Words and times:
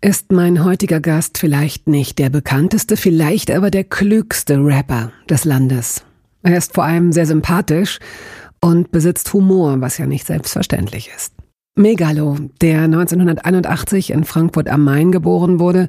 ist 0.00 0.30
mein 0.30 0.64
heutiger 0.64 1.00
Gast 1.00 1.38
vielleicht 1.38 1.88
nicht 1.88 2.18
der 2.18 2.30
bekannteste, 2.30 2.96
vielleicht 2.96 3.50
aber 3.50 3.70
der 3.70 3.84
klügste 3.84 4.58
Rapper 4.58 5.12
des 5.28 5.44
Landes. 5.44 6.04
Er 6.42 6.56
ist 6.56 6.74
vor 6.74 6.84
allem 6.84 7.12
sehr 7.12 7.26
sympathisch 7.26 7.98
und 8.60 8.92
besitzt 8.92 9.32
Humor, 9.32 9.80
was 9.80 9.98
ja 9.98 10.06
nicht 10.06 10.26
selbstverständlich 10.26 11.10
ist. 11.14 11.34
Megalo, 11.76 12.36
der 12.60 12.82
1981 12.82 14.10
in 14.10 14.24
Frankfurt 14.24 14.68
am 14.68 14.84
Main 14.84 15.12
geboren 15.12 15.60
wurde, 15.60 15.88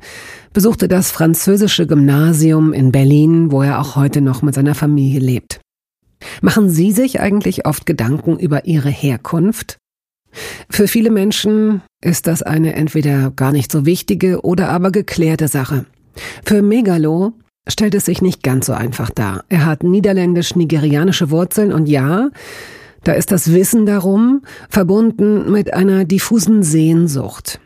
besuchte 0.54 0.88
das 0.88 1.12
französische 1.12 1.88
Gymnasium 1.88 2.74
in 2.74 2.92
Berlin, 2.92 3.52
wo 3.52 3.64
er 3.64 3.80
auch 3.80 3.96
heute 3.96 4.22
noch 4.22 4.42
mit 4.42 4.54
seiner 4.54 4.76
Familie 4.76 5.20
lebt. 5.20 5.62
Machen 6.42 6.70
Sie 6.70 6.92
sich 6.92 7.20
eigentlich 7.20 7.66
oft 7.66 7.86
Gedanken 7.86 8.38
über 8.38 8.66
Ihre 8.66 8.90
Herkunft? 8.90 9.78
Für 10.70 10.88
viele 10.88 11.10
Menschen 11.10 11.82
ist 12.04 12.28
das 12.28 12.44
eine 12.44 12.74
entweder 12.74 13.32
gar 13.32 13.52
nicht 13.52 13.72
so 13.72 13.86
wichtige 13.86 14.42
oder 14.42 14.70
aber 14.70 14.92
geklärte 14.92 15.48
Sache. 15.48 15.86
Für 16.46 16.62
Megalo 16.62 17.34
stellt 17.68 17.96
es 17.96 18.06
sich 18.06 18.22
nicht 18.22 18.44
ganz 18.44 18.66
so 18.66 18.74
einfach 18.74 19.10
dar. 19.10 19.44
Er 19.50 19.66
hat 19.66 19.84
niederländisch-nigerianische 19.84 21.30
Wurzeln 21.30 21.72
und 21.72 21.88
ja, 21.88 22.30
da 23.04 23.14
ist 23.14 23.32
das 23.32 23.54
Wissen 23.54 23.86
darum 23.86 24.42
verbunden 24.70 25.52
mit 25.52 25.74
einer 25.74 26.06
diffusen 26.06 26.64
Sehnsucht. 26.64 27.60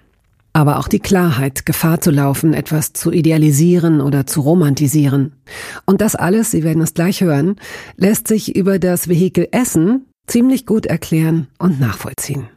Aber 0.56 0.78
auch 0.78 0.88
die 0.88 1.00
Klarheit, 1.00 1.66
Gefahr 1.66 2.00
zu 2.00 2.12
laufen, 2.12 2.54
etwas 2.54 2.94
zu 2.94 3.12
idealisieren 3.12 4.02
oder 4.02 4.28
zu 4.28 4.42
romantisieren. 4.42 5.34
Und 5.86 6.00
das 6.00 6.16
alles, 6.16 6.52
Sie 6.52 6.64
werden 6.64 6.84
es 6.84 6.94
gleich 6.94 7.22
hören, 7.22 7.56
lässt 7.98 8.28
sich 8.28 8.56
über 8.56 8.78
das 8.78 9.10
Vehikel 9.10 9.48
Essen 9.52 10.06
ziemlich 10.28 10.66
gut 10.66 10.86
erklären 10.86 11.48
und 11.58 11.80
nachvollziehen. 11.80 12.50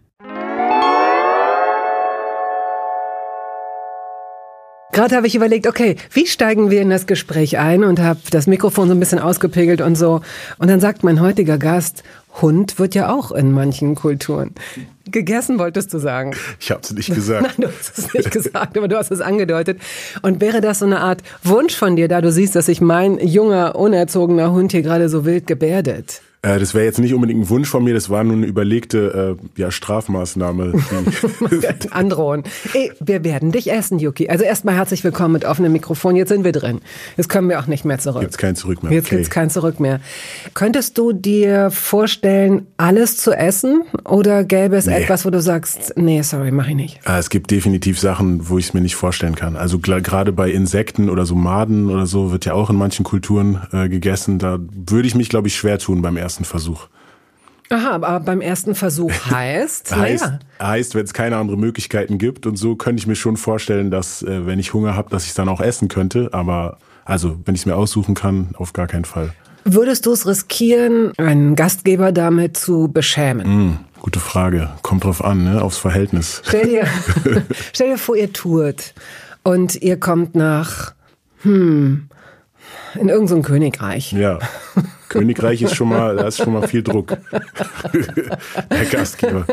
Gerade 4.93 5.15
habe 5.15 5.27
ich 5.27 5.35
überlegt, 5.35 5.67
okay, 5.67 5.97
wie 6.11 6.27
steigen 6.27 6.71
wir 6.71 6.81
in 6.81 6.89
das 6.89 7.07
Gespräch 7.07 7.59
ein 7.59 7.85
und 7.85 8.01
habe 8.01 8.21
das 8.31 8.47
Mikrofon 8.47 8.89
so 8.89 8.95
ein 8.95 9.01
bisschen 9.01 9.19
ausgepegelt 9.19 9.83
und 9.83 9.95
so. 9.95 10.23
Und 10.57 10.71
dann 10.71 10.81
sagt 10.81 11.05
mein 11.05 11.21
heutiger 11.21 11.59
Gast, 11.59 12.03
Hund 12.41 12.79
wird 12.79 12.95
ja 12.95 13.13
auch 13.13 13.31
in 13.31 13.53
manchen 13.53 13.95
Kulturen. 13.95 14.55
Gegessen 15.05 15.59
wolltest 15.59 15.93
du 15.93 15.99
sagen. 15.99 16.35
Ich 16.61 16.71
habe 16.71 16.81
es 16.83 16.93
nicht 16.93 17.15
gesagt. 17.15 17.43
Nein, 17.59 17.69
du 17.69 17.69
hast 17.69 17.99
es 17.99 18.15
nicht 18.15 18.31
gesagt, 18.31 18.79
aber 18.79 18.89
du 18.89 18.97
hast 18.97 19.11
es 19.11 19.21
angedeutet. 19.21 19.81
Und 20.23 20.41
wäre 20.41 20.63
das 20.63 20.79
so 20.79 20.87
eine 20.87 21.01
Art 21.01 21.23
Wunsch 21.43 21.77
von 21.77 21.97
dir, 21.97 22.09
da 22.09 22.23
du 22.23 22.33
siehst, 22.33 22.57
dass 22.57 22.65
sich 22.65 22.81
mein 22.81 23.19
junger, 23.19 23.77
unerzogener 23.77 24.53
Hund 24.53 24.73
hier 24.73 24.81
gerade 24.81 25.11
so 25.11 25.27
wild 25.27 25.47
gebärdet? 25.47 26.23
Äh, 26.47 26.61
das 26.61 26.75
wäre 26.75 26.85
jetzt 26.85 26.99
nicht 26.99 27.13
unbedingt 27.13 27.41
ein 27.41 27.49
Wunsch 27.49 27.69
von 27.69 27.83
mir, 27.83 27.95
das 27.95 28.09
war 28.09 28.23
nur 28.23 28.35
eine 28.35 28.47
überlegte 28.47 29.37
äh, 29.57 29.61
ja, 29.61 29.71
Strafmaßnahme. 29.71 30.75
Androhen. 31.91 32.45
Ey, 32.73 32.93
wir 33.01 33.25
werden 33.25 33.51
dich 33.51 33.73
essen, 33.73 33.99
Yuki. 33.99 34.29
Also 34.29 34.45
erstmal 34.45 34.77
herzlich 34.77 35.03
willkommen 35.03 35.33
mit 35.33 35.45
offenem 35.45 35.73
Mikrofon. 35.73 36.15
Jetzt 36.15 36.29
sind 36.29 36.45
wir 36.45 36.53
drin. 36.53 36.81
Jetzt 37.17 37.29
können 37.29 37.49
wir 37.49 37.59
auch 37.59 37.67
nicht 37.67 37.85
mehr 37.85 37.99
zurück. 37.99 38.23
Jetzt 38.23 38.39
kein 38.39 38.55
Zurück 38.55 38.83
mehr. 38.83 38.93
Jetzt 38.93 39.07
okay. 39.07 39.17
gibt's 39.17 39.31
kein 39.31 39.51
Zurück 39.51 39.81
mehr. 39.81 40.01
Könntest 40.55 40.97
du 40.99 41.13
dir 41.13 41.71
vorstellen, 41.71 42.67
alles 42.77 43.17
zu 43.17 43.33
essen? 43.33 43.83
Oder 44.05 44.45
gäbe 44.45 44.77
es 44.77 44.87
nee. 44.87 45.03
etwas, 45.03 45.25
wo 45.25 45.31
du 45.31 45.41
sagst, 45.41 45.95
nee, 45.97 46.23
sorry, 46.23 46.53
mach 46.53 46.69
ich 46.69 46.77
nicht? 46.77 47.01
Ah, 47.05 47.19
es 47.19 47.29
gibt 47.29 47.51
definitiv 47.51 47.99
Sachen, 47.99 48.49
wo 48.49 48.59
ich 48.59 48.67
es 48.67 48.75
mir 48.75 48.81
nicht 48.81 48.95
vorstellen 48.95 49.35
kann. 49.35 49.57
Also 49.57 49.79
gerade 49.81 50.33
bei 50.33 50.51
Insekten 50.51 51.11
oder 51.11 51.27
so 51.27 51.35
Maden 51.35 51.91
oder 51.91 52.07
so 52.07 52.31
wird 52.31 52.45
ja 52.45 52.55
auch 52.55 52.71
in 52.71 52.77
manchen 52.77 53.05
Kulturen 53.05 53.63
äh, 53.73 53.89
gegessen. 53.89 54.39
Da 54.39 54.59
würde 54.61 55.09
ich 55.09 55.17
mich, 55.17 55.29
glaube 55.29 55.49
ich, 55.49 55.57
schwer 55.57 55.79
tun 55.79 56.03
beim 56.03 56.17
ersten 56.17 56.36
ersten 56.37 56.45
Versuch. 56.45 56.89
Aha, 57.71 57.95
aber 57.95 58.21
beim 58.21 58.41
ersten 58.41 58.75
Versuch 58.75 59.13
heißt, 59.31 59.97
heißt, 59.97 60.25
ja. 60.25 60.39
heißt, 60.67 60.95
wenn 60.95 61.05
es 61.05 61.15
keine 61.15 61.37
anderen 61.39 61.61
Möglichkeiten 61.61 62.19
gibt 62.19 62.47
und 62.47 62.57
so 62.57 62.77
könnte 62.77 63.01
ich 63.01 63.07
mir 63.07 63.17
schon 63.17 63.37
vorstellen, 63.37 63.91
dass 63.91 64.23
äh, 64.23 64.47
wenn 64.47 64.59
ich 64.59 64.75
Hunger 64.75 64.95
habe, 64.95 65.11
dass 65.11 65.27
ich 65.27 65.35
dann 65.35 65.49
auch 65.49 65.61
essen 65.61 65.89
könnte. 65.89 66.29
Aber 66.33 66.79
also, 67.05 67.39
wenn 67.45 67.55
ich 67.55 67.63
es 67.63 67.67
mir 67.67 67.75
aussuchen 67.75 68.15
kann, 68.15 68.51
auf 68.57 68.73
gar 68.73 68.87
keinen 68.87 69.05
Fall. 69.05 69.33
Würdest 69.65 70.07
du 70.07 70.13
es 70.13 70.27
riskieren, 70.27 71.13
einen 71.17 71.57
Gastgeber 71.57 72.13
damit 72.13 72.57
zu 72.57 72.89
beschämen? 72.89 73.47
Mm, 73.49 73.79
gute 74.01 74.21
Frage. 74.21 74.71
Kommt 74.83 75.05
drauf 75.05 75.25
an, 75.25 75.43
ne? 75.43 75.63
aufs 75.63 75.79
Verhältnis. 75.79 76.43
Stell 76.47 76.69
dir, 76.69 76.87
stell 77.73 77.91
dir 77.91 77.99
vor, 77.99 78.17
ihr 78.17 78.33
tourt 78.33 78.95
und 79.43 79.75
ihr 79.83 79.99
kommt 79.99 80.37
nach, 80.37 80.93
hm, 81.43 82.09
in 82.95 83.09
irgendein 83.09 83.43
so 83.43 83.49
Königreich. 83.49 84.13
Ja. 84.13 84.39
Königreich 85.09 85.63
ist 85.63 85.75
schon 85.75 85.89
mal, 85.89 86.17
da 86.17 86.29
ist 86.29 86.39
schon 86.39 86.53
mal 86.53 86.67
viel 86.67 86.83
Druck. 86.83 87.17
der 88.71 88.85
Gastgeber. 88.91 89.45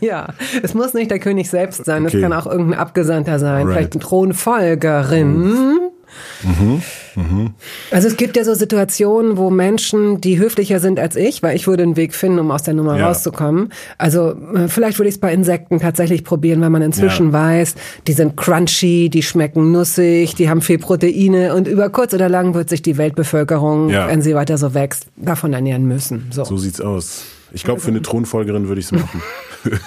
Ja, 0.00 0.28
es 0.62 0.74
muss 0.74 0.94
nicht 0.94 1.10
der 1.10 1.18
König 1.18 1.50
selbst 1.50 1.84
sein, 1.84 2.04
es 2.04 2.14
okay. 2.14 2.22
kann 2.22 2.32
auch 2.32 2.46
irgendein 2.46 2.78
Abgesandter 2.78 3.38
sein, 3.38 3.66
right. 3.66 3.74
vielleicht 3.74 3.92
eine 3.94 4.02
Thronfolgerin. 4.02 5.90
Mhm. 6.42 6.82
Mhm. 7.16 7.54
Also 7.90 8.08
es 8.08 8.16
gibt 8.16 8.36
ja 8.36 8.44
so 8.44 8.54
Situationen, 8.54 9.36
wo 9.36 9.50
Menschen, 9.50 10.20
die 10.20 10.38
höflicher 10.38 10.80
sind 10.80 10.98
als 10.98 11.16
ich, 11.16 11.42
weil 11.42 11.56
ich 11.56 11.66
würde 11.66 11.82
einen 11.82 11.96
Weg 11.96 12.14
finden, 12.14 12.38
um 12.38 12.50
aus 12.50 12.62
der 12.62 12.74
Nummer 12.74 12.98
ja. 12.98 13.06
rauszukommen. 13.06 13.72
Also 13.98 14.34
äh, 14.54 14.68
vielleicht 14.68 14.98
würde 14.98 15.08
ich 15.08 15.16
es 15.16 15.20
bei 15.20 15.32
Insekten 15.32 15.80
tatsächlich 15.80 16.24
probieren, 16.24 16.60
weil 16.60 16.70
man 16.70 16.82
inzwischen 16.82 17.28
ja. 17.28 17.32
weiß, 17.32 17.74
die 18.06 18.12
sind 18.12 18.36
crunchy, 18.36 19.08
die 19.10 19.22
schmecken 19.22 19.72
nussig, 19.72 20.34
die 20.34 20.48
haben 20.48 20.60
viel 20.60 20.78
Proteine 20.78 21.54
und 21.54 21.68
über 21.68 21.88
kurz 21.90 22.14
oder 22.14 22.28
lang 22.28 22.54
wird 22.54 22.68
sich 22.68 22.82
die 22.82 22.96
Weltbevölkerung, 22.96 23.90
ja. 23.90 24.08
wenn 24.08 24.22
sie 24.22 24.34
weiter 24.34 24.58
so 24.58 24.74
wächst, 24.74 25.06
davon 25.16 25.52
ernähren 25.52 25.86
müssen. 25.86 26.26
So, 26.30 26.44
so 26.44 26.56
sieht's 26.56 26.80
aus. 26.80 27.24
Ich 27.52 27.62
glaube, 27.62 27.80
für 27.80 27.88
eine 27.88 28.02
Thronfolgerin 28.02 28.66
würde 28.66 28.80
ich 28.80 28.86
es 28.86 28.92
machen. 28.92 29.22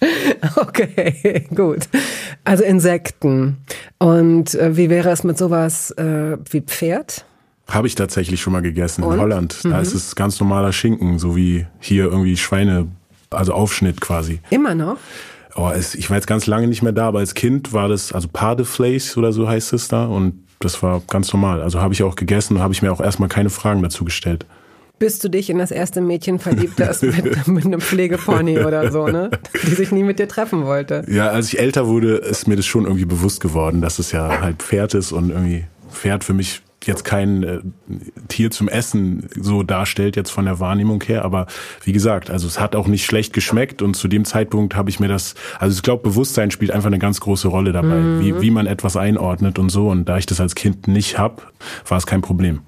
okay, 0.55 1.45
gut. 1.53 1.87
Also 2.43 2.63
Insekten. 2.63 3.57
Und 3.97 4.55
äh, 4.55 4.75
wie 4.75 4.89
wäre 4.89 5.09
es 5.09 5.23
mit 5.23 5.37
sowas 5.37 5.91
äh, 5.91 6.37
wie 6.49 6.61
Pferd? 6.61 7.25
Habe 7.67 7.87
ich 7.87 7.95
tatsächlich 7.95 8.41
schon 8.41 8.53
mal 8.53 8.61
gegessen 8.61 9.03
Und? 9.03 9.15
in 9.15 9.19
Holland. 9.19 9.59
Da 9.63 9.77
mhm. 9.77 9.81
ist 9.81 9.93
es 9.93 10.15
ganz 10.15 10.39
normaler 10.39 10.73
Schinken, 10.73 11.19
so 11.19 11.35
wie 11.35 11.65
hier 11.79 12.05
irgendwie 12.05 12.37
Schweine, 12.37 12.87
also 13.29 13.53
Aufschnitt 13.53 14.01
quasi. 14.01 14.39
Immer 14.49 14.75
noch? 14.75 14.97
Oh, 15.55 15.69
es, 15.73 15.95
ich 15.95 16.09
war 16.09 16.17
jetzt 16.17 16.27
ganz 16.27 16.47
lange 16.47 16.67
nicht 16.67 16.81
mehr 16.81 16.93
da, 16.93 17.07
aber 17.07 17.19
als 17.19 17.33
Kind 17.33 17.73
war 17.73 17.89
das, 17.89 18.13
also 18.13 18.27
Padeflace 18.31 19.17
oder 19.17 19.33
so 19.33 19.47
heißt 19.47 19.73
es 19.73 19.87
da. 19.87 20.05
Und 20.05 20.43
das 20.59 20.81
war 20.83 21.01
ganz 21.07 21.31
normal. 21.33 21.61
Also 21.61 21.81
habe 21.81 21.93
ich 21.93 22.03
auch 22.03 22.15
gegessen 22.15 22.57
und 22.57 22.63
habe 22.63 22.73
ich 22.73 22.81
mir 22.81 22.91
auch 22.91 23.01
erstmal 23.01 23.29
keine 23.29 23.49
Fragen 23.49 23.81
dazu 23.81 24.05
gestellt 24.05 24.45
bis 25.01 25.17
du 25.17 25.29
dich 25.29 25.49
in 25.49 25.57
das 25.57 25.71
erste 25.71 25.99
Mädchen 25.99 26.37
verliebt 26.37 26.79
hast 26.79 27.01
mit, 27.01 27.47
mit 27.47 27.65
einem 27.65 27.81
Pflegepony 27.81 28.59
oder 28.59 28.91
so, 28.91 29.07
ne? 29.07 29.31
Die 29.65 29.71
sich 29.71 29.91
nie 29.91 30.03
mit 30.03 30.19
dir 30.19 30.27
treffen 30.27 30.63
wollte. 30.65 31.03
Ja, 31.09 31.29
als 31.29 31.47
ich 31.47 31.59
älter 31.59 31.87
wurde, 31.87 32.17
ist 32.17 32.47
mir 32.47 32.55
das 32.55 32.67
schon 32.67 32.85
irgendwie 32.85 33.05
bewusst 33.05 33.41
geworden, 33.41 33.81
dass 33.81 33.97
es 33.97 34.11
ja 34.11 34.41
halt 34.41 34.61
Pferd 34.61 34.93
ist 34.93 35.11
und 35.11 35.31
irgendwie 35.31 35.65
Pferd 35.89 36.23
für 36.23 36.33
mich 36.33 36.61
jetzt 36.85 37.03
kein 37.03 37.41
äh, 37.41 37.59
Tier 38.27 38.51
zum 38.51 38.67
Essen 38.67 39.27
so 39.39 39.63
darstellt, 39.63 40.15
jetzt 40.15 40.29
von 40.29 40.45
der 40.45 40.59
Wahrnehmung 40.59 41.01
her. 41.03 41.25
Aber 41.25 41.47
wie 41.83 41.93
gesagt, 41.93 42.29
also 42.29 42.45
es 42.45 42.59
hat 42.59 42.75
auch 42.75 42.85
nicht 42.85 43.03
schlecht 43.03 43.33
geschmeckt 43.33 43.81
und 43.81 43.95
zu 43.95 44.07
dem 44.07 44.23
Zeitpunkt 44.23 44.75
habe 44.75 44.91
ich 44.91 44.99
mir 44.99 45.07
das, 45.07 45.33
also 45.57 45.75
ich 45.75 45.81
glaube, 45.81 46.03
Bewusstsein 46.03 46.51
spielt 46.51 46.69
einfach 46.69 46.87
eine 46.87 46.99
ganz 46.99 47.19
große 47.21 47.47
Rolle 47.47 47.71
dabei, 47.71 47.97
mhm. 47.97 48.21
wie, 48.21 48.39
wie 48.39 48.51
man 48.51 48.67
etwas 48.67 48.97
einordnet 48.97 49.57
und 49.57 49.69
so. 49.69 49.89
Und 49.89 50.05
da 50.05 50.19
ich 50.19 50.27
das 50.27 50.39
als 50.39 50.53
Kind 50.53 50.87
nicht 50.87 51.17
hab, 51.17 51.51
war 51.87 51.97
es 51.97 52.05
kein 52.05 52.21
Problem. 52.21 52.61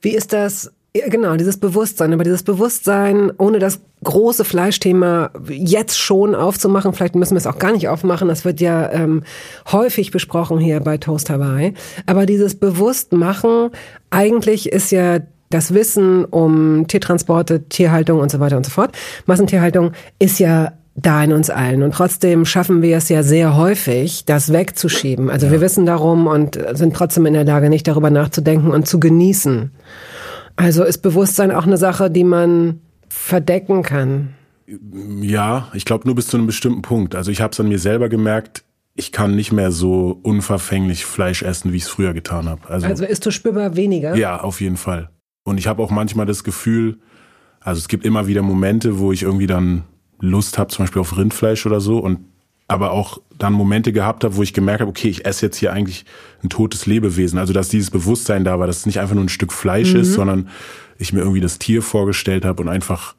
Wie 0.00 0.14
ist 0.14 0.32
das 0.34 0.73
ja, 0.96 1.08
genau, 1.08 1.34
dieses 1.34 1.56
Bewusstsein. 1.56 2.12
Aber 2.12 2.22
dieses 2.22 2.44
Bewusstsein, 2.44 3.32
ohne 3.36 3.58
das 3.58 3.80
große 4.04 4.44
Fleischthema 4.44 5.30
jetzt 5.48 5.98
schon 5.98 6.36
aufzumachen, 6.36 6.92
vielleicht 6.92 7.16
müssen 7.16 7.34
wir 7.34 7.38
es 7.38 7.48
auch 7.48 7.58
gar 7.58 7.72
nicht 7.72 7.88
aufmachen, 7.88 8.28
das 8.28 8.44
wird 8.44 8.60
ja 8.60 8.92
ähm, 8.92 9.24
häufig 9.72 10.12
besprochen 10.12 10.58
hier 10.58 10.78
bei 10.80 10.98
Toast 10.98 11.30
Hawaii. 11.30 11.74
Aber 12.06 12.26
dieses 12.26 12.54
Bewusstmachen, 12.54 13.70
eigentlich 14.10 14.70
ist 14.70 14.92
ja 14.92 15.18
das 15.50 15.74
Wissen 15.74 16.24
um 16.24 16.86
Tiertransporte, 16.86 17.64
Tierhaltung 17.68 18.20
und 18.20 18.30
so 18.30 18.38
weiter 18.38 18.56
und 18.56 18.66
so 18.66 18.70
fort, 18.70 18.92
Massentierhaltung, 19.26 19.92
ist 20.20 20.38
ja 20.38 20.74
da 20.96 21.24
in 21.24 21.32
uns 21.32 21.50
allen. 21.50 21.82
Und 21.82 21.94
trotzdem 21.94 22.44
schaffen 22.44 22.82
wir 22.82 22.96
es 22.96 23.08
ja 23.08 23.24
sehr 23.24 23.56
häufig, 23.56 24.26
das 24.26 24.52
wegzuschieben. 24.52 25.28
Also 25.28 25.46
ja. 25.46 25.52
wir 25.52 25.60
wissen 25.60 25.86
darum 25.86 26.28
und 26.28 26.56
sind 26.74 26.94
trotzdem 26.94 27.26
in 27.26 27.34
der 27.34 27.44
Lage, 27.44 27.68
nicht 27.68 27.88
darüber 27.88 28.10
nachzudenken 28.10 28.70
und 28.70 28.86
zu 28.86 29.00
genießen. 29.00 29.72
Also 30.56 30.84
ist 30.84 30.98
Bewusstsein 30.98 31.50
auch 31.50 31.66
eine 31.66 31.76
Sache, 31.76 32.10
die 32.10 32.24
man 32.24 32.80
verdecken 33.08 33.82
kann? 33.82 34.34
Ja, 35.20 35.68
ich 35.74 35.84
glaube 35.84 36.06
nur 36.06 36.14
bis 36.14 36.28
zu 36.28 36.36
einem 36.36 36.46
bestimmten 36.46 36.82
Punkt. 36.82 37.14
Also 37.14 37.30
ich 37.30 37.40
habe 37.40 37.52
es 37.52 37.60
an 37.60 37.68
mir 37.68 37.78
selber 37.78 38.08
gemerkt, 38.08 38.64
ich 38.94 39.12
kann 39.12 39.34
nicht 39.34 39.52
mehr 39.52 39.72
so 39.72 40.18
unverfänglich 40.22 41.04
Fleisch 41.04 41.42
essen, 41.42 41.72
wie 41.72 41.76
ich 41.78 41.82
es 41.84 41.88
früher 41.88 42.14
getan 42.14 42.48
habe. 42.48 42.68
Also, 42.68 42.86
also 42.86 43.04
isst 43.04 43.26
du 43.26 43.30
spürbar 43.30 43.76
weniger? 43.76 44.14
Ja, 44.16 44.40
auf 44.40 44.60
jeden 44.60 44.76
Fall. 44.76 45.10
Und 45.42 45.58
ich 45.58 45.66
habe 45.66 45.82
auch 45.82 45.90
manchmal 45.90 46.26
das 46.26 46.44
Gefühl, 46.44 46.98
also 47.60 47.78
es 47.78 47.88
gibt 47.88 48.04
immer 48.04 48.26
wieder 48.26 48.42
Momente, 48.42 48.98
wo 48.98 49.12
ich 49.12 49.22
irgendwie 49.22 49.46
dann 49.48 49.84
Lust 50.20 50.58
habe, 50.58 50.70
zum 50.70 50.84
Beispiel 50.84 51.00
auf 51.00 51.18
Rindfleisch 51.18 51.66
oder 51.66 51.80
so, 51.80 51.98
und 51.98 52.20
aber 52.66 52.92
auch 52.92 53.18
dann 53.36 53.52
Momente 53.52 53.92
gehabt 53.92 54.24
habe, 54.24 54.36
wo 54.36 54.42
ich 54.42 54.54
gemerkt 54.54 54.80
habe, 54.80 54.90
okay, 54.90 55.08
ich 55.08 55.26
esse 55.26 55.46
jetzt 55.46 55.56
hier 55.56 55.72
eigentlich 55.72 56.04
ein 56.42 56.48
totes 56.48 56.86
Lebewesen. 56.86 57.38
Also 57.38 57.52
dass 57.52 57.68
dieses 57.68 57.90
Bewusstsein 57.90 58.44
da 58.44 58.58
war, 58.58 58.66
dass 58.66 58.78
es 58.78 58.86
nicht 58.86 59.00
einfach 59.00 59.14
nur 59.14 59.24
ein 59.24 59.28
Stück 59.28 59.52
Fleisch 59.52 59.92
mhm. 59.92 60.00
ist, 60.00 60.14
sondern 60.14 60.48
ich 60.98 61.12
mir 61.12 61.20
irgendwie 61.20 61.40
das 61.40 61.58
Tier 61.58 61.82
vorgestellt 61.82 62.44
habe 62.44 62.62
und 62.62 62.68
einfach 62.68 63.14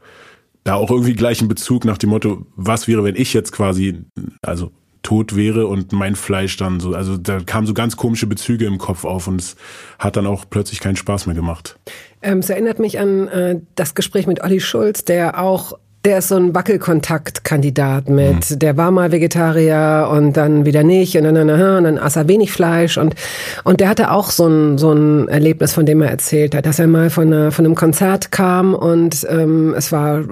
da 0.64 0.76
auch 0.76 0.90
irgendwie 0.90 1.14
gleich 1.14 1.40
einen 1.40 1.50
Bezug 1.50 1.86
nach 1.86 1.98
dem 1.98 2.10
Motto, 2.10 2.48
was 2.56 2.88
wäre, 2.88 3.04
wenn 3.04 3.16
ich 3.16 3.34
jetzt 3.34 3.52
quasi, 3.52 4.06
also 4.42 4.72
tot 5.04 5.36
wäre 5.36 5.68
und 5.68 5.92
mein 5.92 6.16
Fleisch 6.16 6.58
dann 6.58 6.80
so, 6.80 6.96
also 6.96 7.18
da 7.18 7.40
kamen 7.40 7.68
so 7.68 7.76
ganz 7.76 7.96
komische 7.96 8.26
Bezüge 8.26 8.66
im 8.66 8.80
Kopf 8.80 9.06
auf 9.06 9.28
und 9.28 9.40
es 9.40 9.56
hat 10.00 10.18
dann 10.18 10.26
auch 10.26 10.46
plötzlich 10.50 10.80
keinen 10.80 10.96
Spaß 10.96 11.28
mehr 11.28 11.36
gemacht. 11.36 11.78
Ähm, 12.24 12.40
es 12.40 12.50
erinnert 12.50 12.80
mich 12.80 12.98
an 12.98 13.28
äh, 13.28 13.60
das 13.76 13.94
Gespräch 13.94 14.26
mit 14.26 14.44
Olli 14.44 14.60
Schulz, 14.60 15.06
der 15.06 15.40
auch 15.40 15.78
der 16.06 16.20
ist 16.20 16.28
so 16.28 16.36
ein 16.36 16.54
Wackelkontaktkandidat 16.54 18.10
mit, 18.10 18.52
mhm. 18.52 18.60
der 18.60 18.78
war 18.78 18.92
mal 18.92 19.12
Vegetarier 19.12 20.08
und 20.12 20.34
dann 20.38 20.66
wieder 20.66 20.84
nicht 20.84 21.18
und 21.18 21.24
dann, 21.24 21.50
und 21.50 21.84
dann 21.84 21.98
aß 21.98 22.16
er 22.16 22.28
wenig 22.28 22.52
Fleisch 22.52 22.98
und, 22.98 23.16
und 23.64 23.80
der 23.80 23.90
hatte 23.90 24.12
auch 24.12 24.30
so 24.30 24.48
ein, 24.48 24.78
so 24.78 24.94
ein 24.94 25.28
Erlebnis, 25.28 25.74
von 25.74 25.86
dem 25.86 26.02
er 26.02 26.12
erzählt 26.12 26.56
hat, 26.56 26.66
dass 26.66 26.80
er 26.80 26.88
mal 26.88 27.10
von, 27.10 27.34
einer, 27.34 27.52
von 27.52 27.66
einem 27.66 27.76
Konzert 27.76 28.32
kam 28.32 28.76
und 28.76 29.26
ähm, 29.30 29.74
es 29.76 29.92
war 29.92 30.24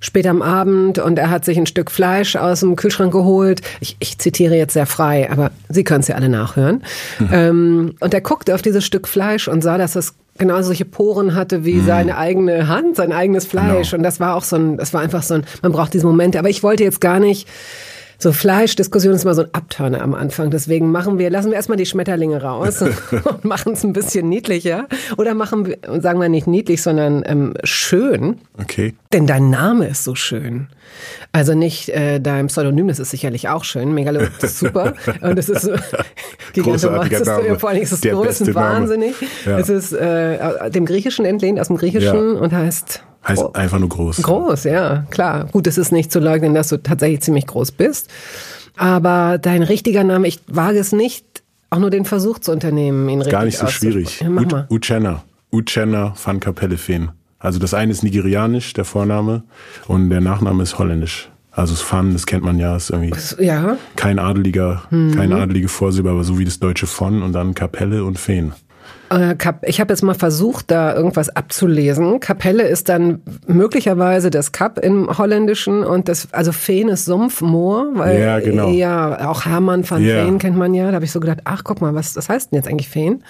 spät 0.00 0.26
am 0.26 0.40
Abend 0.40 0.98
und 0.98 1.18
er 1.18 1.30
hat 1.30 1.44
sich 1.44 1.58
ein 1.58 1.66
Stück 1.66 1.90
Fleisch 1.90 2.36
aus 2.36 2.60
dem 2.60 2.76
Kühlschrank 2.76 3.12
geholt. 3.12 3.60
Ich, 3.80 3.96
ich 3.98 4.18
zitiere 4.18 4.54
jetzt 4.54 4.74
sehr 4.74 4.86
frei, 4.86 5.28
aber 5.30 5.50
Sie 5.68 5.84
können 5.84 6.00
es 6.00 6.08
ja 6.08 6.14
alle 6.14 6.28
nachhören. 6.28 6.82
Mhm. 7.18 7.28
Ähm, 7.32 7.94
und 8.00 8.14
er 8.14 8.20
guckte 8.20 8.54
auf 8.54 8.62
dieses 8.62 8.84
Stück 8.84 9.08
Fleisch 9.08 9.48
und 9.48 9.62
sah, 9.62 9.78
dass 9.78 9.96
es 9.96 10.14
genau 10.38 10.60
solche 10.62 10.84
Poren 10.84 11.34
hatte 11.34 11.64
wie 11.64 11.74
mhm. 11.74 11.86
seine 11.86 12.16
eigene 12.16 12.68
Hand, 12.68 12.96
sein 12.96 13.12
eigenes 13.12 13.46
Fleisch. 13.46 13.90
Genau. 13.90 13.98
Und 13.98 14.02
das 14.02 14.20
war 14.20 14.34
auch 14.34 14.44
so 14.44 14.56
ein, 14.56 14.76
das 14.76 14.94
war 14.94 15.00
einfach 15.00 15.22
so 15.22 15.34
ein, 15.34 15.44
man 15.62 15.72
braucht 15.72 15.94
diese 15.94 16.06
Momente. 16.06 16.38
Aber 16.38 16.48
ich 16.48 16.62
wollte 16.62 16.84
jetzt 16.84 17.00
gar 17.00 17.20
nicht, 17.20 17.48
so 18.20 18.32
Fleischdiskussion 18.32 19.14
ist 19.14 19.22
immer 19.22 19.34
so 19.34 19.42
ein 19.42 19.54
Abturner 19.54 20.02
am 20.02 20.12
Anfang. 20.12 20.50
Deswegen 20.50 20.90
machen 20.90 21.18
wir, 21.18 21.30
lassen 21.30 21.50
wir 21.50 21.56
erstmal 21.56 21.78
die 21.78 21.86
Schmetterlinge 21.86 22.42
raus 22.42 22.82
und 23.24 23.44
machen 23.44 23.74
es 23.74 23.84
ein 23.84 23.92
bisschen 23.92 24.28
niedlicher. 24.28 24.88
Oder 25.16 25.34
machen 25.34 25.66
wir, 25.66 25.78
sagen 26.00 26.20
wir 26.20 26.28
nicht 26.28 26.48
niedlich, 26.48 26.82
sondern 26.82 27.22
ähm, 27.26 27.54
schön. 27.62 28.38
Okay. 28.60 28.94
Denn 29.12 29.28
dein 29.28 29.50
Name 29.50 29.86
ist 29.86 30.02
so 30.02 30.16
schön. 30.16 30.66
Also 31.30 31.54
nicht 31.54 31.90
äh, 31.90 32.18
dein 32.20 32.48
Pseudonym, 32.48 32.88
das 32.88 32.98
ist 32.98 33.10
sicherlich 33.10 33.48
auch 33.48 33.62
schön. 33.62 33.94
Megalo 33.94 34.20
ist 34.42 34.58
super. 34.58 34.94
und 35.20 35.38
es 35.38 35.48
ist 35.48 35.70
Name. 37.24 37.58
Vor 37.58 37.70
allem 37.70 37.82
ist 37.82 37.92
es 37.92 38.00
groß 38.00 38.40
und 38.40 38.54
wahnsinnig. 38.54 39.14
Ja. 39.46 39.58
Es 39.58 39.68
ist 39.68 39.92
äh, 39.92 40.70
dem 40.70 40.86
Griechischen 40.86 41.24
entlehnt, 41.24 41.60
aus 41.60 41.68
dem 41.68 41.76
Griechischen 41.76 42.34
ja. 42.34 42.40
und 42.40 42.52
heißt 42.52 43.04
Heißt 43.28 43.42
oh. 43.42 43.52
einfach 43.52 43.78
nur 43.78 43.90
groß. 43.90 44.22
Groß, 44.22 44.64
ja, 44.64 45.04
klar. 45.10 45.46
Gut, 45.52 45.66
es 45.66 45.76
ist 45.78 45.92
nicht 45.92 46.10
zu 46.10 46.18
leugnen, 46.18 46.54
dass 46.54 46.68
du 46.68 46.82
tatsächlich 46.82 47.20
ziemlich 47.20 47.46
groß 47.46 47.72
bist. 47.72 48.08
Aber 48.76 49.38
dein 49.38 49.62
richtiger 49.62 50.04
Name, 50.04 50.28
ich 50.28 50.40
wage 50.46 50.78
es 50.78 50.92
nicht, 50.92 51.42
auch 51.70 51.78
nur 51.78 51.90
den 51.90 52.04
Versuch 52.04 52.38
zu 52.38 52.52
unternehmen, 52.52 53.08
ihn 53.08 53.18
richtig 53.18 53.32
Gar 53.32 53.44
nicht 53.44 53.58
so 53.58 53.66
schwierig. 53.66 54.20
Ja, 54.20 54.66
Uchenna. 54.70 55.24
Uchenna 55.52 56.14
van 56.22 56.40
Kapellefeen. 56.40 57.10
Also 57.38 57.58
das 57.58 57.74
eine 57.74 57.92
ist 57.92 58.02
nigerianisch, 58.02 58.72
der 58.72 58.84
Vorname, 58.84 59.42
und 59.86 60.10
der 60.10 60.20
Nachname 60.20 60.62
ist 60.62 60.78
holländisch. 60.78 61.28
Also 61.50 61.74
das 61.74 61.82
Fan, 61.82 62.12
das 62.12 62.26
kennt 62.26 62.44
man 62.44 62.58
ja, 62.58 62.76
ist 62.76 62.90
irgendwie 62.90 63.12
ja. 63.44 63.76
kein 63.96 64.18
adeliger, 64.18 64.82
mhm. 64.90 65.14
keine 65.14 65.36
adelige 65.36 65.68
Vorsilbe, 65.68 66.10
aber 66.10 66.24
so 66.24 66.38
wie 66.38 66.44
das 66.44 66.60
deutsche 66.60 66.86
von 66.86 67.22
und 67.22 67.32
dann 67.32 67.54
Kapelle 67.54 68.04
und 68.04 68.18
Feen. 68.18 68.52
Äh, 69.10 69.34
ich 69.62 69.80
habe 69.80 69.92
jetzt 69.92 70.02
mal 70.02 70.14
versucht, 70.14 70.70
da 70.70 70.94
irgendwas 70.94 71.28
abzulesen. 71.28 72.20
Kapelle 72.20 72.64
ist 72.64 72.88
dann 72.88 73.20
möglicherweise 73.46 74.30
das 74.30 74.52
Kap 74.52 74.78
im 74.78 75.18
Holländischen 75.18 75.84
und 75.84 76.08
das, 76.08 76.28
also 76.32 76.52
Feen 76.52 76.88
ist 76.88 77.04
Sumpf, 77.04 77.40
Moor, 77.40 77.88
weil 77.94 78.20
ja, 78.20 78.40
genau. 78.40 78.70
ja 78.70 79.28
auch 79.28 79.44
Hermann 79.44 79.88
van 79.88 80.02
ja. 80.02 80.24
Feen 80.24 80.38
kennt 80.38 80.56
man 80.56 80.74
ja. 80.74 80.88
Da 80.88 80.94
habe 80.94 81.04
ich 81.04 81.12
so 81.12 81.20
gedacht, 81.20 81.40
ach 81.44 81.64
guck 81.64 81.80
mal, 81.80 81.94
was 81.94 82.14
das 82.14 82.28
heißt 82.28 82.52
denn 82.52 82.56
jetzt 82.56 82.68
eigentlich 82.68 82.88
Feen? 82.88 83.22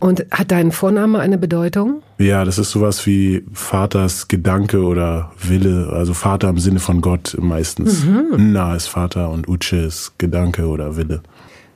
Und 0.00 0.26
hat 0.30 0.50
dein 0.50 0.70
Vorname 0.72 1.20
eine 1.20 1.38
Bedeutung? 1.38 2.02
Ja, 2.18 2.44
das 2.44 2.58
ist 2.58 2.70
sowas 2.70 3.06
wie 3.06 3.44
Vaters 3.52 4.28
Gedanke 4.28 4.82
oder 4.82 5.30
Wille, 5.40 5.90
also 5.92 6.12
Vater 6.14 6.50
im 6.50 6.58
Sinne 6.58 6.80
von 6.80 7.00
Gott 7.00 7.36
meistens. 7.40 8.04
Mhm. 8.04 8.52
Na 8.52 8.74
ist 8.74 8.88
Vater 8.88 9.30
und 9.30 9.48
Uche 9.48 9.76
ist 9.76 10.18
Gedanke 10.18 10.66
oder 10.66 10.96
Wille. 10.96 11.22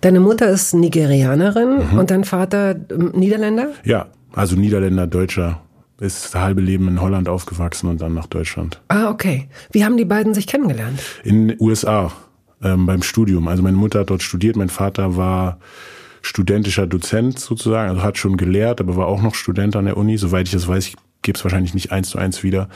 Deine 0.01 0.21
Mutter 0.21 0.49
ist 0.49 0.75
Nigerianerin 0.75 1.91
mhm. 1.91 1.99
und 1.99 2.11
dein 2.11 2.25
Vater 2.25 2.77
ähm, 2.91 3.13
Niederländer? 3.15 3.71
Ja, 3.85 4.07
also 4.33 4.57
Niederländer, 4.57 5.07
Deutscher. 5.07 5.61
Ist 6.01 6.27
das 6.27 6.35
halbe 6.41 6.61
Leben 6.61 6.87
in 6.87 7.01
Holland 7.01 7.29
aufgewachsen 7.29 7.89
und 7.89 8.01
dann 8.01 8.15
nach 8.15 8.29
Deutschland. 8.29 8.81
Ah, 8.87 9.11
okay. 9.11 9.49
Wie 9.73 9.85
haben 9.85 9.97
die 9.97 10.05
beiden 10.05 10.33
sich 10.33 10.47
kennengelernt? 10.47 11.01
In 11.25 11.49
den 11.49 11.57
USA 11.61 12.13
ähm, 12.63 12.87
beim 12.87 13.03
Studium. 13.03 13.49
Also 13.49 13.65
meine 13.65 13.77
Mutter 13.77 14.01
hat 14.01 14.11
dort 14.11 14.23
studiert, 14.23 14.55
mein 14.55 14.69
Vater 14.69 15.17
war 15.17 15.59
studentischer 16.23 16.87
Dozent 16.87 17.41
sozusagen, 17.41 17.91
also 17.91 18.03
hat 18.03 18.17
schon 18.17 18.37
gelehrt, 18.37 18.81
aber 18.81 18.97
war 18.97 19.09
auch 19.09 19.23
noch 19.23 19.35
Student 19.35 19.75
an 19.75 19.87
der 19.87 19.97
Uni. 19.97 20.19
Soweit 20.19 20.47
ich 20.47 20.53
das 20.53 20.69
weiß, 20.69 20.87
ich 20.87 20.97
gebe 21.23 21.37
es 21.37 21.45
wahrscheinlich 21.45 21.75
nicht 21.75 21.91
eins 21.91 22.11
zu 22.11 22.19
eins 22.19 22.45
wieder. 22.45 22.69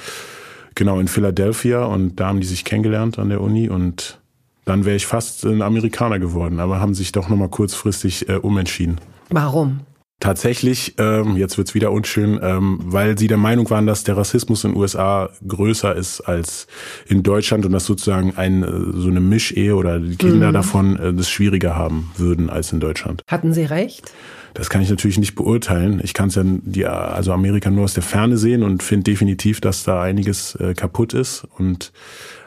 Genau, 0.75 0.99
in 0.99 1.07
Philadelphia 1.07 1.85
und 1.85 2.17
da 2.19 2.27
haben 2.27 2.41
die 2.41 2.47
sich 2.47 2.65
kennengelernt 2.65 3.21
an 3.21 3.29
der 3.29 3.41
Uni 3.41 3.69
und 3.69 4.21
dann 4.65 4.85
wäre 4.85 4.97
ich 4.97 5.07
fast 5.07 5.45
ein 5.45 5.63
Amerikaner 5.63 6.19
geworden, 6.19 6.61
aber 6.61 6.81
haben 6.81 6.95
sich 6.95 7.13
doch 7.13 7.29
nochmal 7.29 7.49
kurzfristig 7.49 8.29
äh, 8.29 8.37
umentschieden. 8.37 9.01
Warum? 9.31 9.81
Tatsächlich, 10.23 10.95
ähm, 10.99 11.37
jetzt 11.37 11.59
wird's 11.59 11.75
wieder 11.75 11.91
unschön, 11.91 12.39
ähm, 12.41 12.79
weil 12.85 13.19
sie 13.19 13.27
der 13.27 13.39
Meinung 13.39 13.69
waren, 13.71 13.89
dass 13.89 14.05
der 14.05 14.17
Rassismus 14.17 14.63
in 14.63 14.71
den 14.71 14.81
USA 14.81 15.31
größer 15.49 15.97
ist 15.97 16.21
als 16.21 16.69
in 17.09 17.25
Deutschland 17.25 17.67
und 17.67 17.73
dass 17.73 17.87
sozusagen 17.87 18.37
ein, 18.37 18.63
äh, 18.63 19.01
so 19.01 19.09
eine 19.09 19.21
Mischehe 19.21 19.75
oder 19.75 19.99
die 19.99 20.15
Kinder 20.15 20.51
mhm. 20.51 20.53
davon 20.53 20.97
äh, 20.97 21.13
das 21.13 21.29
schwieriger 21.29 21.75
haben 21.75 22.13
würden 22.17 22.51
als 22.51 22.73
in 22.73 22.79
Deutschland. 22.79 23.23
Hatten 23.27 23.53
sie 23.53 23.65
recht? 23.65 24.13
Das 24.55 24.69
kann 24.69 24.83
ich 24.83 24.91
natürlich 24.91 25.19
nicht 25.19 25.35
beurteilen. 25.35 26.01
Ich 26.03 26.15
kann 26.15 26.29
es 26.29 26.35
ja 26.35 26.43
die, 26.45 26.85
also 26.87 27.33
Amerika 27.33 27.71
nur 27.71 27.85
aus 27.85 27.95
der 27.95 28.03
Ferne 28.03 28.37
sehen 28.37 28.63
und 28.63 28.83
finde 28.83 29.05
definitiv, 29.05 29.61
dass 29.61 29.85
da 29.85 30.03
einiges 30.03 30.55
äh, 30.57 30.75
kaputt 30.75 31.15
ist. 31.15 31.47
Und 31.59 31.93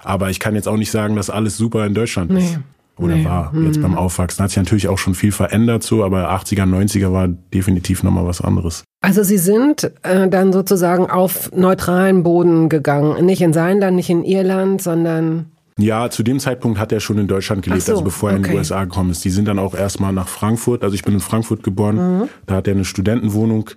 aber 0.03 0.29
ich 0.29 0.39
kann 0.39 0.55
jetzt 0.55 0.67
auch 0.67 0.77
nicht 0.77 0.91
sagen, 0.91 1.15
dass 1.15 1.29
alles 1.29 1.57
super 1.57 1.85
in 1.85 1.93
Deutschland 1.93 2.31
nee. 2.31 2.39
ist. 2.39 2.59
Oder 2.97 3.15
nee. 3.15 3.25
war 3.25 3.53
jetzt 3.63 3.81
beim 3.81 3.91
hm. 3.91 3.97
Aufwachsen. 3.97 4.41
Hat 4.41 4.51
sich 4.51 4.57
natürlich 4.57 4.88
auch 4.88 4.97
schon 4.97 5.15
viel 5.15 5.33
verändert 5.33 5.83
so, 5.83 6.05
aber 6.05 6.31
80er, 6.31 6.63
90er 6.63 7.12
war 7.12 7.27
definitiv 7.27 8.03
nochmal 8.03 8.25
was 8.25 8.39
anderes. 8.39 8.83
Also 9.01 9.21
Sie 9.21 9.38
sind 9.38 9.91
äh, 10.03 10.29
dann 10.29 10.53
sozusagen 10.53 11.09
auf 11.09 11.51
neutralen 11.53 12.24
Boden 12.24 12.69
gegangen. 12.69 13.25
Nicht 13.25 13.41
in 13.41 13.51
sein 13.51 13.79
Land, 13.79 13.97
nicht 13.97 14.09
in 14.09 14.24
Irland, 14.24 14.81
sondern 14.81 15.51
ja, 15.77 16.10
zu 16.10 16.24
dem 16.24 16.39
Zeitpunkt 16.39 16.79
hat 16.79 16.91
er 16.91 17.00
schon 17.00 17.17
in 17.17 17.27
Deutschland 17.27 17.63
gelebt, 17.63 17.84
so, 17.84 17.94
also 17.94 18.03
bevor 18.03 18.32
er 18.32 18.38
okay. 18.38 18.46
in 18.48 18.51
die 18.51 18.58
USA 18.58 18.84
gekommen 18.86 19.12
ist. 19.12 19.25
Die 19.25 19.29
sind 19.29 19.48
dann 19.48 19.60
auch 19.60 19.75
erstmal 19.75 20.13
nach 20.13 20.27
Frankfurt, 20.27 20.84
also 20.84 20.96
ich 20.96 21.03
bin 21.03 21.13
in 21.13 21.20
Frankfurt 21.20 21.63
geboren, 21.63 22.20
mhm. 22.20 22.29
da 22.46 22.55
hat 22.55 22.67
er 22.67 22.74
eine 22.74 22.86
Studentenwohnung 22.86 23.70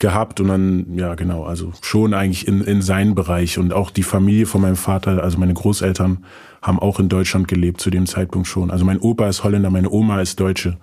gehabt 0.00 0.40
und 0.40 0.48
dann, 0.48 0.86
ja 0.94 1.14
genau, 1.14 1.44
also 1.44 1.72
schon 1.82 2.14
eigentlich 2.14 2.46
in, 2.46 2.62
in 2.62 2.82
seinen 2.82 3.14
Bereich 3.14 3.58
und 3.58 3.72
auch 3.72 3.90
die 3.90 4.02
Familie 4.02 4.46
von 4.46 4.60
meinem 4.60 4.76
Vater, 4.76 5.22
also 5.22 5.38
meine 5.38 5.54
Großeltern 5.54 6.24
haben 6.62 6.78
auch 6.78 7.00
in 7.00 7.08
Deutschland 7.08 7.48
gelebt 7.48 7.80
zu 7.80 7.90
dem 7.90 8.06
Zeitpunkt 8.06 8.48
schon. 8.48 8.70
Also 8.70 8.84
mein 8.84 8.98
Opa 8.98 9.28
ist 9.28 9.44
Holländer, 9.44 9.70
meine 9.70 9.90
Oma 9.90 10.20
ist 10.20 10.40
Deutsche. 10.40 10.76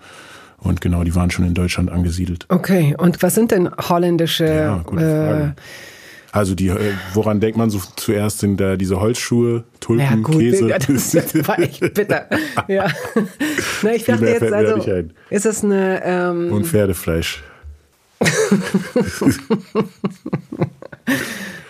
Und 0.57 0.81
genau, 0.81 1.03
die 1.03 1.13
waren 1.15 1.29
schon 1.31 1.45
in 1.45 1.53
Deutschland 1.53 1.91
angesiedelt. 1.91 2.45
Okay, 2.49 2.95
und 2.97 3.21
was 3.21 3.35
sind 3.35 3.51
denn 3.51 3.69
holländische 3.69 4.45
ja. 4.45 4.83
Äh, 4.97 5.51
also 6.35 6.53
die, 6.53 6.67
äh, 6.67 6.91
woran 7.13 7.39
denkt 7.39 7.57
man 7.57 7.69
so 7.69 7.79
zuerst 7.95 8.39
sind 8.39 8.59
da 8.59 8.75
diese 8.75 8.99
Holzschuhe, 8.99 9.63
Tulpen, 9.79 10.05
ja, 10.05 10.15
gut, 10.15 10.39
Käse? 10.39 10.67
Ja, 10.67 10.79
das, 10.79 11.11
das 11.13 11.47
war 11.47 11.57
echt 11.59 11.79
bitter. 11.93 12.27
ja. 12.67 12.87
Na, 13.81 13.93
ich 13.93 14.03
dachte 14.03 14.25
jetzt 14.25 14.43
also, 14.43 14.83
ist 15.29 15.45
es 15.45 15.63
eine 15.63 16.01
ähm 16.03 16.51
und 16.51 16.67
Pferdefleisch. 16.67 17.41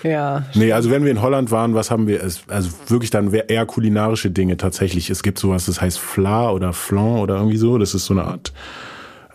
ja. 0.03 0.45
Nee, 0.55 0.71
also 0.71 0.89
wenn 0.89 1.03
wir 1.03 1.11
in 1.11 1.21
Holland 1.21 1.51
waren, 1.51 1.75
was 1.75 1.91
haben 1.91 2.07
wir? 2.07 2.23
Also 2.23 2.69
wirklich 2.87 3.11
dann 3.11 3.31
eher 3.31 3.67
kulinarische 3.67 4.31
Dinge 4.31 4.57
tatsächlich. 4.57 5.11
Es 5.11 5.21
gibt 5.21 5.37
sowas, 5.37 5.67
das 5.67 5.79
heißt 5.79 5.99
Fla 5.99 6.49
oder 6.49 6.73
Flan 6.73 7.19
oder 7.19 7.35
irgendwie 7.35 7.57
so. 7.57 7.77
Das 7.77 7.93
ist 7.93 8.05
so 8.05 8.15
eine 8.15 8.23
Art, 8.23 8.51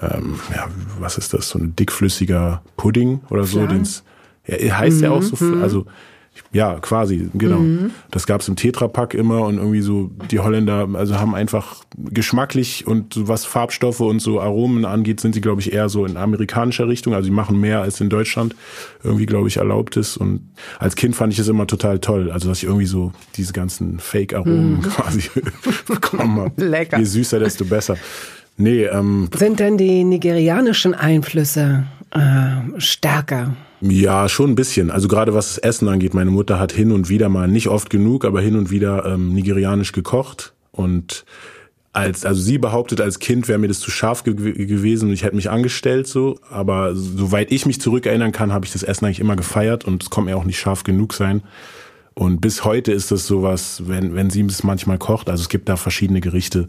ähm, 0.03 0.41
ja, 0.53 0.67
was 0.99 1.19
ist 1.19 1.35
das? 1.35 1.51
So 1.51 1.61
ein 1.61 1.77
dickflüssiger 1.77 2.63
Pudding 2.77 3.21
oder 3.31 3.45
so, 3.45 3.65
den 3.67 3.85
ja, 4.59 4.79
heißt 4.79 4.99
mhm, 4.99 5.05
ja 5.05 5.11
auch 5.11 5.23
so, 5.23 5.45
mhm. 5.45 5.63
also 5.63 5.87
Ja, 6.53 6.79
quasi, 6.81 7.29
genau. 7.35 7.59
Mhm. 7.59 7.91
Das 8.11 8.27
gab's 8.27 8.49
im 8.49 8.57
Tetrapack 8.57 9.15
immer 9.15 9.43
und 9.43 9.59
irgendwie 9.59 9.83
so, 9.83 10.11
die 10.31 10.41
Holländer, 10.41 10.89
also 10.95 11.17
haben 11.17 11.35
einfach 11.35 11.85
geschmacklich 11.97 12.87
und 12.87 13.29
was 13.29 13.45
Farbstoffe 13.45 14.01
und 14.01 14.21
so 14.21 14.41
Aromen 14.41 14.85
angeht, 14.85 15.21
sind 15.21 15.35
sie, 15.35 15.41
glaube 15.41 15.61
ich, 15.61 15.73
eher 15.73 15.89
so 15.89 16.05
in 16.05 16.17
amerikanischer 16.17 16.89
Richtung. 16.89 17.15
Also 17.15 17.27
sie 17.27 17.31
machen 17.31 17.61
mehr 17.61 17.83
als 17.83 18.01
in 18.01 18.09
Deutschland 18.09 18.57
irgendwie, 19.05 19.27
glaube 19.27 19.49
ich, 19.49 19.59
erlaubt 19.59 19.97
ist. 19.97 20.17
Und 20.17 20.51
als 20.79 20.97
Kind 20.97 21.15
fand 21.15 21.33
ich 21.33 21.39
es 21.39 21.49
immer 21.49 21.67
total 21.67 22.01
toll. 22.01 22.31
Also, 22.31 22.49
dass 22.49 22.59
ich 22.59 22.65
irgendwie 22.65 22.87
so 22.87 23.13
diese 23.37 23.53
ganzen 23.53 24.01
Fake-Aromen 24.01 24.79
mhm. 24.79 24.83
quasi 24.83 25.31
bekommen 25.87 26.41
habe. 26.41 26.65
Lecker. 26.65 26.99
Je 26.99 27.05
süßer, 27.05 27.39
desto 27.39 27.65
besser. 27.65 27.97
Nee, 28.57 28.85
ähm, 28.85 29.29
Sind 29.37 29.61
denn 29.61 29.79
die 29.79 30.05
nigerianischen 30.05 30.95
Einflüsse 30.95 31.85
äh, 32.11 32.81
stärker? 32.81 33.57
Ja, 33.81 34.29
schon 34.29 34.51
ein 34.51 34.55
bisschen. 34.55 34.91
Also 34.91 35.09
gerade 35.09 35.35
was 35.35 35.55
das 35.55 35.59
Essen 35.59 35.89
angeht, 35.89 36.13
meine 36.13 36.31
Mutter 36.31 36.59
hat 36.59 36.73
hin 36.73 36.93
und 36.93 37.09
wieder 37.09 37.29
mal, 37.29 37.49
nicht 37.49 37.69
oft 37.69 37.89
genug, 37.89 38.25
aber 38.25 38.41
hin 38.41 38.57
und 38.57 38.71
wieder 38.71 39.07
ähm, 39.07 39.33
nigerianisch 39.33 39.93
gekocht. 39.93 40.53
Und 40.71 41.25
als, 41.93 42.25
also 42.25 42.41
sie 42.41 42.59
behauptet, 42.59 43.01
als 43.01 43.19
Kind 43.19 43.49
wäre 43.49 43.59
mir 43.59 43.69
das 43.69 43.81
zu 43.81 43.91
scharf 43.91 44.23
ge 44.23 44.35
gewesen 44.35 45.09
und 45.09 45.15
ich 45.15 45.25
hätte 45.25 45.35
mich 45.35 45.51
angestellt 45.51 46.07
so. 46.07 46.39
Aber 46.51 46.95
soweit 46.95 47.51
ich 47.51 47.65
mich 47.67 47.81
zurückerinnern 47.81 48.33
kann, 48.33 48.53
habe 48.53 48.67
ich 48.67 48.73
das 48.73 48.83
Essen 48.83 49.07
eigentlich 49.07 49.21
immer 49.21 49.37
gefeiert 49.37 49.87
und 49.87 50.03
es 50.03 50.11
kommt 50.11 50.27
mir 50.27 50.37
auch 50.37 50.45
nicht 50.45 50.59
scharf 50.59 50.85
genug 50.85 51.15
sein. 51.15 51.43
Und 52.15 52.41
bis 52.41 52.65
heute 52.65 52.93
ist 52.93 53.11
das 53.11 53.27
sowas, 53.27 53.85
wenn, 53.87 54.15
wenn 54.15 54.31
sie 54.31 54.43
es 54.43 54.63
manchmal 54.63 54.99
kocht, 54.99 55.31
also 55.31 55.41
es 55.41 55.49
gibt 55.49 55.69
da 55.69 55.77
verschiedene 55.77 56.21
Gerichte, 56.21 56.67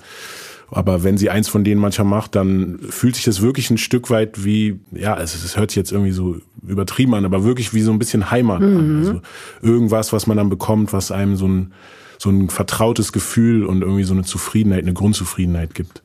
aber 0.71 1.03
wenn 1.03 1.17
sie 1.17 1.29
eins 1.29 1.49
von 1.49 1.63
denen 1.63 1.81
manchmal 1.81 2.07
macht, 2.07 2.35
dann 2.35 2.79
fühlt 2.89 3.15
sich 3.15 3.25
das 3.25 3.41
wirklich 3.41 3.69
ein 3.69 3.77
Stück 3.77 4.09
weit 4.09 4.45
wie, 4.45 4.79
ja, 4.91 5.19
es, 5.19 5.35
es 5.35 5.57
hört 5.57 5.71
sich 5.71 5.75
jetzt 5.75 5.91
irgendwie 5.91 6.11
so 6.11 6.37
übertrieben 6.65 7.13
an, 7.13 7.25
aber 7.25 7.43
wirklich 7.43 7.73
wie 7.73 7.81
so 7.81 7.91
ein 7.91 7.99
bisschen 7.99 8.31
Heimat 8.31 8.61
mhm. 8.61 8.77
an. 8.77 8.99
Also 8.99 9.21
irgendwas, 9.61 10.13
was 10.13 10.27
man 10.27 10.37
dann 10.37 10.49
bekommt, 10.49 10.93
was 10.93 11.11
einem 11.11 11.35
so 11.35 11.47
ein, 11.47 11.73
so 12.17 12.29
ein 12.29 12.49
vertrautes 12.49 13.11
Gefühl 13.11 13.65
und 13.65 13.81
irgendwie 13.81 14.03
so 14.03 14.13
eine 14.13 14.23
Zufriedenheit, 14.23 14.83
eine 14.83 14.93
Grundzufriedenheit 14.93 15.75
gibt. 15.75 16.03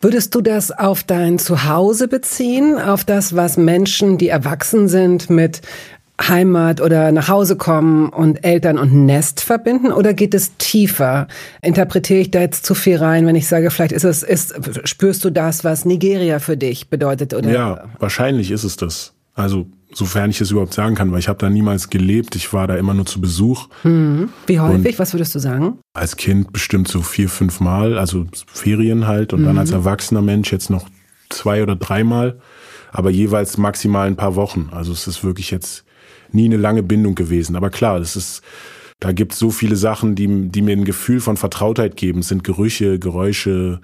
Würdest 0.00 0.34
du 0.34 0.40
das 0.40 0.72
auf 0.72 1.04
dein 1.04 1.38
Zuhause 1.38 2.08
beziehen, 2.08 2.78
auf 2.78 3.04
das, 3.04 3.36
was 3.36 3.56
Menschen, 3.56 4.18
die 4.18 4.28
erwachsen 4.28 4.88
sind, 4.88 5.30
mit 5.30 5.60
Heimat 6.28 6.80
oder 6.80 7.12
nach 7.12 7.28
Hause 7.28 7.56
kommen 7.56 8.08
und 8.08 8.44
Eltern 8.44 8.78
und 8.78 9.06
Nest 9.06 9.40
verbinden 9.40 9.92
oder 9.92 10.14
geht 10.14 10.34
es 10.34 10.56
tiefer? 10.58 11.28
Interpretiere 11.62 12.20
ich 12.20 12.30
da 12.30 12.40
jetzt 12.40 12.66
zu 12.66 12.74
viel 12.74 12.96
rein, 12.96 13.26
wenn 13.26 13.36
ich 13.36 13.48
sage, 13.48 13.70
vielleicht 13.70 13.92
ist 13.92 14.04
es, 14.04 14.22
ist, 14.22 14.54
spürst 14.84 15.24
du 15.24 15.30
das, 15.30 15.64
was 15.64 15.84
Nigeria 15.84 16.38
für 16.38 16.56
dich 16.56 16.88
bedeutet 16.88 17.34
oder? 17.34 17.50
Ja, 17.50 17.84
wahrscheinlich 17.98 18.50
ist 18.50 18.64
es 18.64 18.76
das. 18.76 19.14
Also, 19.34 19.66
sofern 19.92 20.30
ich 20.30 20.40
es 20.40 20.50
überhaupt 20.50 20.74
sagen 20.74 20.94
kann, 20.94 21.10
weil 21.12 21.18
ich 21.18 21.28
habe 21.28 21.38
da 21.38 21.48
niemals 21.48 21.88
gelebt. 21.90 22.36
Ich 22.36 22.52
war 22.52 22.66
da 22.66 22.76
immer 22.76 22.94
nur 22.94 23.06
zu 23.06 23.20
Besuch. 23.20 23.68
Mhm. 23.84 24.28
Wie 24.46 24.60
häufig? 24.60 24.94
Und 24.94 24.98
was 24.98 25.14
würdest 25.14 25.34
du 25.34 25.38
sagen? 25.38 25.78
Als 25.94 26.16
Kind 26.16 26.52
bestimmt 26.52 26.88
so 26.88 27.02
vier, 27.02 27.28
fünf 27.28 27.60
Mal, 27.60 27.98
also 27.98 28.26
Ferien 28.52 29.06
halt 29.06 29.32
und 29.32 29.42
mhm. 29.42 29.46
dann 29.46 29.58
als 29.58 29.70
erwachsener 29.70 30.22
Mensch 30.22 30.52
jetzt 30.52 30.70
noch 30.70 30.88
zwei 31.28 31.62
oder 31.62 31.76
dreimal, 31.76 32.38
aber 32.92 33.10
jeweils 33.10 33.56
maximal 33.56 34.06
ein 34.06 34.16
paar 34.16 34.34
Wochen. 34.34 34.68
Also 34.72 34.92
es 34.92 35.06
ist 35.06 35.24
wirklich 35.24 35.50
jetzt 35.50 35.84
nie 36.34 36.46
eine 36.46 36.56
lange 36.56 36.82
Bindung 36.82 37.14
gewesen. 37.14 37.56
Aber 37.56 37.70
klar, 37.70 37.98
das 37.98 38.16
ist, 38.16 38.42
da 39.00 39.12
gibt 39.12 39.32
es 39.32 39.38
so 39.38 39.50
viele 39.50 39.76
Sachen, 39.76 40.14
die, 40.14 40.48
die 40.50 40.62
mir 40.62 40.72
ein 40.72 40.84
Gefühl 40.84 41.20
von 41.20 41.36
Vertrautheit 41.36 41.96
geben. 41.96 42.20
Es 42.20 42.28
sind 42.28 42.44
Gerüche, 42.44 42.98
Geräusche, 42.98 43.80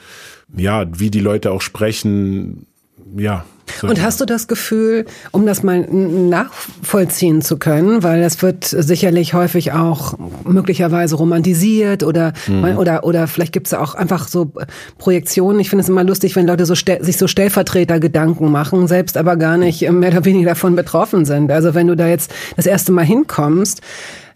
ja, 0.57 0.87
wie 0.99 1.11
die 1.11 1.21
Leute 1.21 1.51
auch 1.51 1.63
sprechen, 1.63 2.67
ja. 3.17 3.45
Und 3.83 4.01
hast 4.01 4.21
du 4.21 4.25
das 4.25 4.49
Gefühl, 4.49 5.07
um 5.33 5.45
das 5.45 5.63
mal 5.63 5.81
nachvollziehen 5.81 7.43
zu 7.43 7.59
können, 7.59 8.03
weil 8.03 8.23
das 8.23 8.41
wird 8.41 8.65
sicherlich 8.65 9.35
häufig 9.35 9.73
auch 9.73 10.15
möglicherweise 10.45 11.17
romantisiert 11.17 12.03
oder 12.03 12.33
mhm. 12.47 12.79
oder 12.79 13.05
oder 13.05 13.27
vielleicht 13.27 13.53
gibt 13.53 13.67
es 13.67 13.75
auch 13.75 13.95
einfach 13.95 14.29
so 14.29 14.53
Projektionen. 14.99 15.61
Ich 15.61 15.69
finde 15.69 15.83
es 15.83 15.89
immer 15.89 16.05
lustig, 16.05 16.37
wenn 16.37 16.47
Leute 16.47 16.65
so 16.65 16.75
sich 16.75 17.19
so 17.19 17.27
Stellvertreter-Gedanken 17.27 18.51
machen, 18.51 18.87
selbst 18.87 19.17
aber 19.17 19.37
gar 19.37 19.59
nicht 19.59 19.83
mehr 19.91 20.11
oder 20.11 20.25
weniger 20.25 20.51
davon 20.51 20.77
betroffen 20.77 21.25
sind. 21.25 21.51
Also 21.51 21.75
wenn 21.75 21.89
du 21.89 21.97
da 21.97 22.07
jetzt 22.07 22.33
das 22.57 22.67
erste 22.67 22.93
Mal 22.93 23.05
hinkommst, 23.05 23.83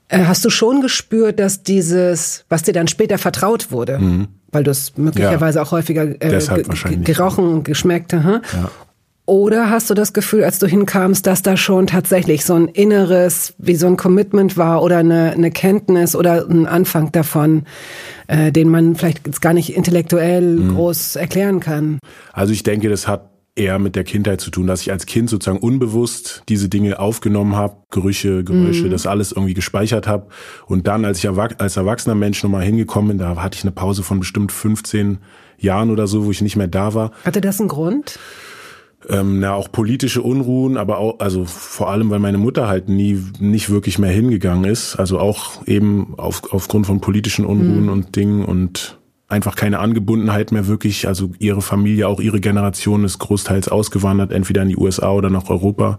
äh, 0.08 0.24
hast 0.24 0.44
du 0.44 0.50
schon 0.50 0.80
gespürt, 0.80 1.38
dass 1.38 1.62
dieses, 1.62 2.44
was 2.48 2.64
dir 2.64 2.72
dann 2.72 2.88
später 2.88 3.16
vertraut 3.16 3.70
wurde, 3.70 3.98
mhm. 3.98 4.28
Weil 4.52 4.64
du 4.64 4.71
es 4.71 4.97
möglicherweise 4.97 5.59
ja. 5.59 5.64
auch 5.64 5.73
häufiger 5.73 6.04
äh, 6.21 6.40
gerochen 7.02 7.47
und 7.47 7.64
geschmeckt 7.64 8.12
hast. 8.12 8.42
Ja. 8.52 8.71
Oder 9.30 9.71
hast 9.71 9.88
du 9.88 9.95
das 9.95 10.12
Gefühl, 10.12 10.42
als 10.42 10.59
du 10.59 10.66
hinkamst, 10.66 11.25
dass 11.25 11.42
da 11.42 11.57
schon 11.57 11.87
tatsächlich 11.87 12.45
so 12.45 12.54
ein 12.54 12.66
inneres, 12.66 13.54
wie 13.59 13.76
so 13.76 13.87
ein 13.87 13.97
Commitment 13.97 14.57
war 14.57 14.83
oder 14.83 14.99
eine, 14.99 15.30
eine 15.30 15.52
Kenntnis 15.52 16.16
oder 16.16 16.45
ein 16.49 16.66
Anfang 16.66 17.12
davon, 17.12 17.62
äh, 18.26 18.50
den 18.50 18.69
man 18.69 18.97
vielleicht 18.97 19.25
jetzt 19.28 19.40
gar 19.40 19.52
nicht 19.52 19.76
intellektuell 19.76 20.57
mhm. 20.57 20.75
groß 20.75 21.14
erklären 21.14 21.61
kann? 21.61 22.00
Also 22.33 22.52
ich 22.52 22.64
denke, 22.64 22.88
das 22.88 23.07
hat 23.07 23.29
eher 23.61 23.79
mit 23.79 23.95
der 23.95 24.05
Kindheit 24.05 24.40
zu 24.40 24.50
tun, 24.50 24.67
dass 24.67 24.81
ich 24.81 24.90
als 24.90 25.07
Kind 25.07 25.29
sozusagen 25.29 25.59
unbewusst 25.59 26.43
diese 26.49 26.69
Dinge 26.69 26.99
aufgenommen 26.99 27.57
habe, 27.57 27.76
Gerüche, 27.90 28.43
Geräusche, 28.43 28.87
mhm. 28.87 28.90
das 28.90 29.07
alles 29.07 29.33
irgendwie 29.33 29.55
gespeichert 29.55 30.07
habe. 30.07 30.26
Und 30.67 30.87
dann, 30.87 31.05
als 31.05 31.19
ich 31.19 31.29
als 31.29 31.76
erwachsener 31.76 32.14
Mensch 32.14 32.43
nochmal 32.43 32.64
hingekommen 32.64 33.09
bin, 33.09 33.19
da 33.19 33.37
hatte 33.37 33.57
ich 33.57 33.64
eine 33.64 33.73
Pause 33.73 34.02
von 34.02 34.21
bestimmt 34.21 34.50
15 34.50 35.19
Jahren 35.59 35.90
oder 35.90 36.07
so, 36.07 36.25
wo 36.25 36.31
ich 36.31 36.40
nicht 36.40 36.57
mehr 36.57 36.69
da 36.69 36.95
war. 36.95 37.12
Hatte 37.25 37.40
das 37.40 37.61
einen 37.61 37.69
Grund? 37.69 38.19
Ähm, 39.09 39.40
na, 39.40 39.55
auch 39.55 39.73
politische 39.73 40.21
Unruhen, 40.21 40.76
aber 40.76 40.99
auch, 40.99 41.21
also 41.21 41.45
vor 41.47 41.90
allem, 41.90 42.11
weil 42.11 42.19
meine 42.19 42.37
Mutter 42.37 42.69
halt 42.69 42.88
nie, 42.88 43.23
nicht 43.38 43.71
wirklich 43.71 43.99
mehr 43.99 44.11
hingegangen 44.11 44.64
ist. 44.64 44.97
Also 44.97 45.19
auch 45.19 45.67
eben 45.67 46.14
auf, 46.19 46.52
aufgrund 46.52 46.87
von 46.87 47.00
politischen 47.00 47.47
Unruhen 47.47 47.85
mhm. 47.85 47.93
und 47.93 48.17
Dingen 48.17 48.45
und 48.45 49.00
einfach 49.30 49.56
keine 49.56 49.78
Angebundenheit 49.78 50.52
mehr 50.52 50.66
wirklich. 50.66 51.06
Also 51.06 51.30
ihre 51.38 51.62
Familie, 51.62 52.08
auch 52.08 52.20
ihre 52.20 52.40
Generation 52.40 53.04
ist 53.04 53.18
großteils 53.18 53.68
ausgewandert, 53.68 54.32
entweder 54.32 54.62
in 54.62 54.68
die 54.68 54.76
USA 54.76 55.12
oder 55.12 55.30
nach 55.30 55.49
Europa. 55.49 55.99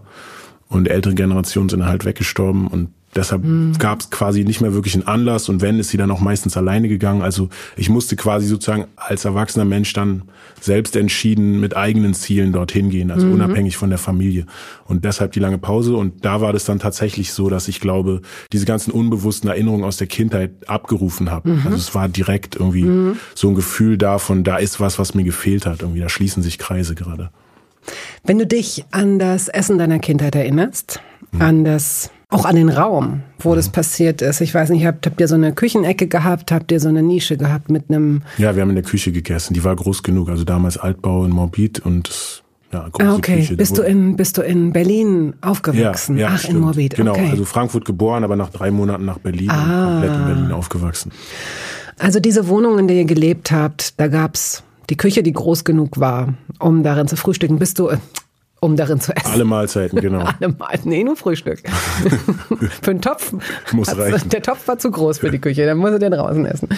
Und 0.72 0.88
ältere 0.88 1.14
Generationen 1.14 1.68
sind 1.68 1.84
halt 1.84 2.06
weggestorben 2.06 2.66
und 2.66 2.88
deshalb 3.14 3.44
mhm. 3.44 3.76
gab 3.78 4.00
es 4.00 4.08
quasi 4.08 4.42
nicht 4.42 4.62
mehr 4.62 4.72
wirklich 4.72 4.94
einen 4.94 5.06
Anlass 5.06 5.50
und 5.50 5.60
wenn, 5.60 5.78
ist 5.78 5.90
sie 5.90 5.98
dann 5.98 6.10
auch 6.10 6.20
meistens 6.20 6.56
alleine 6.56 6.88
gegangen. 6.88 7.20
Also 7.20 7.50
ich 7.76 7.90
musste 7.90 8.16
quasi 8.16 8.46
sozusagen 8.46 8.86
als 8.96 9.26
erwachsener 9.26 9.66
Mensch 9.66 9.92
dann 9.92 10.22
selbst 10.62 10.96
entschieden 10.96 11.60
mit 11.60 11.76
eigenen 11.76 12.14
Zielen 12.14 12.54
dorthin 12.54 12.88
gehen, 12.88 13.10
also 13.10 13.26
mhm. 13.26 13.34
unabhängig 13.34 13.76
von 13.76 13.90
der 13.90 13.98
Familie. 13.98 14.46
Und 14.86 15.04
deshalb 15.04 15.32
die 15.32 15.40
lange 15.40 15.58
Pause. 15.58 15.94
Und 15.94 16.24
da 16.24 16.40
war 16.40 16.54
das 16.54 16.64
dann 16.64 16.78
tatsächlich 16.78 17.34
so, 17.34 17.50
dass 17.50 17.68
ich 17.68 17.78
glaube, 17.78 18.22
diese 18.54 18.64
ganzen 18.64 18.92
unbewussten 18.92 19.50
Erinnerungen 19.50 19.84
aus 19.84 19.98
der 19.98 20.06
Kindheit 20.06 20.52
abgerufen 20.68 21.30
habe. 21.30 21.50
Mhm. 21.50 21.62
Also 21.66 21.76
es 21.76 21.94
war 21.94 22.08
direkt 22.08 22.56
irgendwie 22.56 22.84
mhm. 22.84 23.16
so 23.34 23.48
ein 23.48 23.54
Gefühl 23.54 23.98
davon, 23.98 24.42
da 24.42 24.56
ist 24.56 24.80
was, 24.80 24.98
was 24.98 25.12
mir 25.12 25.24
gefehlt 25.24 25.66
hat. 25.66 25.82
Irgendwie, 25.82 26.00
da 26.00 26.08
schließen 26.08 26.42
sich 26.42 26.56
Kreise 26.56 26.94
gerade. 26.94 27.28
Wenn 28.24 28.38
du 28.38 28.46
dich 28.46 28.84
an 28.90 29.18
das 29.18 29.48
Essen 29.48 29.78
deiner 29.78 29.98
Kindheit 29.98 30.34
erinnerst, 30.34 31.00
mhm. 31.32 31.42
an 31.42 31.64
das 31.64 32.10
auch 32.32 32.46
an 32.46 32.56
den 32.56 32.70
Raum, 32.70 33.22
wo 33.38 33.50
mhm. 33.50 33.56
das 33.56 33.68
passiert 33.68 34.22
ist. 34.22 34.40
Ich 34.40 34.54
weiß 34.54 34.70
nicht, 34.70 34.86
habt, 34.86 35.06
habt 35.06 35.20
ihr 35.20 35.28
so 35.28 35.34
eine 35.34 35.52
Küchenecke 35.52 36.06
gehabt? 36.06 36.50
Habt 36.50 36.72
ihr 36.72 36.80
so 36.80 36.88
eine 36.88 37.02
Nische 37.02 37.36
gehabt 37.36 37.70
mit 37.70 37.90
einem... 37.90 38.22
Ja, 38.38 38.54
wir 38.54 38.62
haben 38.62 38.70
in 38.70 38.76
der 38.76 38.84
Küche 38.84 39.12
gegessen. 39.12 39.52
Die 39.52 39.62
war 39.64 39.76
groß 39.76 40.02
genug. 40.02 40.30
Also 40.30 40.44
damals 40.44 40.78
Altbau 40.78 41.24
in 41.24 41.30
Morbid 41.30 41.80
und 41.80 42.42
ja, 42.72 42.88
große 42.90 43.08
ah, 43.08 43.14
okay. 43.14 43.36
Küche. 43.40 43.56
Bist 43.56 43.76
du 43.76 43.82
in 43.82 44.16
bist 44.16 44.38
du 44.38 44.42
in 44.42 44.72
Berlin 44.72 45.34
aufgewachsen? 45.42 46.16
Ja, 46.16 46.28
ja, 46.28 46.32
Ach, 46.34 46.38
stimmt. 46.38 46.54
in 46.54 46.60
Morbid. 46.60 46.94
Genau, 46.96 47.12
okay. 47.12 47.28
also 47.30 47.44
Frankfurt 47.44 47.84
geboren, 47.84 48.24
aber 48.24 48.36
nach 48.36 48.48
drei 48.48 48.70
Monaten 48.70 49.04
nach 49.04 49.18
Berlin 49.18 49.50
ah. 49.50 50.00
komplett 50.00 50.16
in 50.16 50.24
Berlin 50.24 50.52
aufgewachsen. 50.52 51.12
Also 51.98 52.18
diese 52.18 52.48
Wohnung, 52.48 52.78
in 52.78 52.88
der 52.88 52.96
ihr 52.96 53.04
gelebt 53.04 53.52
habt, 53.52 54.00
da 54.00 54.08
gab's 54.08 54.64
die 54.92 54.98
Küche, 54.98 55.22
die 55.22 55.32
groß 55.32 55.64
genug 55.64 56.00
war, 56.00 56.34
um 56.58 56.82
darin 56.82 57.08
zu 57.08 57.16
frühstücken. 57.16 57.58
Bist 57.58 57.78
du 57.78 57.88
um 58.60 58.76
darin 58.76 59.00
zu 59.00 59.16
essen. 59.16 59.32
Alle 59.32 59.46
Mahlzeiten, 59.46 59.98
genau. 60.02 60.18
Alle 60.18 60.48
Mahlzeiten, 60.50 60.90
nee, 60.90 61.02
nur 61.02 61.16
Frühstück. 61.16 61.62
für 62.82 62.90
einen 62.90 63.00
Topf. 63.00 63.32
Muss 63.72 63.96
reichen. 63.96 64.28
Der 64.28 64.42
Topf 64.42 64.68
war 64.68 64.78
zu 64.78 64.90
groß 64.90 65.18
für 65.18 65.30
die 65.30 65.38
Küche, 65.38 65.64
dann 65.64 65.78
muss 65.78 65.92
er 65.92 65.98
den 65.98 66.12
draußen 66.12 66.44
essen. 66.44 66.68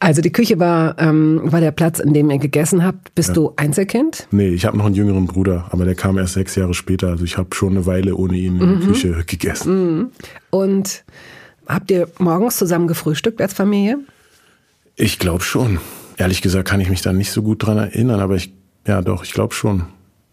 Also 0.00 0.20
die 0.20 0.32
Küche 0.32 0.58
war, 0.58 0.98
ähm, 0.98 1.40
war 1.44 1.60
der 1.60 1.70
Platz, 1.70 2.00
in 2.00 2.12
dem 2.12 2.28
ihr 2.28 2.38
gegessen 2.38 2.84
habt. 2.84 3.14
Bist 3.14 3.28
ja. 3.28 3.34
du 3.34 3.52
Einzelkind? 3.54 4.26
Nee, 4.32 4.48
ich 4.48 4.64
habe 4.64 4.76
noch 4.76 4.86
einen 4.86 4.96
jüngeren 4.96 5.26
Bruder, 5.26 5.68
aber 5.70 5.84
der 5.84 5.94
kam 5.94 6.18
erst 6.18 6.34
sechs 6.34 6.56
Jahre 6.56 6.74
später. 6.74 7.06
Also 7.06 7.24
ich 7.24 7.38
habe 7.38 7.54
schon 7.54 7.70
eine 7.70 7.86
Weile 7.86 8.16
ohne 8.16 8.36
ihn 8.36 8.60
in 8.60 8.68
mhm. 8.68 8.80
der 8.80 8.88
Küche 8.88 9.24
gegessen. 9.28 9.96
Mhm. 9.96 10.10
Und 10.50 11.04
habt 11.68 11.92
ihr 11.92 12.08
morgens 12.18 12.56
zusammen 12.56 12.88
gefrühstückt 12.88 13.40
als 13.40 13.54
Familie? 13.54 13.98
Ich 14.96 15.20
glaube 15.20 15.44
schon. 15.44 15.78
Ehrlich 16.18 16.42
gesagt 16.42 16.68
kann 16.68 16.80
ich 16.80 16.90
mich 16.90 17.00
da 17.00 17.12
nicht 17.12 17.30
so 17.30 17.42
gut 17.42 17.64
dran 17.64 17.78
erinnern, 17.78 18.20
aber 18.20 18.34
ich, 18.34 18.52
ja 18.86 19.00
doch, 19.00 19.24
ich 19.24 19.32
glaube 19.32 19.54
schon. 19.54 19.84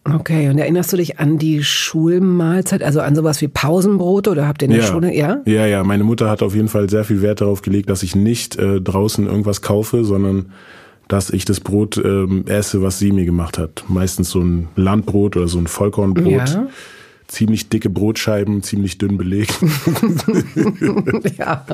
Okay, 0.03 0.49
und 0.49 0.59
erinnerst 0.59 0.93
du 0.93 0.97
dich 0.97 1.19
an 1.19 1.39
die 1.39 1.63
Schulmahlzeit, 1.63 2.83
also 2.83 3.01
an 3.01 3.15
sowas 3.15 3.41
wie 3.41 3.47
Pausenbrote 3.47 4.29
oder 4.29 4.47
habt 4.47 4.61
ihr 4.61 4.67
in 4.67 4.73
der 4.73 4.81
ja. 4.81 4.87
Schule, 4.87 5.15
ja? 5.15 5.41
Ja, 5.45 5.65
ja, 5.65 5.83
meine 5.83 6.03
Mutter 6.03 6.29
hat 6.29 6.43
auf 6.43 6.53
jeden 6.53 6.67
Fall 6.67 6.89
sehr 6.89 7.05
viel 7.05 7.23
Wert 7.23 7.41
darauf 7.41 7.63
gelegt, 7.63 7.89
dass 7.89 8.03
ich 8.03 8.15
nicht 8.15 8.55
äh, 8.57 8.81
draußen 8.81 9.25
irgendwas 9.25 9.63
kaufe, 9.63 10.03
sondern 10.03 10.51
dass 11.07 11.29
ich 11.29 11.45
das 11.45 11.59
Brot 11.59 11.97
ähm, 12.03 12.45
esse, 12.47 12.81
was 12.81 12.99
sie 12.99 13.11
mir 13.11 13.25
gemacht 13.25 13.57
hat. 13.57 13.83
Meistens 13.87 14.29
so 14.29 14.41
ein 14.41 14.67
Landbrot 14.75 15.37
oder 15.37 15.47
so 15.47 15.57
ein 15.59 15.67
Vollkornbrot. 15.67 16.49
Ja. 16.49 16.67
Ziemlich 17.27 17.69
dicke 17.69 17.89
Brotscheiben, 17.89 18.63
ziemlich 18.63 18.97
dünn 18.97 19.17
belegt. 19.17 19.57
ja. 21.37 21.65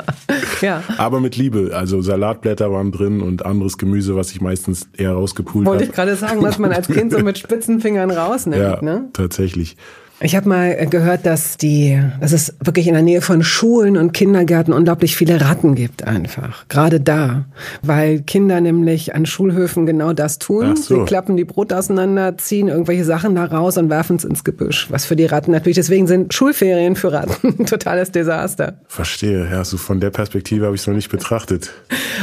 ja. 0.61 0.83
Aber 0.97 1.19
mit 1.19 1.35
Liebe. 1.35 1.71
Also 1.73 2.01
Salatblätter 2.01 2.71
waren 2.71 2.91
drin 2.91 3.21
und 3.21 3.45
anderes 3.45 3.77
Gemüse, 3.77 4.15
was 4.15 4.31
ich 4.31 4.41
meistens 4.41 4.89
eher 4.97 5.11
rausgepult 5.13 5.65
habe. 5.65 5.77
Wollte 5.77 5.89
ich 5.89 5.95
gerade 5.95 6.15
sagen, 6.15 6.41
was 6.41 6.57
man 6.57 6.71
als 6.71 6.87
Kind 6.87 7.11
so 7.11 7.19
mit 7.19 7.37
spitzen 7.37 7.79
Fingern 7.81 8.11
rausnimmt. 8.11 8.61
Ja, 8.61 8.81
ne? 8.81 9.09
tatsächlich. 9.13 9.77
Ich 10.23 10.35
habe 10.35 10.47
mal 10.47 10.85
gehört, 10.85 11.25
dass 11.25 11.57
die, 11.57 11.99
dass 12.19 12.31
es 12.31 12.53
wirklich 12.59 12.87
in 12.87 12.93
der 12.93 13.01
Nähe 13.01 13.21
von 13.21 13.43
Schulen 13.43 13.97
und 13.97 14.13
Kindergärten 14.13 14.71
unglaublich 14.71 15.15
viele 15.15 15.41
Ratten 15.41 15.73
gibt 15.73 16.03
einfach. 16.03 16.67
Gerade 16.67 16.99
da, 16.99 17.45
weil 17.81 18.21
Kinder 18.21 18.61
nämlich 18.61 19.15
an 19.15 19.25
Schulhöfen 19.25 19.87
genau 19.87 20.13
das 20.13 20.37
tun. 20.37 20.75
So. 20.75 20.99
Sie 20.99 21.05
klappen 21.05 21.37
die 21.37 21.43
Brot 21.43 21.73
auseinander, 21.73 22.37
ziehen 22.37 22.67
irgendwelche 22.67 23.03
Sachen 23.03 23.33
da 23.33 23.45
raus 23.45 23.77
und 23.77 23.89
werfen 23.89 24.17
es 24.17 24.23
ins 24.23 24.43
Gebüsch. 24.43 24.87
Was 24.91 25.05
für 25.05 25.15
die 25.15 25.25
Ratten 25.25 25.51
natürlich. 25.51 25.77
Deswegen 25.77 26.05
sind 26.05 26.33
Schulferien 26.33 26.95
für 26.95 27.11
Ratten 27.11 27.55
ein 27.59 27.65
totales 27.65 28.11
Desaster. 28.11 28.79
Verstehe. 28.87 29.49
Ja, 29.49 29.65
so 29.65 29.77
von 29.77 29.99
der 29.99 30.11
Perspektive 30.11 30.65
habe 30.65 30.75
ich 30.75 30.81
es 30.81 30.87
noch 30.87 30.93
nicht 30.93 31.09
betrachtet. 31.09 31.71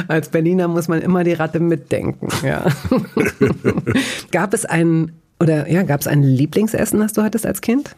Als 0.07 0.29
Berliner 0.29 0.69
muss 0.69 0.87
man 0.87 1.03
immer 1.03 1.25
die 1.25 1.33
Ratte 1.33 1.59
mitdenken. 1.59 2.29
Ja. 2.45 2.65
Gab 4.31 4.55
es 4.55 4.65
einen 4.65 5.13
oder 5.41 5.71
ja, 5.71 5.83
gab 5.83 6.01
es 6.01 6.07
ein 6.07 6.23
Lieblingsessen, 6.23 7.01
das 7.01 7.13
du 7.13 7.23
hattest 7.23 7.47
als 7.47 7.61
Kind? 7.61 7.97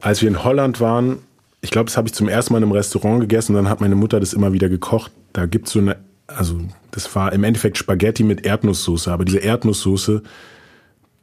Als 0.00 0.22
wir 0.22 0.28
in 0.28 0.44
Holland 0.44 0.80
waren, 0.80 1.18
ich 1.60 1.70
glaube, 1.70 1.86
das 1.86 1.96
habe 1.96 2.08
ich 2.08 2.14
zum 2.14 2.28
ersten 2.28 2.52
Mal 2.52 2.58
in 2.58 2.64
einem 2.64 2.72
Restaurant 2.72 3.20
gegessen, 3.20 3.54
dann 3.54 3.68
hat 3.68 3.80
meine 3.80 3.96
Mutter 3.96 4.20
das 4.20 4.32
immer 4.32 4.52
wieder 4.52 4.68
gekocht. 4.68 5.12
Da 5.32 5.46
gibt 5.46 5.66
es 5.66 5.72
so 5.72 5.80
eine, 5.80 5.96
also 6.26 6.60
das 6.92 7.14
war 7.14 7.32
im 7.32 7.44
Endeffekt 7.44 7.78
Spaghetti 7.78 8.22
mit 8.22 8.46
Erdnusssoße, 8.46 9.10
aber 9.10 9.24
diese 9.24 9.38
Erdnusssoße, 9.38 10.22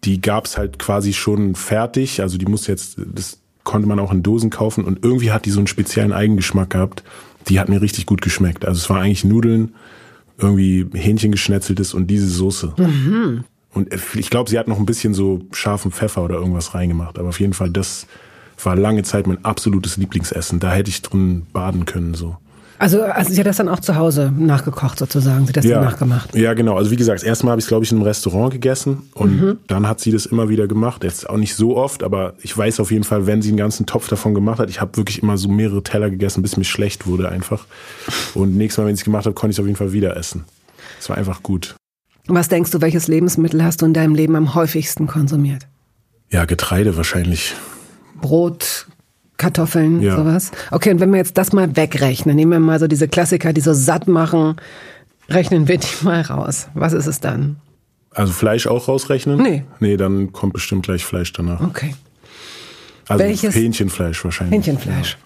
die 0.03 0.21
gab 0.21 0.45
es 0.45 0.57
halt 0.57 0.77
quasi 0.77 1.13
schon 1.13 1.55
fertig, 1.55 2.21
also 2.21 2.37
die 2.37 2.45
muss 2.45 2.67
jetzt, 2.67 2.97
das 2.97 3.39
konnte 3.63 3.87
man 3.87 3.99
auch 3.99 4.11
in 4.11 4.23
Dosen 4.23 4.49
kaufen 4.49 4.83
und 4.83 5.03
irgendwie 5.03 5.31
hat 5.31 5.45
die 5.45 5.51
so 5.51 5.59
einen 5.59 5.67
speziellen 5.67 6.13
Eigengeschmack 6.13 6.69
gehabt. 6.69 7.03
Die 7.47 7.59
hat 7.59 7.69
mir 7.69 7.81
richtig 7.81 8.05
gut 8.05 8.21
geschmeckt. 8.21 8.65
Also 8.65 8.79
es 8.79 8.89
war 8.89 9.01
eigentlich 9.01 9.23
Nudeln, 9.23 9.75
irgendwie 10.37 10.85
Hähnchen 10.93 11.31
geschnetzeltes 11.31 11.93
und 11.93 12.07
diese 12.07 12.27
Soße. 12.27 12.73
Mhm. 12.77 13.43
Und 13.75 13.89
ich 14.15 14.29
glaube, 14.29 14.49
sie 14.49 14.57
hat 14.57 14.67
noch 14.67 14.79
ein 14.79 14.85
bisschen 14.85 15.13
so 15.13 15.41
scharfen 15.51 15.91
Pfeffer 15.91 16.23
oder 16.23 16.35
irgendwas 16.35 16.73
reingemacht. 16.73 17.19
Aber 17.19 17.29
auf 17.29 17.39
jeden 17.41 17.53
Fall, 17.53 17.69
das 17.69 18.07
war 18.63 18.75
lange 18.75 19.03
Zeit 19.03 19.27
mein 19.27 19.43
absolutes 19.43 19.97
Lieblingsessen. 19.97 20.59
Da 20.59 20.71
hätte 20.71 20.89
ich 20.89 21.01
drin 21.01 21.45
baden 21.51 21.85
können, 21.85 22.13
so. 22.13 22.37
Also, 22.77 23.03
also 23.03 23.31
sie 23.31 23.39
hat 23.39 23.47
das 23.47 23.57
dann 23.57 23.69
auch 23.69 23.79
zu 23.79 23.95
Hause 23.95 24.33
nachgekocht 24.37 24.99
sozusagen, 24.99 25.45
sie 25.45 25.49
hat 25.49 25.57
das 25.57 25.65
ja, 25.65 25.75
dann 25.75 25.85
nachgemacht. 25.85 26.35
Ja, 26.35 26.53
genau. 26.53 26.75
Also 26.75 26.91
wie 26.91 26.97
gesagt, 26.97 27.19
das 27.19 27.25
erste 27.25 27.45
Mal 27.45 27.51
habe 27.51 27.59
ich 27.59 27.65
es, 27.65 27.69
glaube 27.69 27.85
ich, 27.85 27.91
in 27.91 27.97
einem 27.97 28.05
Restaurant 28.05 28.51
gegessen 28.51 29.09
und 29.13 29.41
mhm. 29.41 29.57
dann 29.67 29.87
hat 29.87 30.01
sie 30.01 30.11
das 30.11 30.25
immer 30.25 30.49
wieder 30.49 30.67
gemacht. 30.67 31.03
Jetzt 31.05 31.29
auch 31.29 31.37
nicht 31.37 31.55
so 31.55 31.77
oft, 31.77 32.03
aber 32.03 32.33
ich 32.41 32.57
weiß 32.57 32.81
auf 32.81 32.91
jeden 32.91 33.05
Fall, 33.05 33.27
wenn 33.27 33.41
sie 33.41 33.49
einen 33.49 33.57
ganzen 33.57 33.85
Topf 33.85 34.09
davon 34.09 34.33
gemacht 34.33 34.59
hat, 34.59 34.69
ich 34.69 34.81
habe 34.81 34.97
wirklich 34.97 35.23
immer 35.23 35.37
so 35.37 35.47
mehrere 35.47 35.83
Teller 35.83 36.09
gegessen, 36.09 36.41
bis 36.41 36.57
mir 36.57 36.65
schlecht 36.65 37.07
wurde 37.07 37.29
einfach. 37.29 37.65
Und 38.33 38.57
nächstes 38.57 38.79
Mal, 38.79 38.87
wenn 38.87 38.95
ich 38.95 39.01
es 39.01 39.05
gemacht 39.05 39.25
habe, 39.25 39.35
konnte 39.35 39.51
ich 39.51 39.55
es 39.55 39.59
auf 39.61 39.67
jeden 39.67 39.77
Fall 39.77 39.93
wieder 39.93 40.17
essen. 40.17 40.43
Es 40.99 41.07
war 41.07 41.17
einfach 41.17 41.43
gut. 41.43 41.75
Was 42.27 42.47
denkst 42.49 42.71
du, 42.71 42.81
welches 42.81 43.07
Lebensmittel 43.07 43.63
hast 43.63 43.81
du 43.81 43.85
in 43.85 43.93
deinem 43.93 44.15
Leben 44.15 44.35
am 44.35 44.55
häufigsten 44.55 45.07
konsumiert? 45.07 45.67
Ja, 46.31 46.45
Getreide 46.45 46.97
wahrscheinlich. 46.97 47.53
Brot, 48.19 48.87
Kartoffeln, 49.37 50.01
ja. 50.01 50.15
sowas. 50.15 50.51
Okay, 50.71 50.91
und 50.91 50.99
wenn 50.99 51.11
wir 51.11 51.17
jetzt 51.17 51.37
das 51.37 51.53
mal 51.53 51.75
wegrechnen, 51.75 52.35
nehmen 52.35 52.51
wir 52.51 52.59
mal 52.59 52.79
so 52.79 52.87
diese 52.87 53.07
Klassiker, 53.07 53.53
die 53.53 53.61
so 53.61 53.73
satt 53.73 54.07
machen, 54.07 54.55
rechnen 55.29 55.67
wir 55.67 55.77
die 55.77 55.87
mal 56.03 56.21
raus. 56.21 56.67
Was 56.73 56.93
ist 56.93 57.07
es 57.07 57.19
dann? 57.19 57.57
Also 58.11 58.31
Fleisch 58.31 58.65
auch 58.65 58.87
rausrechnen? 58.87 59.41
Nee. 59.41 59.63
Nee, 59.79 59.97
dann 59.97 60.31
kommt 60.31 60.53
bestimmt 60.53 60.85
gleich 60.85 61.05
Fleisch 61.05 61.33
danach. 61.33 61.61
Okay. 61.61 61.93
Also 63.07 63.23
Welches? 63.23 63.55
Hähnchenfleisch 63.55 64.23
wahrscheinlich. 64.23 64.55
Hähnchenfleisch. 64.55 65.17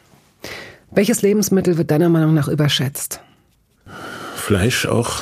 Ja. 0.44 0.50
Welches 0.92 1.22
Lebensmittel 1.22 1.78
wird 1.78 1.92
deiner 1.92 2.10
Meinung 2.10 2.34
nach 2.34 2.48
überschätzt? 2.48 3.22
Fleisch 4.36 4.88
auch. 4.88 5.22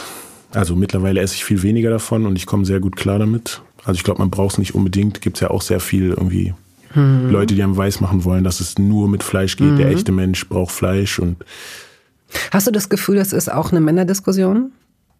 Also 0.58 0.76
mittlerweile 0.76 1.22
esse 1.22 1.36
ich 1.36 1.46
viel 1.46 1.62
weniger 1.62 1.90
davon 1.90 2.26
und 2.26 2.36
ich 2.36 2.46
komme 2.46 2.66
sehr 2.66 2.80
gut 2.80 2.96
klar 2.96 3.20
damit. 3.20 3.62
Also 3.86 3.98
ich 3.98 4.04
glaube, 4.04 4.20
man 4.20 4.32
braucht 4.32 4.54
es 4.54 4.58
nicht 4.58 4.76
unbedingt. 4.76 5.22
Gibt 5.22 5.38
es 5.38 5.42
ja 5.42 5.52
auch 5.52 5.62
sehr 5.62 5.80
viel 5.80 6.10
irgendwie 6.10 6.54
hm. 6.94 7.30
Leute, 7.30 7.54
die 7.54 7.62
einem 7.62 7.78
weiß 7.78 8.02
machen 8.02 8.24
wollen, 8.26 8.44
dass 8.44 8.60
es 8.60 8.78
nur 8.80 9.08
mit 9.08 9.24
Fleisch 9.24 9.56
geht. 9.58 9.74
Mhm. 9.74 9.78
Der 9.78 9.90
echte 9.90 10.12
Mensch 10.12 10.48
braucht 10.50 10.72
Fleisch 10.72 11.20
und 11.20 11.38
Hast 12.52 12.68
du 12.68 12.72
das 12.72 12.90
Gefühl, 12.90 13.16
das 13.16 13.32
ist 13.32 13.52
auch 13.52 13.72
eine 13.72 13.80
Männerdiskussion? 13.80 14.72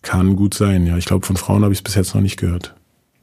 Kann 0.02 0.36
gut 0.36 0.54
sein, 0.54 0.86
ja. 0.86 0.98
Ich 0.98 1.06
glaube, 1.06 1.26
von 1.26 1.38
Frauen 1.38 1.64
habe 1.64 1.72
ich 1.72 1.80
es 1.80 1.84
bis 1.84 1.96
jetzt 1.96 2.14
noch 2.14 2.22
nicht 2.22 2.38
gehört. 2.38 2.76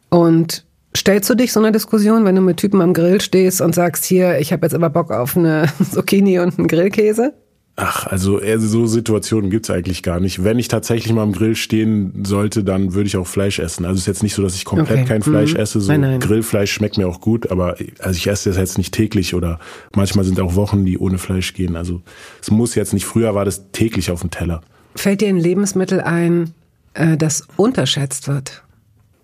Und 0.09 0.64
stellst 0.96 1.29
du 1.29 1.35
dich 1.35 1.53
so 1.53 1.61
einer 1.61 1.70
Diskussion, 1.70 2.24
wenn 2.24 2.35
du 2.35 2.40
mit 2.40 2.57
Typen 2.57 2.81
am 2.81 2.94
Grill 2.94 3.20
stehst 3.20 3.61
und 3.61 3.74
sagst, 3.74 4.05
hier, 4.05 4.38
ich 4.38 4.53
habe 4.53 4.64
jetzt 4.64 4.74
aber 4.74 4.88
Bock 4.88 5.11
auf 5.11 5.37
eine 5.37 5.66
Zucchini 5.92 6.38
und 6.38 6.59
einen 6.59 6.68
Grillkäse? 6.68 7.35
Ach, 7.76 8.06
also 8.06 8.40
so 8.58 8.87
Situationen 8.87 9.50
gibt's 9.50 9.68
eigentlich 9.68 10.04
gar 10.04 10.20
nicht. 10.20 10.44
Wenn 10.44 10.60
ich 10.60 10.68
tatsächlich 10.68 11.12
mal 11.12 11.22
am 11.22 11.32
Grill 11.32 11.56
stehen 11.56 12.24
sollte, 12.24 12.62
dann 12.62 12.94
würde 12.94 13.08
ich 13.08 13.16
auch 13.16 13.26
Fleisch 13.26 13.58
essen. 13.58 13.84
Also 13.84 13.94
es 13.94 14.02
ist 14.02 14.06
jetzt 14.06 14.22
nicht 14.22 14.34
so, 14.34 14.42
dass 14.42 14.54
ich 14.54 14.64
komplett 14.64 14.98
okay. 14.98 15.08
kein 15.08 15.22
Fleisch 15.22 15.54
mhm. 15.54 15.60
esse. 15.60 15.80
So 15.80 15.90
nein, 15.90 16.02
nein. 16.02 16.20
Grillfleisch 16.20 16.72
schmeckt 16.72 16.98
mir 16.98 17.08
auch 17.08 17.20
gut, 17.20 17.50
aber 17.50 17.76
also 17.98 18.16
ich 18.16 18.28
esse 18.28 18.50
das 18.50 18.58
jetzt 18.58 18.78
nicht 18.78 18.94
täglich 18.94 19.34
oder 19.34 19.58
manchmal 19.94 20.24
sind 20.24 20.40
auch 20.40 20.54
Wochen, 20.54 20.84
die 20.84 20.98
ohne 20.98 21.18
Fleisch 21.18 21.52
gehen. 21.52 21.74
Also 21.74 22.00
es 22.40 22.52
muss 22.52 22.76
jetzt 22.76 22.92
nicht, 22.94 23.06
früher 23.06 23.34
war 23.34 23.44
das 23.44 23.72
täglich 23.72 24.12
auf 24.12 24.20
dem 24.20 24.30
Teller. 24.30 24.60
Fällt 24.94 25.20
dir 25.20 25.28
ein 25.28 25.38
Lebensmittel 25.38 26.00
ein, 26.00 26.54
äh, 26.94 27.16
das 27.16 27.48
unterschätzt 27.56 28.28
wird? 28.28 28.63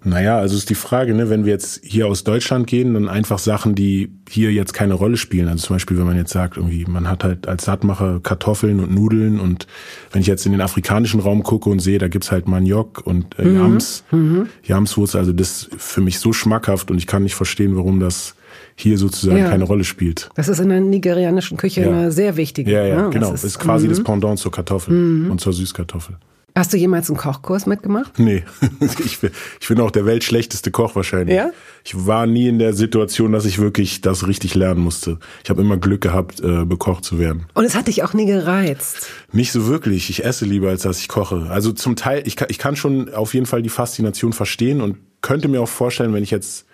Naja, 0.02 0.38
also 0.38 0.56
ist 0.56 0.70
die 0.70 0.74
Frage, 0.74 1.12
ne, 1.14 1.28
wenn 1.28 1.44
wir 1.44 1.52
jetzt 1.52 1.80
hier 1.84 2.06
aus 2.06 2.24
Deutschland 2.24 2.66
gehen, 2.66 2.94
dann 2.94 3.08
einfach 3.08 3.38
Sachen, 3.38 3.74
die 3.74 4.10
hier 4.30 4.50
jetzt 4.50 4.72
keine 4.72 4.94
Rolle 4.94 5.18
spielen. 5.18 5.46
Also 5.48 5.66
zum 5.66 5.76
Beispiel, 5.76 5.98
wenn 5.98 6.06
man 6.06 6.16
jetzt 6.16 6.32
sagt, 6.32 6.56
irgendwie, 6.56 6.86
man 6.86 7.08
hat 7.08 7.22
halt 7.22 7.46
als 7.46 7.66
Sattmacher 7.66 8.20
Kartoffeln 8.22 8.80
und 8.80 8.94
Nudeln 8.94 9.38
und 9.38 9.66
wenn 10.10 10.22
ich 10.22 10.26
jetzt 10.26 10.46
in 10.46 10.52
den 10.52 10.62
afrikanischen 10.62 11.20
Raum 11.20 11.42
gucke 11.42 11.68
und 11.68 11.80
sehe, 11.80 11.98
da 11.98 12.08
gibt's 12.08 12.32
halt 12.32 12.48
Maniok 12.48 13.02
und 13.04 13.38
äh, 13.38 13.44
mhm. 13.44 13.56
Yams, 13.56 14.04
mhm. 14.10 14.48
Yamswurzel, 14.62 15.20
also 15.20 15.32
das 15.32 15.64
ist 15.64 15.70
für 15.76 16.00
mich 16.00 16.18
so 16.18 16.32
schmackhaft 16.32 16.90
und 16.90 16.96
ich 16.96 17.06
kann 17.06 17.22
nicht 17.22 17.34
verstehen, 17.34 17.76
warum 17.76 18.00
das 18.00 18.36
hier 18.76 18.96
sozusagen 18.96 19.38
ja. 19.38 19.50
keine 19.50 19.64
Rolle 19.64 19.84
spielt. 19.84 20.30
Das 20.34 20.48
ist 20.48 20.60
in 20.60 20.70
der 20.70 20.80
nigerianischen 20.80 21.58
Küche 21.58 21.82
ja. 21.82 21.88
eine 21.88 22.10
sehr 22.10 22.36
wichtige. 22.36 22.72
Ja, 22.72 22.86
ja, 22.86 23.02
ne? 23.02 23.10
genau. 23.10 23.30
Das 23.32 23.44
ist, 23.44 23.56
ist 23.56 23.58
quasi 23.58 23.86
das 23.86 23.98
mhm. 23.98 24.04
Pendant 24.04 24.38
zur 24.38 24.50
Kartoffel 24.50 24.94
mhm. 24.94 25.30
und 25.30 25.40
zur 25.40 25.52
Süßkartoffel. 25.52 26.16
Hast 26.54 26.72
du 26.72 26.76
jemals 26.76 27.08
einen 27.08 27.16
Kochkurs 27.16 27.66
mitgemacht? 27.66 28.18
Nee, 28.18 28.44
ich 29.04 29.20
bin, 29.20 29.30
ich 29.60 29.68
bin 29.68 29.80
auch 29.80 29.90
der 29.90 30.06
weltschlechteste 30.06 30.70
Koch 30.70 30.96
wahrscheinlich. 30.96 31.36
Ja? 31.36 31.50
Ich 31.84 32.06
war 32.06 32.26
nie 32.26 32.48
in 32.48 32.58
der 32.58 32.72
Situation, 32.74 33.32
dass 33.32 33.44
ich 33.44 33.58
wirklich 33.58 34.00
das 34.00 34.26
richtig 34.26 34.54
lernen 34.54 34.80
musste. 34.80 35.18
Ich 35.44 35.50
habe 35.50 35.62
immer 35.62 35.76
Glück 35.76 36.00
gehabt, 36.00 36.40
äh, 36.40 36.64
bekocht 36.64 37.04
zu 37.04 37.18
werden. 37.18 37.46
Und 37.54 37.64
es 37.64 37.74
hat 37.74 37.88
dich 37.88 38.02
auch 38.02 38.14
nie 38.14 38.26
gereizt? 38.26 39.08
Nicht 39.32 39.52
so 39.52 39.66
wirklich. 39.66 40.10
Ich 40.10 40.24
esse 40.24 40.44
lieber, 40.44 40.68
als 40.68 40.82
dass 40.82 41.00
ich 41.00 41.08
koche. 41.08 41.46
Also 41.50 41.72
zum 41.72 41.96
Teil, 41.96 42.22
ich 42.26 42.36
kann, 42.36 42.48
ich 42.50 42.58
kann 42.58 42.76
schon 42.76 43.12
auf 43.12 43.34
jeden 43.34 43.46
Fall 43.46 43.62
die 43.62 43.68
Faszination 43.68 44.32
verstehen 44.32 44.80
und 44.80 44.96
könnte 45.22 45.48
mir 45.48 45.60
auch 45.60 45.68
vorstellen, 45.68 46.12
wenn 46.14 46.22
ich 46.22 46.30
jetzt 46.30 46.66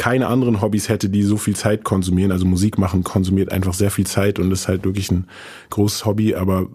keine 0.00 0.28
anderen 0.28 0.62
Hobbys 0.62 0.88
hätte, 0.88 1.10
die 1.10 1.22
so 1.22 1.36
viel 1.36 1.54
Zeit 1.54 1.84
konsumieren. 1.84 2.32
Also 2.32 2.46
Musik 2.46 2.78
machen 2.78 3.04
konsumiert 3.04 3.52
einfach 3.52 3.74
sehr 3.74 3.90
viel 3.90 4.06
Zeit 4.06 4.38
und 4.38 4.50
ist 4.50 4.66
halt 4.66 4.82
wirklich 4.86 5.10
ein 5.10 5.26
großes 5.68 6.06
Hobby. 6.06 6.34
Aber 6.34 6.68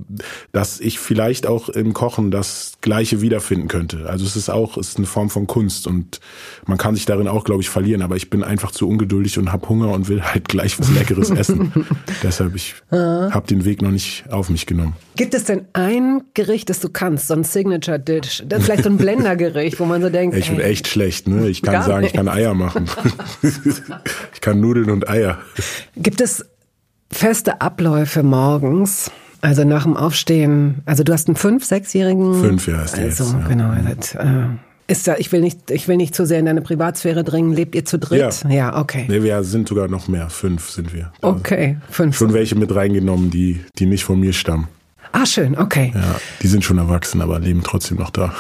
dass 0.52 0.80
ich 0.80 1.00
vielleicht 1.00 1.48
auch 1.48 1.70
im 1.70 1.96
Kochen 1.96 2.30
das 2.30 2.74
Gleiche 2.82 3.22
wiederfinden 3.22 3.68
könnte. 3.68 4.08
Also 4.08 4.26
es 4.26 4.36
ist 4.36 4.50
auch, 4.50 4.78
es 4.78 4.90
ist 4.90 4.98
eine 4.98 5.08
Form 5.08 5.32
von 5.32 5.48
Kunst 5.48 5.88
und 5.88 6.20
man 6.68 6.78
kann 6.78 6.94
sich 6.94 7.08
darin 7.08 7.28
auch, 7.28 7.46
glaube 7.46 7.64
ich, 7.64 7.70
verlieren. 7.72 8.04
Aber 8.04 8.16
ich 8.16 8.30
bin 8.30 8.44
einfach 8.44 8.70
zu 8.70 8.88
ungeduldig 8.88 9.40
und 9.40 9.52
habe 9.52 9.68
Hunger 9.70 9.90
und 9.90 10.08
will 10.08 10.22
halt 10.22 10.48
gleich 10.48 10.80
was 10.80 10.92
Leckeres 10.92 11.30
essen. 11.32 11.74
Deshalb 12.22 12.54
ich 12.54 12.76
habe 12.92 13.48
den 13.48 13.66
Weg 13.66 13.82
noch 13.82 13.90
nicht 13.90 14.26
auf 14.30 14.52
mich 14.52 14.68
genommen. 14.68 14.94
Gibt 15.16 15.34
es 15.34 15.46
denn 15.46 15.66
ein 15.74 16.22
Gericht, 16.36 16.70
das 16.70 16.80
du 16.80 16.90
kannst, 16.90 17.30
so 17.30 17.34
ein 17.34 17.44
Signature 17.44 18.00
Dish, 18.00 18.44
vielleicht 18.60 18.84
so 18.84 18.90
ein 18.90 18.98
Blendergericht, 18.98 19.80
wo 19.80 19.86
man 19.86 20.04
so 20.04 20.10
denkt, 20.10 20.38
ich 20.38 20.52
bin 20.52 20.60
echt 20.60 20.88
schlecht, 20.88 21.28
ne? 21.28 21.48
Ich 21.48 21.64
kann 21.64 21.82
sagen, 21.82 22.02
nicht. 22.02 22.12
ich 22.12 22.18
kann 22.18 22.28
Eier 22.28 22.54
machen. 22.54 22.86
ich 24.34 24.42
kann 24.42 24.60
Nudeln 24.60 24.90
und 24.90 25.10
Eier. 25.10 25.40
Gibt 25.96 26.22
es 26.22 26.46
feste 27.12 27.62
Abläufe 27.62 28.24
morgens? 28.24 29.12
Also 29.42 29.64
nach 29.64 29.84
dem 29.84 29.96
Aufstehen, 29.96 30.82
also 30.86 31.04
du 31.04 31.14
hast 31.14 31.28
einen 31.28 31.36
fünf, 31.36 31.66
sechsjährigen. 31.66 32.42
Fünf, 32.42 32.68
ja, 32.68 32.82
ist 32.82 32.98
also, 32.98 33.24
jetzt. 33.24 33.34
Ja. 33.34 33.48
genau. 33.48 33.74
Das, 33.96 34.16
äh, 34.16 34.48
ist 34.88 35.08
da, 35.08 35.16
ich 35.18 35.32
will 35.32 35.42
nicht, 35.42 35.72
ich 35.72 35.88
will 35.88 35.98
nicht 35.98 36.14
zu 36.16 36.26
sehr 36.26 36.40
in 36.40 36.46
deine 36.46 36.62
Privatsphäre 36.62 37.24
dringen. 37.24 37.54
Lebt 37.54 37.76
ihr 37.76 37.86
zu 37.86 37.98
dritt? 37.98 38.44
Ja, 38.44 38.50
ja 38.50 38.80
okay. 38.80 39.06
Nee, 39.08 39.24
wir 39.24 39.44
sind 39.44 39.68
sogar 39.68 39.88
noch 39.88 40.08
mehr. 40.08 40.30
Fünf 40.30 40.70
sind 40.70 40.94
wir. 40.94 41.12
Okay, 41.22 41.78
fünf. 41.90 42.18
Schon 42.18 42.34
welche 42.34 42.56
mit 42.56 42.74
reingenommen, 42.74 43.32
die, 43.32 43.62
die 43.80 43.88
nicht 43.88 44.04
von 44.04 44.20
mir 44.20 44.34
stammen. 44.34 44.68
Ah, 45.12 45.26
schön, 45.26 45.58
okay. 45.58 45.92
Ja, 45.96 46.16
die 46.42 46.48
sind 46.48 46.64
schon 46.64 46.78
erwachsen, 46.78 47.22
aber 47.22 47.40
leben 47.40 47.62
trotzdem 47.64 47.98
noch 47.98 48.10
da. 48.10 48.34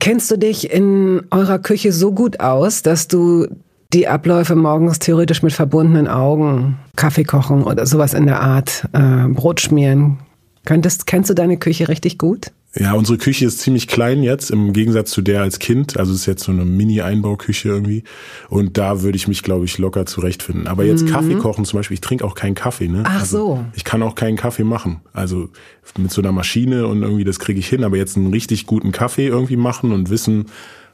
Kennst 0.00 0.30
du 0.30 0.36
dich 0.36 0.70
in 0.70 1.22
eurer 1.30 1.58
Küche 1.58 1.92
so 1.92 2.12
gut 2.12 2.38
aus, 2.38 2.82
dass 2.82 3.08
du 3.08 3.48
die 3.92 4.06
Abläufe 4.06 4.54
morgens 4.54 4.98
theoretisch 4.98 5.42
mit 5.42 5.52
verbundenen 5.52 6.08
Augen, 6.08 6.78
Kaffee 6.96 7.24
kochen 7.24 7.62
oder 7.62 7.86
sowas 7.86 8.14
in 8.14 8.26
der 8.26 8.40
Art, 8.40 8.86
äh, 8.92 9.28
Brot 9.28 9.60
schmieren. 9.60 10.18
Könntest, 10.66 11.06
kennst 11.06 11.30
du 11.30 11.34
deine 11.34 11.56
Küche 11.56 11.88
richtig 11.88 12.18
gut? 12.18 12.52
Ja, 12.74 12.92
unsere 12.92 13.16
Küche 13.16 13.46
ist 13.46 13.60
ziemlich 13.60 13.88
klein 13.88 14.22
jetzt, 14.22 14.50
im 14.50 14.74
Gegensatz 14.74 15.10
zu 15.10 15.22
der 15.22 15.40
als 15.40 15.58
Kind. 15.58 15.98
Also 15.98 16.12
es 16.12 16.20
ist 16.20 16.26
jetzt 16.26 16.44
so 16.44 16.52
eine 16.52 16.66
Mini-Einbauküche 16.66 17.70
irgendwie. 17.70 18.04
Und 18.50 18.76
da 18.76 19.00
würde 19.00 19.16
ich 19.16 19.26
mich, 19.26 19.42
glaube 19.42 19.64
ich, 19.64 19.78
locker 19.78 20.04
zurechtfinden. 20.04 20.66
Aber 20.66 20.84
jetzt 20.84 21.04
mhm. 21.04 21.08
Kaffee 21.08 21.34
kochen 21.36 21.64
zum 21.64 21.78
Beispiel, 21.78 21.94
ich 21.94 22.02
trinke 22.02 22.26
auch 22.26 22.34
keinen 22.34 22.54
Kaffee. 22.54 22.88
Ne? 22.88 23.04
Ach 23.06 23.20
also 23.20 23.38
so. 23.38 23.64
Ich 23.74 23.84
kann 23.84 24.02
auch 24.02 24.14
keinen 24.14 24.36
Kaffee 24.36 24.64
machen. 24.64 25.00
Also 25.14 25.48
mit 25.96 26.12
so 26.12 26.20
einer 26.20 26.30
Maschine 26.30 26.86
und 26.86 27.02
irgendwie, 27.02 27.24
das 27.24 27.38
kriege 27.38 27.58
ich 27.58 27.66
hin. 27.66 27.84
Aber 27.84 27.96
jetzt 27.96 28.18
einen 28.18 28.30
richtig 28.30 28.66
guten 28.66 28.92
Kaffee 28.92 29.26
irgendwie 29.26 29.56
machen 29.56 29.90
und 29.90 30.10
wissen, 30.10 30.44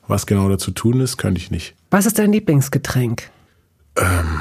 was 0.08 0.26
genau 0.26 0.48
dazu 0.48 0.70
tun 0.70 1.00
ist, 1.00 1.16
könnte 1.16 1.40
ich 1.40 1.50
nicht. 1.50 1.74
Was 1.90 2.06
ist 2.06 2.18
dein 2.18 2.32
Lieblingsgetränk? 2.32 3.30
Ähm, 3.96 4.40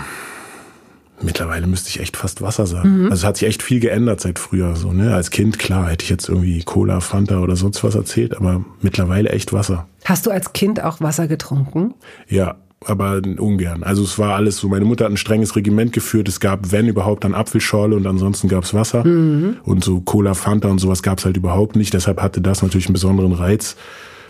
mittlerweile 1.21 1.67
müsste 1.67 1.89
ich 1.89 1.99
echt 1.99 2.17
fast 2.17 2.41
Wasser 2.41 2.65
sagen. 2.65 3.03
Mhm. 3.03 3.05
Also 3.05 3.21
es 3.21 3.23
hat 3.23 3.37
sich 3.37 3.47
echt 3.47 3.63
viel 3.63 3.79
geändert 3.79 4.21
seit 4.21 4.39
früher. 4.39 4.75
So, 4.75 4.91
ne? 4.91 5.13
Als 5.13 5.31
Kind, 5.31 5.59
klar, 5.59 5.89
hätte 5.89 6.03
ich 6.03 6.09
jetzt 6.09 6.29
irgendwie 6.29 6.63
Cola, 6.63 6.99
Fanta 6.99 7.39
oder 7.39 7.55
sonst 7.55 7.83
was 7.83 7.95
erzählt, 7.95 8.35
aber 8.35 8.63
mittlerweile 8.81 9.29
echt 9.29 9.53
Wasser. 9.53 9.87
Hast 10.05 10.25
du 10.25 10.31
als 10.31 10.53
Kind 10.53 10.83
auch 10.83 11.01
Wasser 11.01 11.27
getrunken? 11.27 11.93
Ja, 12.27 12.55
aber 12.85 13.21
ungern. 13.37 13.83
Also 13.83 14.03
es 14.03 14.19
war 14.19 14.35
alles 14.35 14.57
so, 14.57 14.67
meine 14.67 14.85
Mutter 14.85 15.05
hat 15.05 15.11
ein 15.11 15.17
strenges 15.17 15.55
Regiment 15.55 15.93
geführt. 15.93 16.27
Es 16.27 16.39
gab, 16.39 16.71
wenn 16.71 16.87
überhaupt, 16.87 17.23
dann 17.23 17.33
Apfelschorle 17.33 17.95
und 17.95 18.05
ansonsten 18.07 18.47
gab's 18.47 18.73
Wasser. 18.73 19.05
Mhm. 19.05 19.57
Und 19.63 19.83
so 19.83 20.01
Cola, 20.01 20.33
Fanta 20.33 20.67
und 20.67 20.79
sowas 20.79 21.03
gab's 21.03 21.25
halt 21.25 21.37
überhaupt 21.37 21.75
nicht. 21.75 21.93
Deshalb 21.93 22.21
hatte 22.21 22.41
das 22.41 22.61
natürlich 22.61 22.87
einen 22.87 22.93
besonderen 22.93 23.33
Reiz. 23.33 23.75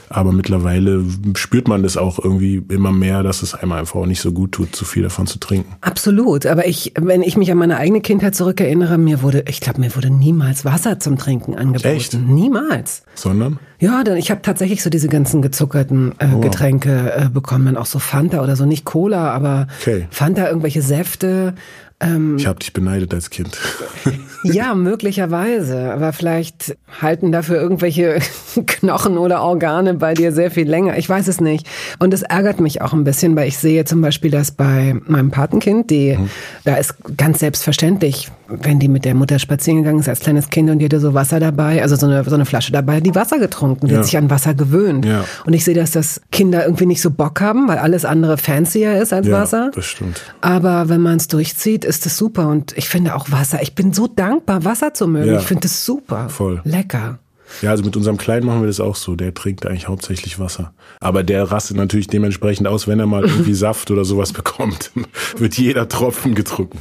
Aber 0.09 0.31
mittlerweile 0.31 1.03
spürt 1.35 1.67
man 1.67 1.83
das 1.83 1.97
auch 1.97 2.19
irgendwie 2.19 2.63
immer 2.69 2.91
mehr, 2.91 3.23
dass 3.23 3.41
es 3.41 3.53
einem 3.53 3.71
einfach 3.71 3.95
auch 3.95 4.05
nicht 4.05 4.21
so 4.21 4.31
gut 4.31 4.51
tut, 4.53 4.75
zu 4.75 4.85
viel 4.85 5.03
davon 5.03 5.27
zu 5.27 5.39
trinken. 5.39 5.75
Absolut. 5.81 6.45
Aber 6.45 6.67
ich, 6.67 6.93
wenn 6.99 7.21
ich 7.21 7.37
mich 7.37 7.51
an 7.51 7.57
meine 7.57 7.77
eigene 7.77 8.01
Kindheit 8.01 8.35
zurückerinnere, 8.35 8.97
mir 8.97 9.21
wurde, 9.21 9.45
ich 9.47 9.59
glaube, 9.59 9.79
mir 9.79 9.95
wurde 9.95 10.09
niemals 10.09 10.65
Wasser 10.65 10.99
zum 10.99 11.17
Trinken 11.17 11.55
angeboten. 11.55 11.87
Echt? 11.87 12.13
Niemals. 12.13 13.03
Sondern? 13.15 13.59
Ja, 13.83 14.05
dann 14.05 14.15
ich 14.15 14.31
habe 14.31 14.41
tatsächlich 14.41 14.81
so 14.81 14.89
diese 14.89 15.09
ganzen 15.09 15.41
gezuckerten 15.41 16.13
äh, 16.17 16.27
oh. 16.33 16.39
Getränke 16.39 17.11
äh, 17.17 17.27
bekommen, 17.27 17.75
auch 17.75 17.85
so 17.85 17.99
Fanta 17.99 18.41
oder 18.41 18.55
so, 18.55 18.65
nicht 18.65 18.85
Cola, 18.85 19.31
aber 19.31 19.67
okay. 19.81 20.07
Fanta, 20.09 20.47
irgendwelche 20.47 20.81
Säfte. 20.81 21.53
Ähm, 21.99 22.37
ich 22.37 22.47
habe 22.47 22.59
dich 22.59 22.71
beneidet 22.71 23.13
als 23.13 23.29
Kind. 23.29 23.57
ja, 24.43 24.73
möglicherweise. 24.73 25.91
Aber 25.91 26.13
vielleicht 26.13 26.77
halten 27.01 27.33
dafür 27.33 27.57
irgendwelche 27.57 28.19
Knochen 28.65 29.17
oder 29.17 29.41
Organe 29.41 29.95
bei 29.95 30.13
dir 30.13 30.31
sehr 30.31 30.49
viel 30.49 30.69
länger. 30.69 30.97
Ich 30.97 31.09
weiß 31.09 31.27
es 31.27 31.41
nicht. 31.41 31.67
Und 31.99 32.13
es 32.13 32.21
ärgert 32.21 32.61
mich 32.61 32.81
auch 32.81 32.93
ein 32.93 33.03
bisschen, 33.03 33.35
weil 33.35 33.49
ich 33.49 33.57
sehe 33.57 33.83
zum 33.83 33.99
Beispiel, 33.99 34.31
dass 34.31 34.51
bei 34.51 34.95
meinem 35.07 35.29
Patenkind, 35.29 35.89
die, 35.89 36.15
mhm. 36.15 36.29
da 36.63 36.75
ist 36.75 36.95
ganz 37.17 37.39
selbstverständlich, 37.39 38.31
wenn 38.47 38.79
die 38.79 38.87
mit 38.87 39.05
der 39.05 39.15
Mutter 39.15 39.39
spazieren 39.39 39.79
gegangen 39.79 39.99
ist 39.99 40.09
als 40.09 40.19
kleines 40.19 40.49
Kind 40.49 40.69
und 40.69 40.79
die 40.79 40.85
hatte 40.85 40.99
so 40.99 41.13
Wasser 41.13 41.39
dabei, 41.39 41.81
also 41.81 41.95
so 41.95 42.05
eine, 42.05 42.23
so 42.23 42.35
eine 42.35 42.45
Flasche 42.45 42.71
dabei, 42.71 42.99
die 42.99 43.15
Wasser 43.15 43.39
getrunken, 43.39 43.87
die 43.87 43.93
ja. 43.93 43.99
hat 43.99 44.05
sich 44.05 44.17
an 44.17 44.29
Wasser 44.29 44.53
gewöhnt. 44.53 45.05
Ja. 45.05 45.25
Und 45.45 45.53
ich 45.53 45.63
sehe, 45.63 45.73
dass 45.73 45.91
das 45.91 46.21
Kinder 46.31 46.65
irgendwie 46.65 46.85
nicht 46.85 47.01
so 47.01 47.11
Bock 47.11 47.41
haben, 47.41 47.67
weil 47.67 47.77
alles 47.77 48.05
andere 48.05 48.37
fancier 48.37 49.01
ist 49.01 49.13
als 49.13 49.27
ja, 49.27 49.33
Wasser. 49.33 49.71
das 49.73 49.85
stimmt. 49.85 50.21
Aber 50.41 50.89
wenn 50.89 51.01
man 51.01 51.17
es 51.17 51.27
durchzieht, 51.27 51.85
ist 51.85 52.05
es 52.05 52.17
super. 52.17 52.47
Und 52.49 52.77
ich 52.77 52.89
finde 52.89 53.15
auch 53.15 53.31
Wasser, 53.31 53.61
ich 53.61 53.75
bin 53.75 53.93
so 53.93 54.07
dankbar, 54.07 54.65
Wasser 54.65 54.93
zu 54.93 55.07
mögen. 55.07 55.37
Ich 55.37 55.43
finde 55.43 55.67
es 55.67 55.85
super. 55.85 56.29
Voll. 56.29 56.61
Lecker. 56.63 57.19
Ja, 57.61 57.69
also 57.69 57.83
mit 57.83 57.95
unserem 57.95 58.17
Kleinen 58.17 58.45
machen 58.45 58.61
wir 58.61 58.67
das 58.67 58.79
auch 58.79 58.95
so. 58.95 59.15
Der 59.15 59.33
trinkt 59.33 59.65
eigentlich 59.65 59.87
hauptsächlich 59.87 60.39
Wasser. 60.39 60.73
Aber 60.99 61.23
der 61.23 61.51
rastet 61.51 61.77
natürlich 61.77 62.07
dementsprechend 62.07 62.67
aus, 62.67 62.87
wenn 62.87 62.99
er 62.99 63.05
mal 63.05 63.23
irgendwie 63.23 63.53
Saft 63.53 63.91
oder 63.91 64.05
sowas 64.05 64.33
bekommt. 64.33 64.91
Wird 65.37 65.57
jeder 65.57 65.87
Tropfen 65.87 66.35
getrunken. 66.35 66.79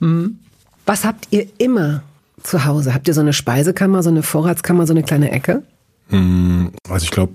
Mhm. 0.00 0.38
Was 0.86 1.04
habt 1.04 1.28
ihr 1.30 1.46
immer 1.58 2.02
zu 2.42 2.64
Hause? 2.64 2.94
Habt 2.94 3.06
ihr 3.08 3.14
so 3.14 3.20
eine 3.20 3.32
Speisekammer, 3.32 4.02
so 4.02 4.10
eine 4.10 4.22
Vorratskammer, 4.22 4.86
so 4.86 4.92
eine 4.92 5.02
kleine 5.02 5.30
Ecke? 5.30 5.62
Hm, 6.08 6.72
also 6.88 7.04
ich 7.04 7.10
glaube, 7.10 7.32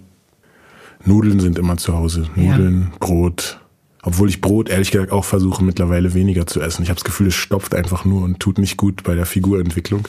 Nudeln 1.06 1.39
sind 1.39 1.58
immer 1.58 1.78
zu 1.78 1.93
Hause. 1.93 2.28
Nudeln, 2.36 2.89
ja. 2.91 2.97
Brot. 2.99 3.60
Obwohl 4.01 4.30
ich 4.30 4.41
Brot 4.41 4.69
ehrlich 4.69 4.91
gesagt 4.91 5.12
auch 5.12 5.25
versuche 5.25 5.63
mittlerweile 5.63 6.13
weniger 6.13 6.45
zu 6.45 6.62
essen. 6.62 6.84
Ich 6.84 6.89
habe 6.89 6.99
das 6.99 7.06
Gefühl, 7.06 7.28
es 7.28 7.36
stopft 7.36 7.73
einfach 7.73 8.06
nur 8.06 8.23
und 8.23 8.39
tut 8.39 8.58
nicht 8.58 8.78
gut 8.78 9.04
bei 9.04 9.15
der 9.15 9.25
Figurentwicklung. 9.25 10.08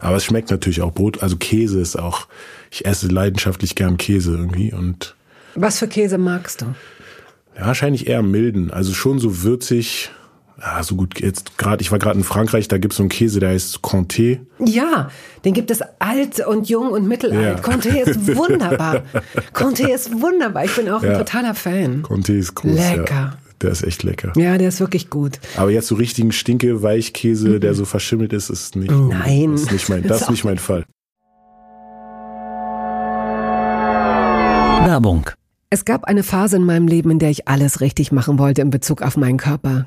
Aber 0.00 0.16
es 0.16 0.24
schmeckt 0.24 0.50
natürlich 0.50 0.82
auch 0.82 0.92
Brot. 0.92 1.22
Also 1.22 1.36
Käse 1.36 1.80
ist 1.80 1.98
auch, 1.98 2.26
ich 2.70 2.86
esse 2.86 3.08
leidenschaftlich 3.08 3.74
gern 3.74 3.96
Käse 3.96 4.32
irgendwie 4.32 4.72
und. 4.72 5.14
Was 5.54 5.78
für 5.78 5.88
Käse 5.88 6.18
magst 6.18 6.62
du? 6.62 6.66
Ja, 7.56 7.66
wahrscheinlich 7.66 8.06
eher 8.06 8.22
milden. 8.22 8.70
Also 8.70 8.92
schon 8.92 9.18
so 9.18 9.42
würzig, 9.42 10.10
ja, 10.60 10.82
so 10.82 10.94
gut 10.94 11.20
jetzt 11.20 11.58
gerade, 11.58 11.82
ich 11.82 11.90
war 11.90 11.98
gerade 11.98 12.16
in 12.16 12.24
Frankreich, 12.24 12.68
da 12.68 12.78
gibt's 12.78 12.96
so 12.96 13.02
einen 13.02 13.10
Käse, 13.10 13.40
der 13.40 13.50
heißt 13.50 13.78
Comté. 13.78 14.40
Ja, 14.58 15.10
den 15.44 15.52
gibt 15.52 15.70
es 15.70 15.80
alt 15.98 16.46
und 16.46 16.68
jung 16.68 16.90
und 16.90 17.08
mittelalt. 17.08 17.58
Ja. 17.58 17.64
Comté 17.64 18.00
ist 18.00 18.36
wunderbar. 18.36 19.02
Comté 19.52 19.88
ist 19.92 20.20
wunderbar. 20.20 20.64
Ich 20.64 20.76
bin 20.76 20.88
auch 20.88 21.02
ja. 21.02 21.12
ein 21.12 21.18
totaler 21.18 21.54
Fan. 21.54 22.02
Comté 22.02 22.38
ist 22.38 22.54
groß. 22.54 22.72
Lecker. 22.72 23.14
Ja. 23.14 23.38
Der 23.62 23.70
ist 23.70 23.82
echt 23.82 24.02
lecker. 24.02 24.32
Ja, 24.36 24.58
der 24.58 24.68
ist 24.68 24.80
wirklich 24.80 25.10
gut. 25.10 25.40
Aber 25.56 25.70
jetzt 25.70 25.88
so 25.88 25.94
richtigen 25.94 26.32
Stinke 26.32 26.82
Weichkäse, 26.82 27.48
mhm. 27.48 27.60
der 27.60 27.74
so 27.74 27.84
verschimmelt 27.84 28.32
ist, 28.32 28.50
ist 28.50 28.76
nicht. 28.76 28.90
Nein. 28.90 29.54
Ist 29.54 29.72
nicht 29.72 29.88
mein, 29.88 30.02
das 30.06 30.22
ist 30.22 30.30
nicht 30.30 30.44
mein 30.44 30.58
Fall. 30.58 30.84
Werbung. 34.86 35.30
Es 35.70 35.84
gab 35.84 36.04
eine 36.04 36.22
Phase 36.22 36.56
in 36.56 36.64
meinem 36.64 36.86
Leben, 36.86 37.10
in 37.10 37.18
der 37.18 37.30
ich 37.30 37.48
alles 37.48 37.80
richtig 37.80 38.12
machen 38.12 38.38
wollte 38.38 38.60
in 38.60 38.70
Bezug 38.70 39.02
auf 39.02 39.16
meinen 39.16 39.38
Körper 39.38 39.86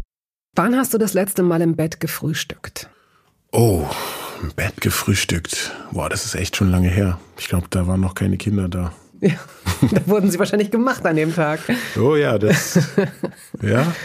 Wann 0.53 0.75
hast 0.75 0.93
du 0.93 0.97
das 0.97 1.13
letzte 1.13 1.43
Mal 1.43 1.61
im 1.61 1.77
Bett 1.77 2.01
gefrühstückt? 2.01 2.89
Oh, 3.53 3.85
im 4.41 4.51
Bett 4.53 4.81
gefrühstückt. 4.81 5.71
Boah, 5.91 6.09
das 6.09 6.25
ist 6.25 6.35
echt 6.35 6.57
schon 6.57 6.69
lange 6.69 6.89
her. 6.89 7.19
Ich 7.39 7.47
glaube, 7.47 7.67
da 7.69 7.87
waren 7.87 8.01
noch 8.01 8.15
keine 8.15 8.35
Kinder 8.35 8.67
da. 8.67 8.91
Ja, 9.21 9.35
da 9.91 10.05
wurden 10.07 10.29
sie 10.29 10.37
wahrscheinlich 10.39 10.69
gemacht 10.69 11.05
an 11.05 11.15
dem 11.15 11.33
Tag. 11.33 11.61
Oh 11.97 12.17
ja, 12.17 12.37
das. 12.37 12.77
ja. 13.61 13.95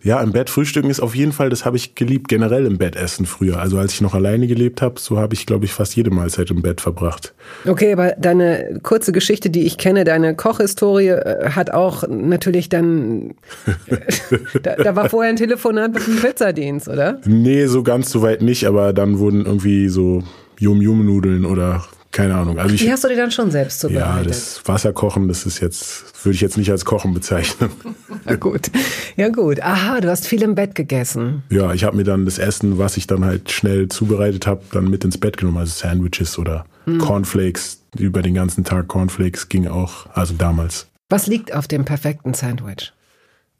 Ja, 0.00 0.22
im 0.22 0.30
Bett 0.30 0.48
frühstücken 0.48 0.90
ist 0.90 1.00
auf 1.00 1.16
jeden 1.16 1.32
Fall, 1.32 1.50
das 1.50 1.64
habe 1.64 1.76
ich 1.76 1.96
geliebt, 1.96 2.28
generell 2.28 2.66
im 2.66 2.78
Bett 2.78 2.94
essen 2.94 3.26
früher. 3.26 3.58
Also 3.58 3.78
als 3.78 3.94
ich 3.94 4.00
noch 4.00 4.14
alleine 4.14 4.46
gelebt 4.46 4.80
habe, 4.80 5.00
so 5.00 5.18
habe 5.18 5.34
ich, 5.34 5.44
glaube 5.44 5.64
ich, 5.64 5.72
fast 5.72 5.96
jede 5.96 6.10
Mahlzeit 6.10 6.52
im 6.52 6.62
Bett 6.62 6.80
verbracht. 6.80 7.34
Okay, 7.66 7.92
aber 7.92 8.12
deine 8.12 8.78
kurze 8.84 9.10
Geschichte, 9.10 9.50
die 9.50 9.66
ich 9.66 9.76
kenne, 9.76 10.04
deine 10.04 10.36
Kochhistorie, 10.36 11.08
äh, 11.08 11.50
hat 11.50 11.72
auch 11.72 12.04
natürlich 12.08 12.68
dann, 12.68 13.34
da, 14.62 14.76
da, 14.76 14.94
war 14.94 15.10
vorher 15.10 15.30
ein 15.30 15.36
Telefonat 15.36 15.92
mit 15.92 16.06
dem 16.06 16.16
Pizzadienst, 16.16 16.88
oder? 16.88 17.20
Nee, 17.24 17.66
so 17.66 17.82
ganz 17.82 18.10
so 18.10 18.22
weit 18.22 18.40
nicht, 18.40 18.66
aber 18.68 18.92
dann 18.92 19.18
wurden 19.18 19.46
irgendwie 19.46 19.88
so 19.88 20.22
Yum-Yum-Nudeln 20.60 21.44
oder 21.44 21.84
keine 22.10 22.34
Ahnung. 22.36 22.58
Also 22.58 22.74
ich, 22.74 22.80
die 22.80 22.90
hast 22.90 23.04
du 23.04 23.08
dir 23.08 23.16
dann 23.16 23.30
schon 23.30 23.50
selbst 23.50 23.80
zubereitet? 23.80 24.16
Ja, 24.16 24.22
das 24.22 24.62
Wasserkochen, 24.64 25.28
das 25.28 25.44
ist 25.44 25.60
jetzt, 25.60 26.24
würde 26.24 26.34
ich 26.34 26.40
jetzt 26.40 26.56
nicht 26.56 26.70
als 26.70 26.84
Kochen 26.84 27.12
bezeichnen. 27.12 27.70
ja 28.26 28.36
gut, 28.36 28.70
ja 29.16 29.28
gut. 29.28 29.60
Aha, 29.60 30.00
du 30.00 30.08
hast 30.08 30.26
viel 30.26 30.42
im 30.42 30.54
Bett 30.54 30.74
gegessen. 30.74 31.42
Ja, 31.50 31.72
ich 31.74 31.84
habe 31.84 31.96
mir 31.96 32.04
dann 32.04 32.24
das 32.24 32.38
Essen, 32.38 32.78
was 32.78 32.96
ich 32.96 33.06
dann 33.06 33.24
halt 33.24 33.50
schnell 33.50 33.88
zubereitet 33.88 34.46
habe, 34.46 34.62
dann 34.72 34.88
mit 34.88 35.04
ins 35.04 35.18
Bett 35.18 35.36
genommen. 35.36 35.58
Also 35.58 35.72
Sandwiches 35.72 36.38
oder 36.38 36.64
hm. 36.84 36.98
Cornflakes. 36.98 37.82
Über 37.96 38.20
den 38.20 38.34
ganzen 38.34 38.64
Tag 38.64 38.88
Cornflakes 38.88 39.48
ging 39.48 39.66
auch, 39.66 40.06
also 40.12 40.34
damals. 40.34 40.88
Was 41.08 41.26
liegt 41.26 41.54
auf 41.54 41.68
dem 41.68 41.84
perfekten 41.86 42.34
Sandwich? 42.34 42.92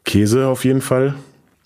Käse 0.05 0.49
auf 0.49 0.65
jeden 0.65 0.83
Fall. 0.83 1.15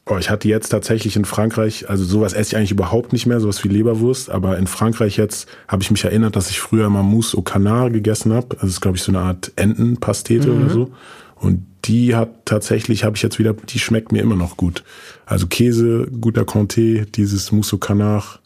Oh, 0.07 0.17
ich 0.19 0.31
hatte 0.31 0.49
jetzt 0.49 0.71
tatsächlich 0.71 1.15
in 1.15 1.25
Frankreich, 1.25 1.89
also 1.89 2.03
sowas 2.05 2.33
esse 2.33 2.51
ich 2.51 2.57
eigentlich 2.57 2.73
überhaupt 2.73 3.13
nicht 3.13 3.27
mehr, 3.27 3.39
sowas 3.39 3.63
wie 3.63 3.69
Leberwurst, 3.69 4.31
aber 4.31 4.59
in 4.59 4.67
Frankreich 4.67 5.17
jetzt 5.17 5.49
habe 5.69 5.83
ich 5.83 5.93
mich 5.93 6.03
erinnert, 6.03 6.35
dass 6.35 6.51
ich 6.51 6.59
früher 6.59 6.91
mal 6.91 7.05
Mousse 7.05 7.39
au 7.39 7.43
Canard 7.43 7.93
gegessen 7.93 8.33
habe. 8.33 8.49
Also 8.51 8.63
das 8.63 8.71
ist, 8.71 8.81
glaube 8.81 8.97
ich, 8.97 9.03
so 9.05 9.13
eine 9.13 9.21
Art 9.21 9.53
Entenpastete 9.55 10.49
mhm. 10.49 10.61
oder 10.61 10.71
so. 10.71 10.93
Und 11.37 11.67
die 11.85 12.17
hat 12.17 12.47
tatsächlich, 12.47 13.05
habe 13.05 13.17
ich 13.17 13.23
jetzt 13.23 13.39
wieder, 13.39 13.55
die 13.55 13.79
schmeckt 13.79 14.11
mir 14.11 14.23
immer 14.23 14.37
noch 14.37 14.57
gut. 14.57 14.83
Also 15.25 15.47
Käse, 15.47 16.09
guter 16.21 16.43
Comté, 16.43 17.05
dieses 17.05 17.53
Mousse 17.53 17.77
au 17.77 17.79
Canard. 17.79 18.41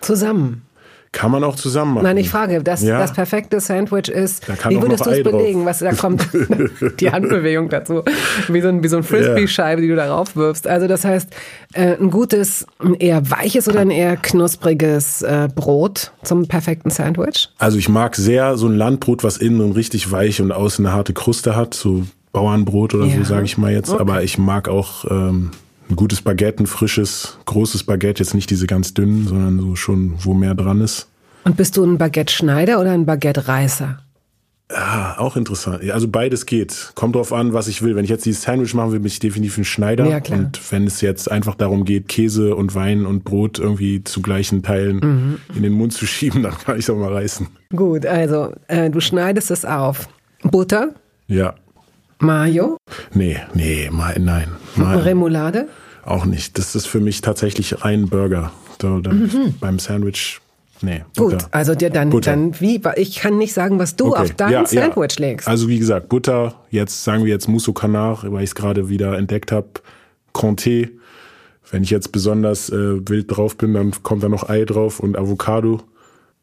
Zusammen. 0.00 0.62
Kann 1.12 1.30
man 1.30 1.44
auch 1.44 1.56
zusammen 1.56 1.94
machen. 1.94 2.04
Nein, 2.04 2.16
ich 2.16 2.30
frage, 2.30 2.62
das, 2.62 2.82
ja. 2.82 2.98
das 2.98 3.12
perfekte 3.12 3.60
Sandwich 3.60 4.08
ist, 4.08 4.48
wie 4.48 4.80
würdest 4.80 5.04
du 5.04 5.10
es 5.10 5.22
belegen? 5.22 5.66
Was, 5.66 5.80
da 5.80 5.92
kommt 5.92 6.26
die 7.00 7.12
Handbewegung 7.12 7.68
dazu, 7.68 8.02
wie 8.48 8.60
so 8.62 8.68
ein, 8.68 8.82
wie 8.82 8.88
so 8.88 8.96
ein 8.96 9.02
Frisbee-Scheibe, 9.02 9.82
die 9.82 9.88
du 9.88 9.96
darauf 9.96 10.36
wirfst. 10.36 10.66
Also 10.66 10.88
das 10.88 11.04
heißt, 11.04 11.28
äh, 11.74 11.96
ein 12.00 12.10
gutes, 12.10 12.66
ein 12.78 12.94
eher 12.94 13.30
weiches 13.30 13.68
oder 13.68 13.80
ein 13.80 13.90
eher 13.90 14.16
knuspriges 14.16 15.20
äh, 15.20 15.48
Brot 15.54 16.12
zum 16.22 16.48
perfekten 16.48 16.88
Sandwich? 16.88 17.50
Also 17.58 17.76
ich 17.76 17.90
mag 17.90 18.16
sehr 18.16 18.56
so 18.56 18.66
ein 18.66 18.74
Landbrot, 18.74 19.22
was 19.22 19.36
innen 19.36 19.72
richtig 19.72 20.10
weich 20.10 20.40
und 20.40 20.50
außen 20.50 20.86
eine 20.86 20.94
harte 20.94 21.12
Kruste 21.12 21.54
hat, 21.54 21.74
so 21.74 22.04
Bauernbrot 22.32 22.94
oder 22.94 23.04
ja. 23.04 23.18
so, 23.18 23.24
sage 23.24 23.44
ich 23.44 23.58
mal 23.58 23.70
jetzt. 23.70 23.90
Okay. 23.90 24.00
Aber 24.00 24.22
ich 24.22 24.38
mag 24.38 24.68
auch 24.70 25.04
ähm, 25.10 25.50
ein 25.92 25.96
gutes 25.96 26.22
Baguette, 26.22 26.62
ein 26.62 26.66
frisches, 26.66 27.38
großes 27.44 27.84
Baguette, 27.84 28.22
jetzt 28.22 28.34
nicht 28.34 28.50
diese 28.50 28.66
ganz 28.66 28.94
dünnen, 28.94 29.28
sondern 29.28 29.60
so 29.60 29.76
schon, 29.76 30.14
wo 30.18 30.32
mehr 30.34 30.54
dran 30.54 30.80
ist. 30.80 31.08
Und 31.44 31.56
bist 31.56 31.76
du 31.76 31.84
ein 31.84 31.98
Baguette-Schneider 31.98 32.80
oder 32.80 32.92
ein 32.92 33.04
Baguette-Reißer? 33.04 33.98
Ja, 34.70 35.16
auch 35.18 35.36
interessant. 35.36 35.90
Also 35.90 36.08
beides 36.08 36.46
geht. 36.46 36.92
Kommt 36.94 37.14
drauf 37.14 37.34
an, 37.34 37.52
was 37.52 37.68
ich 37.68 37.82
will. 37.82 37.94
Wenn 37.94 38.04
ich 38.04 38.10
jetzt 38.10 38.24
dieses 38.24 38.42
Sandwich 38.42 38.72
machen 38.72 38.92
will, 38.92 39.00
bin 39.00 39.08
ich 39.08 39.18
definitiv 39.18 39.58
ein 39.58 39.64
Schneider. 39.66 40.06
Ja, 40.06 40.20
klar. 40.20 40.38
Und 40.38 40.72
wenn 40.72 40.86
es 40.86 41.02
jetzt 41.02 41.30
einfach 41.30 41.56
darum 41.56 41.84
geht, 41.84 42.08
Käse 42.08 42.56
und 42.56 42.74
Wein 42.74 43.04
und 43.04 43.24
Brot 43.24 43.58
irgendwie 43.58 44.02
zu 44.02 44.22
gleichen 44.22 44.62
Teilen 44.62 44.96
mhm. 44.96 45.38
in 45.54 45.62
den 45.62 45.72
Mund 45.72 45.92
zu 45.92 46.06
schieben, 46.06 46.42
dann 46.42 46.56
kann 46.56 46.78
ich 46.78 46.86
es 46.86 46.90
auch 46.90 46.96
mal 46.96 47.12
reißen. 47.12 47.48
Gut, 47.76 48.06
also 48.06 48.54
äh, 48.68 48.88
du 48.88 49.00
schneidest 49.00 49.50
es 49.50 49.66
auf. 49.66 50.08
Butter? 50.42 50.94
Ja. 51.26 51.54
Mayo? 52.18 52.78
Nee, 53.12 53.36
nee, 53.52 53.90
nein. 53.92 54.22
nein. 54.24 54.48
Remoulade? 54.78 55.68
Auch 56.04 56.24
nicht. 56.24 56.58
Das 56.58 56.74
ist 56.74 56.86
für 56.86 57.00
mich 57.00 57.20
tatsächlich 57.20 57.84
rein 57.84 58.08
Burger. 58.08 58.52
Da, 58.78 58.98
da 59.00 59.12
mhm. 59.12 59.54
Beim 59.60 59.78
Sandwich 59.78 60.40
Nee. 60.82 61.04
Butter. 61.14 61.36
Gut, 61.36 61.46
also 61.52 61.74
dir 61.74 61.90
dann, 61.90 62.10
Butter. 62.10 62.32
dann 62.32 62.60
wie, 62.60 62.80
ich 62.96 63.16
kann 63.20 63.38
nicht 63.38 63.52
sagen, 63.52 63.78
was 63.78 63.94
du 63.94 64.08
okay. 64.08 64.22
auf 64.22 64.34
dein 64.34 64.50
ja, 64.50 64.66
Sandwich 64.66 65.18
ja. 65.18 65.26
legst. 65.28 65.48
Also 65.48 65.68
wie 65.68 65.78
gesagt, 65.78 66.08
Butter, 66.08 66.56
jetzt 66.70 67.04
sagen 67.04 67.24
wir 67.24 67.30
jetzt 67.30 67.48
Mousse 67.48 67.72
Canard, 67.72 68.30
weil 68.32 68.42
ich 68.42 68.50
es 68.50 68.54
gerade 68.54 68.88
wieder 68.88 69.16
entdeckt 69.16 69.52
habe, 69.52 69.68
Comté. 70.34 70.90
Wenn 71.70 71.84
ich 71.84 71.90
jetzt 71.90 72.12
besonders 72.12 72.68
äh, 72.68 73.08
wild 73.08 73.34
drauf 73.34 73.56
bin, 73.56 73.74
dann 73.74 73.92
kommt 74.02 74.22
da 74.22 74.28
noch 74.28 74.48
Ei 74.48 74.64
drauf 74.64 75.00
und 75.00 75.16
Avocado 75.16 75.80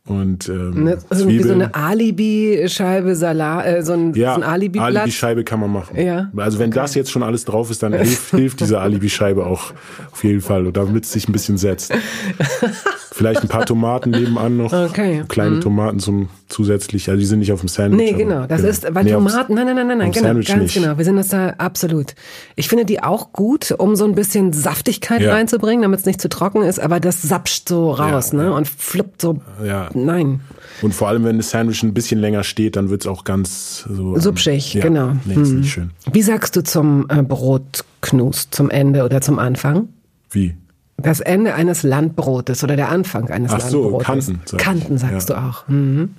und 0.09 0.49
ähm, 0.49 0.85
ne, 0.85 0.97
also 1.09 1.27
wie 1.27 1.43
so 1.43 1.53
eine 1.53 1.75
Alibi-Scheibe 1.75 3.15
Salat, 3.15 3.65
äh, 3.67 3.83
so 3.83 3.93
ein, 3.93 4.15
ja, 4.15 4.33
so 4.33 4.41
ein 4.41 4.43
Alibi-Blatt. 4.43 4.95
Alibi-Scheibe 4.95 5.43
kann 5.43 5.59
man 5.59 5.71
machen. 5.71 6.01
Ja. 6.01 6.31
Also 6.35 6.57
wenn 6.57 6.71
okay. 6.71 6.79
das 6.79 6.95
jetzt 6.95 7.11
schon 7.11 7.21
alles 7.21 7.45
drauf 7.45 7.69
ist, 7.69 7.83
dann 7.83 7.93
hilft, 7.97 8.31
hilft 8.31 8.59
diese 8.59 8.79
Alibi-Scheibe 8.79 9.45
auch 9.45 9.71
auf 10.11 10.23
jeden 10.23 10.41
Fall, 10.41 10.65
und 10.65 10.75
damit 10.75 11.05
es 11.05 11.11
sich 11.11 11.29
ein 11.29 11.31
bisschen 11.31 11.59
setzt. 11.59 11.93
Vielleicht 13.19 13.41
ein 13.41 13.49
paar 13.49 13.65
Tomaten 13.65 14.11
nebenan 14.11 14.55
noch. 14.55 14.71
Okay. 14.71 15.25
Kleine 15.27 15.57
mhm. 15.57 15.61
Tomaten 15.61 15.99
zum 15.99 16.29
zusätzlich, 16.47 17.09
also 17.09 17.19
die 17.19 17.25
sind 17.25 17.39
nicht 17.39 17.51
auf 17.51 17.59
dem 17.59 17.67
Sandwich. 17.67 18.13
Nee, 18.13 18.17
genau. 18.17 18.45
Das 18.47 18.61
genau. 18.61 18.69
ist, 18.69 18.95
weil 18.95 19.03
nee, 19.03 19.11
Tomaten, 19.11 19.53
nein, 19.53 19.65
nein, 19.65 19.75
nein, 19.75 19.87
nein, 19.87 19.97
nein 19.97 20.11
genau, 20.13 20.27
Sandwich 20.27 20.47
ganz 20.47 20.61
nicht. 20.61 20.73
genau. 20.75 20.97
Wir 20.97 21.03
sind 21.03 21.17
uns 21.17 21.27
da 21.27 21.49
absolut. 21.57 22.15
Ich 22.55 22.69
finde 22.69 22.85
die 22.85 23.03
auch 23.03 23.33
gut, 23.33 23.75
um 23.77 23.97
so 23.97 24.05
ein 24.05 24.15
bisschen 24.15 24.53
Saftigkeit 24.53 25.21
ja. 25.21 25.33
reinzubringen, 25.33 25.81
damit 25.81 25.99
es 25.99 26.05
nicht 26.05 26.21
zu 26.21 26.29
trocken 26.29 26.61
ist, 26.61 26.79
aber 26.79 27.01
das 27.01 27.21
sapscht 27.21 27.67
so 27.67 27.91
raus, 27.91 28.31
ja, 28.31 28.37
ne? 28.37 28.53
Und 28.53 28.69
flippt 28.69 29.21
so. 29.21 29.41
Ja. 29.65 29.89
Nein. 29.93 30.39
Und 30.81 30.93
vor 30.93 31.09
allem, 31.09 31.25
wenn 31.25 31.35
das 31.35 31.49
Sandwich 31.49 31.83
ein 31.83 31.93
bisschen 31.93 32.21
länger 32.21 32.45
steht, 32.45 32.77
dann 32.77 32.89
wird 32.89 33.01
es 33.01 33.07
auch 33.07 33.25
ganz 33.25 33.85
so. 33.85 34.15
Ähm, 34.15 34.21
Subschig, 34.21 34.75
ja, 34.75 34.81
genau. 34.81 35.11
Nee, 35.25 35.33
ist 35.33 35.49
hm. 35.49 35.59
nicht 35.59 35.73
schön. 35.73 35.89
Wie 36.09 36.21
sagst 36.21 36.55
du 36.55 36.63
zum 36.63 37.05
äh, 37.09 37.21
Brotknust, 37.21 38.55
zum 38.55 38.69
Ende 38.69 39.03
oder 39.03 39.19
zum 39.19 39.39
Anfang? 39.39 39.89
Wie? 40.31 40.55
Das 41.01 41.19
Ende 41.19 41.53
eines 41.53 41.83
Landbrotes 41.83 42.63
oder 42.63 42.75
der 42.75 42.89
Anfang 42.89 43.29
eines 43.29 43.51
Ach 43.51 43.59
Landbrotes. 43.59 44.07
Ach 44.07 44.21
so, 44.21 44.33
Kanten. 44.35 44.41
Sag 44.45 44.59
Kanten 44.59 44.97
sagst 44.97 45.29
ja. 45.29 45.35
du 45.35 45.41
auch. 45.41 45.67
Mhm. 45.67 46.15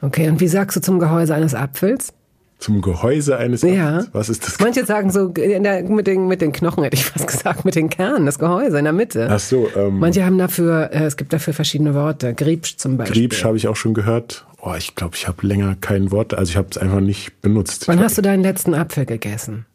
Okay, 0.00 0.28
und 0.28 0.40
wie 0.40 0.48
sagst 0.48 0.76
du 0.76 0.80
zum 0.80 0.98
Gehäuse 0.98 1.34
eines 1.34 1.54
Apfels? 1.54 2.12
Zum 2.58 2.82
Gehäuse 2.82 3.36
eines 3.36 3.64
Apfels? 3.64 3.78
Ja. 3.78 4.04
Was 4.12 4.28
ist 4.28 4.46
das? 4.46 4.60
Manche 4.60 4.84
sagen 4.84 5.10
so 5.10 5.28
der, 5.28 5.82
mit, 5.84 6.06
den, 6.06 6.28
mit 6.28 6.40
den 6.40 6.52
Knochen, 6.52 6.84
hätte 6.84 6.96
ich 6.96 7.04
fast 7.04 7.26
gesagt, 7.26 7.64
mit 7.64 7.74
den 7.74 7.90
Kernen, 7.90 8.26
das 8.26 8.38
Gehäuse 8.38 8.78
in 8.78 8.84
der 8.84 8.92
Mitte. 8.92 9.28
Ach 9.30 9.40
so. 9.40 9.68
Ähm, 9.76 9.98
Manche 9.98 10.24
haben 10.24 10.38
dafür, 10.38 10.90
äh, 10.92 11.04
es 11.04 11.16
gibt 11.16 11.32
dafür 11.32 11.54
verschiedene 11.54 11.94
Worte. 11.94 12.34
Griebsch 12.34 12.76
zum 12.76 12.96
Beispiel. 12.96 13.22
Griebsch 13.22 13.44
habe 13.44 13.56
ich 13.56 13.68
auch 13.68 13.76
schon 13.76 13.94
gehört. 13.94 14.46
Oh, 14.60 14.74
ich 14.78 14.94
glaube, 14.94 15.14
ich 15.16 15.28
habe 15.28 15.46
länger 15.46 15.76
kein 15.80 16.10
Wort, 16.10 16.32
also 16.32 16.50
ich 16.50 16.56
habe 16.56 16.68
es 16.70 16.78
einfach 16.78 17.00
nicht 17.00 17.42
benutzt. 17.42 17.86
Wann 17.88 17.98
ich 17.98 18.04
hast 18.04 18.16
du 18.16 18.22
deinen 18.22 18.42
letzten 18.42 18.74
Apfel 18.74 19.04
gegessen? 19.04 19.66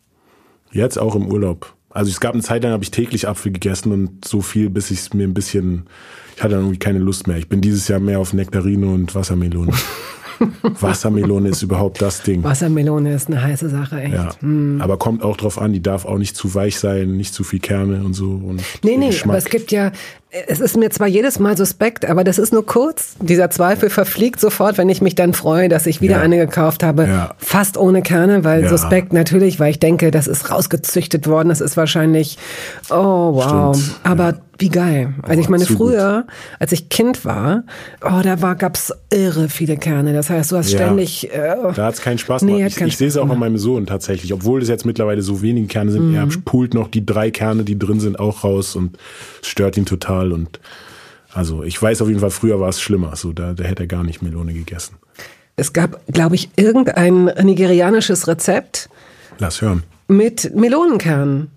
Jetzt 0.72 0.98
auch 0.98 1.16
im 1.16 1.28
Urlaub. 1.28 1.76
Also 1.90 2.12
es 2.12 2.20
gab 2.20 2.34
eine 2.34 2.44
Zeit 2.44 2.64
lang, 2.64 2.72
habe 2.72 2.84
ich 2.84 2.92
täglich 2.92 3.28
Apfel 3.28 3.52
gegessen 3.52 3.92
und 3.92 4.26
so 4.26 4.42
viel, 4.42 4.70
bis 4.70 4.92
ich 4.92 5.00
es 5.00 5.14
mir 5.14 5.24
ein 5.24 5.34
bisschen, 5.34 5.88
ich 6.36 6.44
hatte 6.44 6.56
dann 6.56 6.64
irgendwie 6.64 6.80
keine 6.80 7.00
Lust 7.00 7.28
mehr. 7.28 7.38
Ich 7.38 7.50
bin 7.50 7.62
dieses 7.62 7.88
Jahr 7.88 8.00
mehr 8.00 8.20
auf 8.20 8.34
Nektarine 8.34 8.88
und 8.88 9.16
Wassermelone. 9.16 9.74
Wassermelone 10.62 11.50
ist 11.50 11.62
überhaupt 11.64 12.02
das 12.02 12.22
Ding. 12.24 12.44
Wassermelone 12.44 13.14
ist 13.14 13.28
eine 13.28 13.42
heiße 13.42 13.70
Sache, 13.70 14.02
echt. 14.02 14.14
Ja. 14.14 14.32
Mm. 14.42 14.82
Aber 14.82 14.98
kommt 14.98 15.24
auch 15.24 15.36
drauf 15.36 15.60
an, 15.60 15.74
die 15.74 15.82
darf 15.82 16.06
auch 16.06 16.18
nicht 16.18 16.36
zu 16.36 16.54
weich 16.56 16.80
sein, 16.80 17.18
nicht 17.18 17.34
zu 17.34 17.44
viel 17.44 17.60
Kerne 17.60 18.04
und 18.04 18.14
so. 18.14 18.30
Und 18.30 18.62
nee, 18.84 18.98
nee, 18.98 19.08
Geschmack. 19.08 19.30
aber 19.30 19.38
es 19.38 19.46
gibt 19.46 19.72
ja, 19.72 19.92
es 20.32 20.60
ist 20.60 20.78
mir 20.78 20.92
zwar 20.92 21.08
jedes 21.08 21.40
Mal 21.40 21.58
suspekt, 21.58 22.06
aber 22.06 22.24
das 22.24 22.38
ist 22.38 22.54
nur 22.54 22.64
kurz. 22.64 23.16
Dieser 23.20 23.50
Zweifel 23.50 23.90
verfliegt 23.90 24.40
sofort, 24.40 24.78
wenn 24.78 24.88
ich 24.88 25.02
mich 25.02 25.16
dann 25.16 25.34
freue, 25.34 25.70
dass 25.70 25.88
ich 25.88 26.02
wieder 26.02 26.18
ja. 26.18 26.22
eine 26.22 26.38
gekauft 26.38 26.84
habe, 26.84 27.08
ja. 27.08 27.36
fast 27.40 27.78
ohne 27.78 28.04
Kerne, 28.04 28.44
weil 28.44 28.62
ja. 28.62 28.70
suspekt 28.70 29.12
natürlich, 29.12 29.60
weil 29.60 29.72
ich 29.72 29.80
denke, 29.80 30.12
das 30.12 30.28
ist 30.28 30.52
rausgezüchtet 30.52 31.28
worden, 31.28 31.50
das 31.50 31.62
ist 31.62 31.78
wahrscheinlich, 31.78 32.38
oh 32.92 33.34
wow. 33.34 33.76
Stimmt. 33.76 34.00
Aber 34.04 34.36
wie 34.60 34.70
geil. 34.70 35.14
Also 35.22 35.40
ich 35.40 35.48
meine, 35.48 35.66
früher, 35.66 36.28
als 36.60 36.74
ich 36.74 36.90
Kind 36.90 37.24
war, 37.24 37.64
oh, 38.04 38.22
da 38.22 38.42
war, 38.42 38.56
gab's 38.56 38.94
irre 39.10 39.48
viele 39.48 39.78
Kerne. 39.78 40.14
Das 40.14 40.30
heißt, 40.30 40.52
du 40.52 40.58
hast 40.58 40.72
ja, 40.72 40.80
ständig. 40.80 41.34
Äh, 41.34 41.56
da 41.74 41.86
hat's 41.86 42.02
keinen 42.02 42.18
Spaß 42.18 42.42
nee, 42.44 42.58
gemacht. 42.58 42.78
ich, 42.78 42.82
ich 42.82 42.98
sehe 42.98 43.08
es 43.08 43.16
auch 43.16 43.30
an 43.30 43.40
meinem 43.40 43.58
Sohn 43.58 43.86
tatsächlich. 43.86 44.34
Obwohl 44.34 44.62
es 44.62 44.68
jetzt 44.68 44.86
mittlerweile 44.86 45.22
so 45.22 45.42
wenige 45.42 45.68
Kerne 45.68 45.92
sind, 45.92 46.10
mhm. 46.10 46.16
er 46.16 46.28
pult 46.44 46.74
noch 46.74 46.90
die 46.90 47.06
drei 47.06 47.32
Kerne, 47.32 47.64
die 47.64 47.80
drin 47.80 48.02
sind, 48.02 48.20
auch 48.20 48.44
raus 48.44 48.76
und 48.76 48.98
stört 49.42 49.78
ihn 49.78 49.86
total. 49.86 50.19
Und 50.32 50.60
also 51.34 51.64
ich 51.64 51.82
weiß 51.82 52.02
auf 52.02 52.08
jeden 52.08 52.20
Fall, 52.20 52.32
früher 52.32 52.60
war 52.60 52.70
es 52.70 52.82
schlimmer. 52.82 53.16
So, 53.16 53.34
da, 53.34 53.54
da 53.54 53.64
hätte 53.64 53.84
er 53.84 53.88
gar 53.88 54.04
nicht 54.04 54.22
Melone 54.22 54.54
gegessen. 54.54 54.96
Es 55.56 55.74
gab, 55.74 56.00
glaube 56.08 56.36
ich, 56.36 56.50
irgendein 56.56 57.26
nigerianisches 57.26 58.28
Rezept. 58.28 58.90
Lass 59.40 59.62
hören. 59.62 59.84
Mit 60.08 60.56
Melonenkernen. 60.56 61.52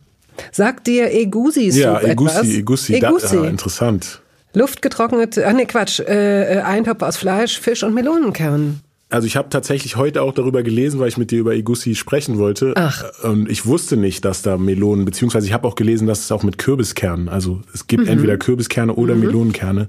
Sagt 0.51 0.87
dir 0.87 1.13
Egusi 1.13 1.71
Soup 1.71 1.83
ja, 1.83 2.01
Egusi, 2.01 2.35
etwas? 2.35 2.49
Egusi, 2.49 2.95
Egusi. 2.95 3.37
Da, 3.37 3.43
ah, 3.43 3.49
interessant. 3.49 4.23
Luftgetrocknet, 4.55 5.39
ah 5.39 5.53
nee, 5.53 5.65
Quatsch, 5.67 6.01
äh, 6.01 6.59
äh, 6.59 6.61
Eintopf 6.63 7.03
aus 7.03 7.17
Fleisch, 7.17 7.59
Fisch 7.59 7.83
und 7.83 7.95
Melonenkernen. 7.95 8.81
Also 9.13 9.27
ich 9.27 9.37
habe 9.37 9.51
tatsächlich 9.51 9.97
heute 9.97 10.23
auch 10.23 10.33
darüber 10.33 10.63
gelesen, 10.63 10.99
weil 10.99 11.09
ich 11.09 11.19
mit 11.19 11.31
dir 11.31 11.41
über 11.41 11.55
Egusi 11.55 11.95
sprechen 11.95 12.39
wollte. 12.39 12.73
Ach. 12.77 13.05
Und 13.23 13.51
ich 13.51 13.67
wusste 13.67 13.99
nicht, 13.99 14.25
dass 14.25 14.41
da 14.41 14.57
Melonen, 14.57 15.05
beziehungsweise 15.05 15.47
ich 15.47 15.53
habe 15.53 15.69
auch 15.69 15.75
gelesen, 15.75 16.07
dass 16.07 16.21
es 16.21 16.33
auch 16.33 16.43
mit 16.43 16.57
Kürbiskernen, 16.57 17.29
also 17.29 17.61
es 17.75 17.87
gibt 17.87 18.05
mhm. 18.05 18.09
entweder 18.09 18.39
Kürbiskerne 18.39 18.95
oder 18.95 19.15
mhm. 19.15 19.21
Melonenkerne. 19.21 19.89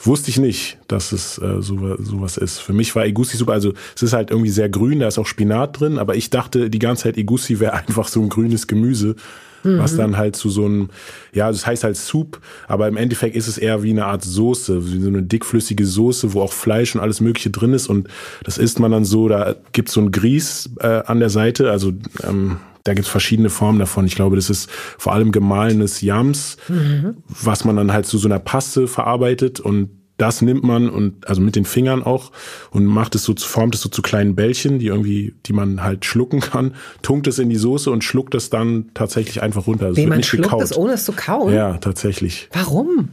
Wusste 0.00 0.30
ich 0.30 0.38
nicht, 0.38 0.78
dass 0.86 1.12
es 1.12 1.38
äh, 1.38 1.62
so, 1.62 1.96
sowas 1.96 2.36
ist. 2.36 2.58
Für 2.58 2.74
mich 2.74 2.94
war 2.94 3.06
Egusi 3.06 3.38
super, 3.38 3.52
also 3.52 3.72
es 3.96 4.02
ist 4.02 4.12
halt 4.12 4.30
irgendwie 4.30 4.50
sehr 4.50 4.68
grün, 4.68 5.00
da 5.00 5.08
ist 5.08 5.18
auch 5.18 5.26
Spinat 5.26 5.80
drin, 5.80 5.98
aber 5.98 6.14
ich 6.14 6.28
dachte 6.28 6.68
die 6.68 6.78
ganze 6.78 7.04
Zeit, 7.04 7.16
Egusi 7.16 7.60
wäre 7.60 7.72
einfach 7.88 8.08
so 8.08 8.20
ein 8.20 8.28
grünes 8.28 8.66
Gemüse 8.66 9.16
mhm. 9.62 9.78
was 9.78 9.96
dann 9.96 10.16
halt 10.16 10.36
zu 10.36 10.50
so 10.50 10.64
einem, 10.64 10.90
ja, 11.32 11.50
das 11.50 11.66
heißt 11.66 11.84
halt 11.84 11.96
Soup, 11.96 12.40
aber 12.66 12.88
im 12.88 12.96
Endeffekt 12.96 13.36
ist 13.36 13.48
es 13.48 13.58
eher 13.58 13.82
wie 13.82 13.90
eine 13.90 14.06
Art 14.06 14.24
Soße, 14.24 14.92
wie 14.92 15.00
so 15.00 15.08
eine 15.08 15.22
dickflüssige 15.22 15.86
Soße, 15.86 16.32
wo 16.32 16.42
auch 16.42 16.52
Fleisch 16.52 16.94
und 16.94 17.00
alles 17.00 17.20
Mögliche 17.20 17.50
drin 17.50 17.72
ist 17.72 17.88
und 17.88 18.08
das 18.44 18.58
isst 18.58 18.80
man 18.80 18.90
dann 18.90 19.04
so, 19.04 19.28
da 19.28 19.54
gibt's 19.72 19.92
so 19.92 20.00
ein 20.00 20.12
Grieß 20.12 20.70
äh, 20.80 21.02
an 21.06 21.20
der 21.20 21.30
Seite, 21.30 21.70
also 21.70 21.92
ähm, 22.22 22.58
da 22.84 22.94
gibt's 22.94 23.10
verschiedene 23.10 23.50
Formen 23.50 23.78
davon. 23.78 24.06
Ich 24.06 24.14
glaube, 24.14 24.36
das 24.36 24.48
ist 24.48 24.70
vor 24.70 25.12
allem 25.12 25.30
gemahlenes 25.30 26.00
Yams, 26.00 26.56
mhm. 26.68 27.18
was 27.28 27.64
man 27.64 27.76
dann 27.76 27.92
halt 27.92 28.06
zu 28.06 28.16
so 28.16 28.28
einer 28.28 28.38
Paste 28.38 28.88
verarbeitet 28.88 29.60
und 29.60 29.90
das 30.18 30.42
nimmt 30.42 30.64
man 30.64 30.90
und 30.90 31.26
also 31.26 31.40
mit 31.40 31.56
den 31.56 31.64
Fingern 31.64 32.02
auch 32.02 32.32
und 32.70 32.84
macht 32.84 33.14
es 33.14 33.24
so, 33.24 33.34
formt 33.36 33.74
es 33.74 33.80
so 33.80 33.88
zu 33.88 34.02
kleinen 34.02 34.34
Bällchen, 34.34 34.78
die 34.78 34.86
irgendwie, 34.88 35.34
die 35.46 35.52
man 35.52 35.82
halt 35.82 36.04
schlucken 36.04 36.40
kann, 36.40 36.74
tunkt 37.02 37.26
es 37.28 37.38
in 37.38 37.48
die 37.48 37.56
Soße 37.56 37.90
und 37.90 38.04
schluckt 38.04 38.34
es 38.34 38.50
dann 38.50 38.90
tatsächlich 38.94 39.40
einfach 39.42 39.66
runter. 39.66 39.90
Es 39.90 39.96
Wie, 39.96 40.06
man 40.06 40.22
schluckt 40.22 40.44
gekaut. 40.44 40.62
es, 40.62 40.76
ohne 40.76 40.94
es 40.94 41.04
zu 41.04 41.12
kauen? 41.12 41.54
Ja, 41.54 41.78
tatsächlich. 41.78 42.48
Warum? 42.52 43.10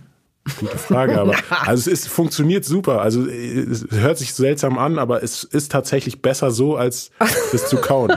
Gute 0.60 0.78
Frage, 0.78 1.20
aber 1.20 1.36
also 1.50 1.80
es 1.80 1.88
ist, 1.88 2.08
funktioniert 2.08 2.66
super. 2.66 3.02
Also 3.02 3.26
es 3.26 3.86
hört 3.92 4.18
sich 4.18 4.34
seltsam 4.34 4.78
an, 4.78 5.00
aber 5.00 5.24
es 5.24 5.44
ist 5.44 5.72
tatsächlich 5.72 6.22
besser 6.22 6.52
so, 6.52 6.76
als 6.76 7.12
es 7.54 7.68
zu 7.68 7.78
kauen. 7.78 8.14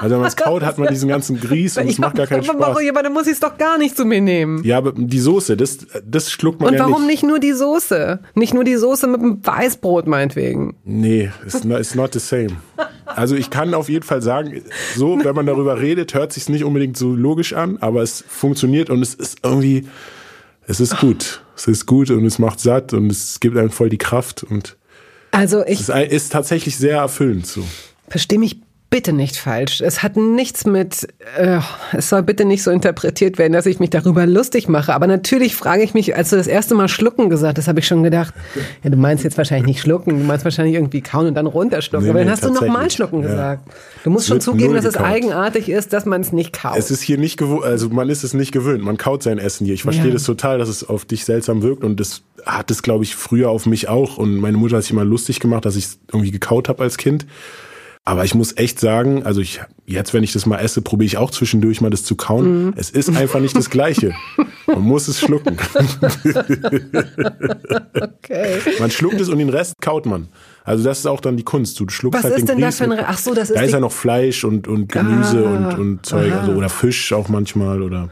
Also 0.00 0.14
wenn 0.14 0.20
man 0.20 0.28
es 0.28 0.36
kaut, 0.36 0.62
hat 0.62 0.78
man 0.78 0.88
diesen 0.88 1.08
ganzen 1.08 1.40
Grieß 1.40 1.78
und 1.78 1.88
es 1.88 1.98
macht 1.98 2.16
gar 2.16 2.26
keinen 2.26 2.44
Spaß. 2.44 2.56
Aber, 2.56 2.80
aber 2.80 3.02
dann 3.02 3.12
muss 3.12 3.26
ich 3.26 3.34
es 3.34 3.40
doch 3.40 3.56
gar 3.58 3.78
nicht 3.78 3.96
zu 3.96 4.04
mir 4.04 4.20
nehmen. 4.20 4.62
Ja, 4.64 4.78
aber 4.78 4.92
die 4.92 5.18
Soße, 5.18 5.56
das, 5.56 5.86
das 6.04 6.30
schluckt 6.30 6.60
man 6.60 6.68
und 6.68 6.74
ja 6.74 6.80
nicht. 6.80 6.86
Und 6.86 6.92
warum 6.92 7.06
nicht 7.06 7.22
nur 7.22 7.38
die 7.38 7.52
Soße? 7.52 8.20
Nicht 8.34 8.54
nur 8.54 8.64
die 8.64 8.76
Soße 8.76 9.06
mit 9.06 9.20
dem 9.20 9.44
Weißbrot 9.44 10.06
meinetwegen. 10.06 10.76
Nee, 10.84 11.30
it's 11.44 11.64
not, 11.64 11.78
it's 11.78 11.94
not 11.94 12.12
the 12.12 12.20
same. 12.20 12.50
Also 13.06 13.36
ich 13.36 13.50
kann 13.50 13.74
auf 13.74 13.88
jeden 13.88 14.04
Fall 14.04 14.22
sagen, 14.22 14.62
so, 14.96 15.18
wenn 15.22 15.34
man 15.34 15.46
darüber 15.46 15.80
redet, 15.80 16.14
hört 16.14 16.32
sich 16.32 16.48
nicht 16.48 16.64
unbedingt 16.64 16.96
so 16.96 17.14
logisch 17.14 17.52
an, 17.52 17.78
aber 17.80 18.02
es 18.02 18.24
funktioniert 18.26 18.90
und 18.90 19.02
es 19.02 19.14
ist 19.14 19.38
irgendwie 19.42 19.86
es 20.66 20.80
ist 20.80 20.98
gut. 20.98 21.42
Es 21.56 21.66
ist 21.68 21.86
gut 21.86 22.10
und 22.10 22.24
es 22.24 22.38
macht 22.38 22.60
satt 22.60 22.92
und 22.92 23.10
es 23.10 23.40
gibt 23.40 23.56
einem 23.56 23.70
voll 23.70 23.88
die 23.88 23.98
Kraft 23.98 24.42
und 24.42 24.76
also 25.30 25.64
ich 25.66 25.80
es 25.80 25.88
ist, 25.88 26.12
ist 26.12 26.32
tatsächlich 26.32 26.76
sehr 26.76 26.98
erfüllend 26.98 27.46
so. 27.46 27.64
Verstehe 28.08 28.38
mich 28.38 28.60
bitte 28.94 29.12
nicht 29.12 29.36
falsch. 29.36 29.80
Es 29.80 30.04
hat 30.04 30.16
nichts 30.16 30.66
mit, 30.66 31.08
äh, 31.36 31.58
es 31.94 32.10
soll 32.10 32.22
bitte 32.22 32.44
nicht 32.44 32.62
so 32.62 32.70
interpretiert 32.70 33.38
werden, 33.38 33.52
dass 33.52 33.66
ich 33.66 33.80
mich 33.80 33.90
darüber 33.90 34.24
lustig 34.24 34.68
mache. 34.68 34.94
Aber 34.94 35.08
natürlich 35.08 35.56
frage 35.56 35.82
ich 35.82 35.94
mich, 35.94 36.14
als 36.14 36.30
du 36.30 36.36
das 36.36 36.46
erste 36.46 36.76
Mal 36.76 36.86
schlucken 36.86 37.28
gesagt 37.28 37.58
hast, 37.58 37.66
habe 37.66 37.80
ich 37.80 37.88
schon 37.88 38.04
gedacht, 38.04 38.32
ja, 38.84 38.90
du 38.90 38.96
meinst 38.96 39.24
jetzt 39.24 39.36
wahrscheinlich 39.36 39.66
nicht 39.66 39.80
schlucken, 39.80 40.10
du 40.10 40.24
meinst 40.24 40.44
wahrscheinlich 40.44 40.76
irgendwie 40.76 41.00
kauen 41.00 41.26
und 41.26 41.34
dann 41.34 41.46
runterschlucken. 41.46 42.04
Nee, 42.04 42.10
Aber 42.10 42.20
dann 42.20 42.28
nee, 42.28 42.32
hast 42.34 42.44
du 42.44 42.52
nochmal 42.52 42.88
schlucken 42.88 43.22
ja. 43.22 43.30
gesagt. 43.30 43.68
Du 44.04 44.10
musst 44.10 44.26
es 44.26 44.28
schon 44.28 44.40
zugeben, 44.40 44.74
dass 44.74 44.84
es 44.84 44.96
eigenartig 44.96 45.68
ist, 45.68 45.92
dass 45.92 46.04
man 46.06 46.20
es 46.20 46.30
nicht 46.30 46.52
kaut. 46.52 46.76
Es 46.76 46.92
ist 46.92 47.02
hier 47.02 47.18
nicht 47.18 47.36
gewohnt, 47.36 47.64
also 47.64 47.88
man 47.88 48.08
ist 48.08 48.22
es 48.22 48.32
nicht 48.32 48.52
gewöhnt. 48.52 48.84
Man 48.84 48.96
kaut 48.96 49.24
sein 49.24 49.38
Essen 49.38 49.64
hier. 49.64 49.74
Ich 49.74 49.82
verstehe 49.82 50.06
ja. 50.06 50.12
das 50.12 50.22
total, 50.22 50.58
dass 50.58 50.68
es 50.68 50.88
auf 50.88 51.04
dich 51.04 51.24
seltsam 51.24 51.62
wirkt 51.62 51.82
und 51.82 51.98
das 51.98 52.22
hat 52.46 52.70
es, 52.70 52.82
glaube 52.82 53.02
ich, 53.02 53.16
früher 53.16 53.50
auf 53.50 53.66
mich 53.66 53.88
auch. 53.88 54.18
Und 54.18 54.36
meine 54.36 54.56
Mutter 54.56 54.76
hat 54.76 54.84
sich 54.84 54.92
immer 54.92 55.04
lustig 55.04 55.40
gemacht, 55.40 55.64
dass 55.64 55.74
ich 55.74 55.84
es 55.86 55.98
irgendwie 56.12 56.30
gekaut 56.30 56.68
habe 56.68 56.84
als 56.84 56.96
Kind. 56.96 57.26
Aber 58.06 58.24
ich 58.24 58.34
muss 58.34 58.54
echt 58.58 58.78
sagen, 58.80 59.22
also 59.24 59.40
ich 59.40 59.62
jetzt, 59.86 60.12
wenn 60.12 60.22
ich 60.22 60.34
das 60.34 60.44
mal 60.44 60.58
esse, 60.58 60.82
probiere 60.82 61.06
ich 61.06 61.16
auch 61.16 61.30
zwischendurch 61.30 61.80
mal 61.80 61.88
das 61.88 62.04
zu 62.04 62.16
kauen. 62.16 62.66
Mhm. 62.66 62.74
Es 62.76 62.90
ist 62.90 63.08
einfach 63.16 63.40
nicht 63.40 63.56
das 63.56 63.70
Gleiche. 63.70 64.12
Man 64.66 64.82
muss 64.82 65.08
es 65.08 65.20
schlucken. 65.20 65.56
okay. 67.94 68.60
Man 68.78 68.90
schluckt 68.90 69.18
es 69.20 69.30
und 69.30 69.38
den 69.38 69.48
Rest 69.48 69.76
kaut 69.80 70.04
man. 70.04 70.28
Also 70.64 70.84
das 70.84 70.98
ist 70.98 71.06
auch 71.06 71.20
dann 71.20 71.38
die 71.38 71.44
Kunst. 71.44 71.80
Du 71.80 71.88
schluckst 71.88 72.18
Was 72.18 72.24
halt 72.24 72.38
ist 72.38 72.48
den 72.48 72.58
denn 72.58 72.60
da 72.60 72.70
für 72.72 72.84
ein 72.84 73.04
Ach 73.06 73.18
so, 73.18 73.32
das 73.32 73.48
ist 73.48 73.56
Da 73.56 73.62
ist 73.62 73.72
ja 73.72 73.80
noch 73.80 73.92
Fleisch 73.92 74.44
und 74.44 74.68
und 74.68 74.92
Gemüse 74.92 75.44
ah, 75.46 75.70
und 75.70 75.78
und 75.78 76.06
Zeug, 76.06 76.32
also 76.32 76.52
oder 76.52 76.68
Fisch 76.68 77.12
auch 77.14 77.28
manchmal 77.28 77.80
oder 77.80 78.10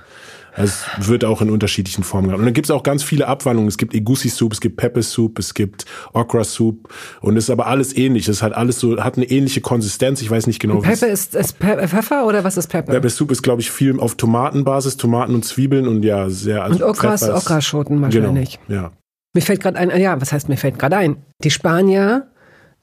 also 0.54 0.74
es 0.98 1.08
wird 1.08 1.24
auch 1.24 1.40
in 1.40 1.50
unterschiedlichen 1.50 2.04
Formen 2.04 2.28
gemacht. 2.28 2.40
Und 2.40 2.44
dann 2.44 2.54
gibt 2.54 2.66
es 2.66 2.70
auch 2.70 2.82
ganz 2.82 3.02
viele 3.02 3.26
Abwandlungen. 3.26 3.68
Es 3.68 3.78
gibt 3.78 3.94
Egusi 3.94 4.28
Soup, 4.28 4.52
es 4.52 4.60
gibt 4.60 4.76
Pepper 4.76 5.02
Soup, 5.02 5.38
es 5.38 5.54
gibt 5.54 5.86
Okra 6.12 6.44
Soup 6.44 6.92
und 7.20 7.36
es 7.36 7.44
ist 7.44 7.50
aber 7.50 7.66
alles 7.66 7.96
ähnlich. 7.96 8.28
Es 8.28 8.42
hat 8.42 8.52
alles 8.52 8.78
so, 8.78 9.02
hat 9.02 9.16
eine 9.16 9.26
ähnliche 9.26 9.62
Konsistenz. 9.62 10.20
Ich 10.20 10.30
weiß 10.30 10.46
nicht 10.46 10.60
genau. 10.60 10.76
Und 10.76 10.82
Pepper 10.82 11.08
ist, 11.08 11.34
ist 11.34 11.58
Pe 11.58 11.88
Pfeffer 11.88 12.26
oder 12.26 12.44
was 12.44 12.56
ist 12.56 12.68
Pepper? 12.68 12.92
Pepper 12.92 13.08
Soup 13.08 13.30
ist, 13.30 13.42
glaube 13.42 13.62
ich, 13.62 13.70
viel 13.70 13.98
auf 13.98 14.14
Tomatenbasis, 14.16 14.98
Tomaten 14.98 15.34
und 15.34 15.44
Zwiebeln 15.44 15.88
und 15.88 16.02
ja, 16.02 16.28
sehr. 16.28 16.64
Also 16.64 16.84
und 16.84 16.90
Okra 16.90 17.14
ist 17.14 17.28
Okraschoten 17.28 18.02
wahrscheinlich. 18.02 18.58
Genau, 18.66 18.82
ja. 18.82 18.92
Mir 19.34 19.40
fällt 19.40 19.62
gerade 19.62 19.78
ein, 19.78 19.98
ja, 19.98 20.20
was 20.20 20.32
heißt 20.32 20.50
mir 20.50 20.58
fällt 20.58 20.78
gerade 20.78 20.96
ein? 20.96 21.16
Die 21.42 21.50
Spanier 21.50 22.30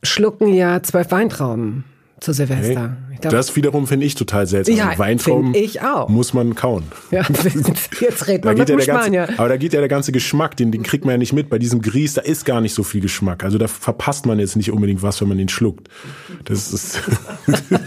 schlucken 0.02 0.54
ja 0.54 0.82
zwölf 0.82 1.12
Weintrauben 1.12 1.84
zu 2.20 2.34
Silvester. 2.34 2.98
Okay. 3.08 3.18
Glaub, 3.22 3.34
das 3.34 3.56
wiederum 3.56 3.86
finde 3.88 4.06
ich 4.06 4.16
total 4.16 4.48
seltsam. 4.48 4.76
Ja, 4.76 4.98
Weintrauben 4.98 5.54
ich 5.54 5.82
auch. 5.82 6.08
muss 6.08 6.34
man 6.34 6.56
kauen. 6.56 6.84
Ja, 7.12 7.24
jetzt 8.02 8.28
redet 8.28 8.46
man 8.46 8.56
mit 8.56 8.70
ja 8.70 8.80
Spanier. 8.80 9.26
Ganze, 9.26 9.40
aber 9.40 9.50
da 9.50 9.58
geht 9.58 9.74
ja 9.74 9.80
der 9.80 9.90
ganze 9.90 10.12
Geschmack, 10.12 10.56
den, 10.58 10.72
den 10.72 10.84
kriegt 10.84 11.06
man 11.06 11.14
ja 11.14 11.18
nicht 11.18 11.34
mit. 11.34 11.50
Bei 11.50 11.58
diesem 11.58 11.82
Grieß, 11.82 12.14
da 12.14 12.22
ist 12.22 12.46
gar 12.46 12.62
nicht 12.62 12.74
so 12.74 12.84
viel 12.84 13.02
Geschmack. 13.02 13.44
Also 13.44 13.58
da 13.58 13.68
verpasst 13.68 14.28
man 14.28 14.38
jetzt 14.40 14.56
nicht 14.56 14.72
unbedingt 14.72 15.02
was, 15.02 15.20
wenn 15.22 15.28
man 15.28 15.38
den 15.38 15.50
schluckt. 15.50 15.90
Das 16.46 16.72
ist 16.72 17.02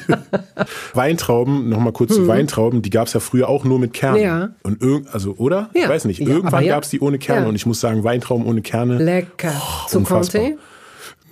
Weintrauben, 0.95 1.69
nochmal 1.69 1.93
kurz 1.93 2.11
hm. 2.11 2.17
zu 2.17 2.29
Weintrauben, 2.29 2.83
die 2.83 2.91
gab 2.91 3.07
es 3.07 3.13
ja 3.13 3.21
früher 3.21 3.49
auch 3.49 3.65
nur 3.65 3.79
mit 3.79 3.93
Kernen. 3.93 4.23
Ja. 4.23 4.51
Und 4.63 4.83
also, 5.13 5.35
oder? 5.37 5.71
Ja. 5.75 5.85
Ich 5.85 5.89
weiß 5.89 6.05
nicht. 6.07 6.21
Irgendwann 6.21 6.65
ja, 6.65 6.75
gab 6.75 6.83
es 6.83 6.91
die 6.91 7.01
ohne 7.01 7.19
Kerne. 7.19 7.49
Und 7.49 7.55
ich 7.55 7.67
muss 7.67 7.81
sagen, 7.81 8.03
Weintrauben 8.03 8.45
ohne 8.45 8.61
Kerne. 8.63 8.99
Lecker. 8.99 9.53
Oh, 9.55 9.89
Zu 9.89 10.03
Conte? 10.03 10.57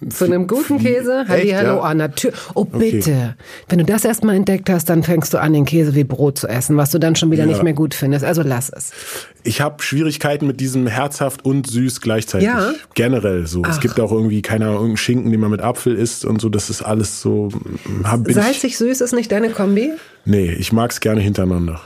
Zu 0.08 0.24
einem 0.24 0.46
guten 0.46 0.78
Käse? 0.78 1.26
Halli, 1.28 1.50
hallo, 1.50 1.76
ja? 1.76 1.80
ah, 1.82 1.94
natürlich. 1.94 2.36
Oh, 2.54 2.64
bitte. 2.64 3.10
Okay. 3.10 3.34
Wenn 3.68 3.78
du 3.80 3.84
das 3.84 4.04
erstmal 4.04 4.34
entdeckt 4.34 4.70
hast, 4.70 4.88
dann 4.88 5.02
fängst 5.02 5.34
du 5.34 5.38
an, 5.38 5.52
den 5.52 5.66
Käse 5.66 5.94
wie 5.94 6.04
Brot 6.04 6.38
zu 6.38 6.48
essen, 6.48 6.76
was 6.78 6.90
du 6.90 6.98
dann 6.98 7.16
schon 7.16 7.30
wieder 7.30 7.44
ja. 7.44 7.48
nicht 7.48 7.62
mehr 7.62 7.74
gut 7.74 7.92
findest. 7.92 8.24
Also 8.24 8.42
lass 8.42 8.70
es. 8.70 8.92
Ich 9.42 9.60
habe 9.60 9.82
Schwierigkeiten 9.82 10.46
mit 10.46 10.60
diesem 10.60 10.86
herzhaft 10.86 11.44
und 11.44 11.66
süß 11.66 12.00
gleichzeitig. 12.00 12.48
Ja? 12.48 12.72
Generell 12.94 13.46
so. 13.46 13.62
Ach. 13.64 13.70
Es 13.70 13.80
gibt 13.80 14.00
auch 14.00 14.10
irgendwie, 14.10 14.40
keine 14.40 14.64
Ahnung, 14.64 14.76
irgendeinen 14.76 14.96
Schinken, 14.96 15.30
den 15.32 15.40
man 15.40 15.50
mit 15.50 15.60
Apfel 15.60 15.94
isst 15.94 16.24
und 16.24 16.40
so. 16.40 16.48
Das 16.48 16.70
ist 16.70 16.82
alles 16.82 17.20
so. 17.20 17.50
Salzig 18.26 18.78
süß 18.78 19.02
ist 19.02 19.12
nicht 19.12 19.30
deine 19.30 19.50
Kombi? 19.50 19.92
Nee, 20.24 20.50
ich 20.52 20.72
mag's 20.72 21.00
gerne 21.00 21.20
hintereinander. 21.20 21.80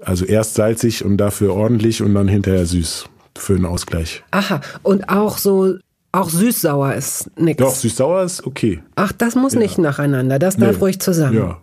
Also 0.00 0.24
erst 0.24 0.54
salzig 0.54 1.04
und 1.04 1.16
dafür 1.16 1.54
ordentlich 1.54 2.00
und 2.00 2.14
dann 2.14 2.28
hinterher 2.28 2.66
süß 2.66 3.06
für 3.36 3.54
einen 3.54 3.66
Ausgleich. 3.66 4.22
Aha, 4.30 4.60
und 4.82 5.08
auch 5.08 5.38
so 5.38 5.76
auch 6.16 6.30
süß-sauer 6.30 6.94
ist 6.94 7.30
nix. 7.38 7.58
Doch, 7.58 7.74
süß-sauer 7.74 8.22
ist 8.22 8.46
okay. 8.46 8.82
Ach, 8.94 9.12
das 9.12 9.34
muss 9.34 9.54
ja. 9.54 9.60
nicht 9.60 9.78
nacheinander. 9.78 10.38
Das 10.38 10.56
darf 10.56 10.72
nee. 10.72 10.80
ruhig 10.80 11.00
zusammen. 11.00 11.36
Ja. 11.36 11.58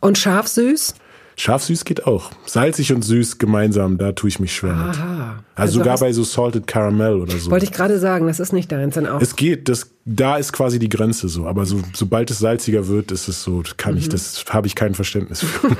Und 0.00 0.18
scharf-süß? 0.18 0.94
Scharf-süß 1.38 1.84
geht 1.84 2.04
auch. 2.04 2.32
Salzig 2.46 2.92
und 2.92 3.02
süß 3.02 3.38
gemeinsam, 3.38 3.96
da 3.96 4.10
tue 4.10 4.28
ich 4.28 4.40
mich 4.40 4.54
schwer 4.56 4.72
Aha. 4.72 4.86
mit. 4.86 5.44
Also, 5.54 5.78
sogar 5.78 5.96
bei 5.98 6.12
so 6.12 6.24
Salted 6.24 6.66
Caramel 6.66 7.20
oder 7.20 7.36
so. 7.38 7.52
Wollte 7.52 7.64
ich 7.64 7.72
gerade 7.72 8.00
sagen, 8.00 8.26
das 8.26 8.40
ist 8.40 8.52
nicht 8.52 8.72
deins 8.72 8.96
dann 8.96 9.06
auch. 9.06 9.20
Es 9.20 9.36
geht, 9.36 9.68
das, 9.68 9.88
da 10.04 10.36
ist 10.36 10.52
quasi 10.52 10.80
die 10.80 10.88
Grenze 10.88 11.28
so. 11.28 11.46
Aber 11.46 11.64
so, 11.64 11.80
sobald 11.94 12.32
es 12.32 12.40
salziger 12.40 12.88
wird, 12.88 13.12
ist 13.12 13.28
es 13.28 13.44
so, 13.44 13.62
kann 13.76 13.96
ich, 13.96 14.08
das 14.08 14.44
habe 14.50 14.66
ich 14.66 14.74
kein 14.74 14.94
Verständnis 14.94 15.44
für. 15.44 15.76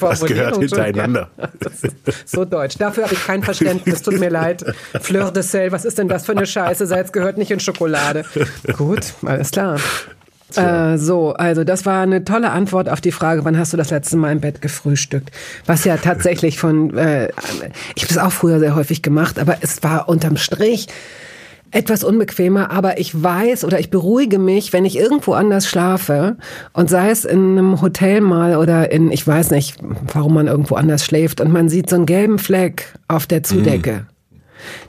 das 0.00 0.24
gehört 0.24 0.56
hintereinander. 0.56 1.30
so 2.24 2.44
deutsch. 2.44 2.78
Dafür 2.78 3.04
habe 3.04 3.14
ich 3.14 3.24
kein 3.24 3.44
Verständnis. 3.44 4.02
Tut 4.02 4.18
mir 4.18 4.30
leid. 4.30 4.64
Fleur 5.00 5.30
de 5.30 5.44
Sel, 5.44 5.70
was 5.70 5.84
ist 5.84 5.98
denn 5.98 6.08
das 6.08 6.26
für 6.26 6.32
eine 6.32 6.46
Scheiße? 6.46 6.88
Salz 6.88 7.12
gehört 7.12 7.38
nicht 7.38 7.52
in 7.52 7.60
Schokolade. 7.60 8.24
Gut, 8.76 9.14
alles 9.24 9.52
klar. 9.52 9.78
Äh, 10.56 10.98
so, 10.98 11.32
also 11.32 11.64
das 11.64 11.86
war 11.86 12.02
eine 12.02 12.24
tolle 12.24 12.50
Antwort 12.50 12.88
auf 12.88 13.00
die 13.00 13.12
Frage, 13.12 13.44
wann 13.44 13.58
hast 13.58 13.72
du 13.72 13.76
das 13.76 13.90
letzte 13.90 14.16
Mal 14.16 14.32
im 14.32 14.40
Bett 14.40 14.60
gefrühstückt? 14.60 15.30
Was 15.66 15.84
ja 15.84 15.96
tatsächlich 15.96 16.58
von, 16.58 16.96
äh, 16.96 17.28
ich 17.94 18.02
habe 18.02 18.14
das 18.14 18.18
auch 18.18 18.32
früher 18.32 18.58
sehr 18.58 18.74
häufig 18.74 19.02
gemacht, 19.02 19.38
aber 19.38 19.56
es 19.60 19.82
war 19.82 20.08
unterm 20.08 20.36
Strich 20.36 20.88
etwas 21.72 22.04
unbequemer, 22.04 22.70
aber 22.70 22.98
ich 23.00 23.20
weiß 23.20 23.64
oder 23.64 23.80
ich 23.80 23.90
beruhige 23.90 24.38
mich, 24.38 24.72
wenn 24.72 24.84
ich 24.84 24.98
irgendwo 24.98 25.32
anders 25.32 25.66
schlafe 25.66 26.36
und 26.74 26.90
sei 26.90 27.10
es 27.10 27.24
in 27.24 27.52
einem 27.52 27.80
Hotel 27.80 28.20
mal 28.20 28.56
oder 28.56 28.92
in, 28.92 29.10
ich 29.10 29.26
weiß 29.26 29.50
nicht, 29.50 29.78
warum 30.12 30.34
man 30.34 30.46
irgendwo 30.48 30.74
anders 30.74 31.04
schläft 31.04 31.40
und 31.40 31.50
man 31.50 31.68
sieht 31.70 31.88
so 31.88 31.96
einen 31.96 32.06
gelben 32.06 32.38
Fleck 32.38 32.94
auf 33.08 33.26
der 33.26 33.42
Zudecke. 33.42 33.92
Mm 33.92 34.11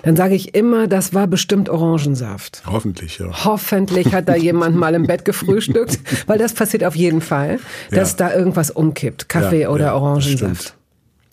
dann 0.03 0.15
sage 0.15 0.35
ich 0.35 0.55
immer, 0.55 0.87
das 0.87 1.13
war 1.13 1.27
bestimmt 1.27 1.69
Orangensaft. 1.69 2.63
Hoffentlich, 2.65 3.19
ja. 3.19 3.45
Hoffentlich 3.45 4.13
hat 4.13 4.27
da 4.27 4.35
jemand 4.35 4.75
mal 4.75 4.93
im 4.93 5.07
Bett 5.07 5.25
gefrühstückt, 5.25 5.99
weil 6.27 6.37
das 6.37 6.53
passiert 6.53 6.83
auf 6.83 6.95
jeden 6.95 7.21
Fall, 7.21 7.59
dass 7.91 8.11
ja. 8.11 8.29
da 8.29 8.35
irgendwas 8.35 8.71
umkippt, 8.71 9.29
Kaffee 9.29 9.61
ja, 9.61 9.69
oder 9.69 9.85
ja, 9.85 9.95
Orangensaft. 9.95 10.75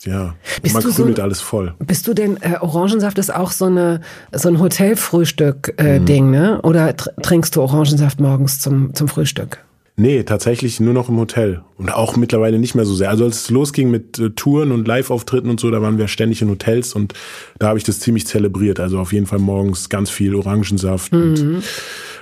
Ja, 0.03 0.35
bist 0.63 0.73
man 0.73 0.83
krümelt 0.83 1.17
so, 1.17 1.23
alles 1.23 1.41
voll. 1.41 1.75
Bist 1.79 2.07
du 2.07 2.15
denn, 2.15 2.37
äh, 2.41 2.55
Orangensaft 2.59 3.19
ist 3.19 3.33
auch 3.33 3.51
so, 3.51 3.65
eine, 3.65 4.01
so 4.31 4.49
ein 4.49 4.59
Hotelfrühstück-Ding, 4.59 6.07
äh, 6.07 6.21
mhm. 6.21 6.31
ne? 6.31 6.61
Oder 6.63 6.95
trinkst 6.95 7.55
du 7.55 7.61
Orangensaft 7.61 8.19
morgens 8.19 8.59
zum, 8.59 8.95
zum 8.95 9.07
Frühstück? 9.07 9.63
Nee, 10.01 10.23
tatsächlich 10.23 10.79
nur 10.79 10.95
noch 10.95 11.09
im 11.09 11.17
Hotel. 11.17 11.61
Und 11.77 11.93
auch 11.93 12.17
mittlerweile 12.17 12.57
nicht 12.57 12.73
mehr 12.73 12.85
so 12.85 12.95
sehr. 12.95 13.11
Also 13.11 13.23
als 13.23 13.43
es 13.43 13.49
losging 13.51 13.91
mit 13.91 14.17
äh, 14.17 14.31
Touren 14.31 14.71
und 14.71 14.87
Live-Auftritten 14.87 15.47
und 15.47 15.59
so, 15.59 15.69
da 15.69 15.79
waren 15.83 15.99
wir 15.99 16.07
ständig 16.07 16.41
in 16.41 16.49
Hotels 16.49 16.95
und 16.95 17.13
da 17.59 17.67
habe 17.67 17.77
ich 17.77 17.83
das 17.83 17.99
ziemlich 17.99 18.25
zelebriert. 18.25 18.79
Also 18.79 18.97
auf 18.97 19.13
jeden 19.13 19.27
Fall 19.27 19.37
morgens 19.37 19.89
ganz 19.89 20.09
viel 20.09 20.33
Orangensaft. 20.33 21.13
Mhm. 21.13 21.19
Und, 21.21 21.63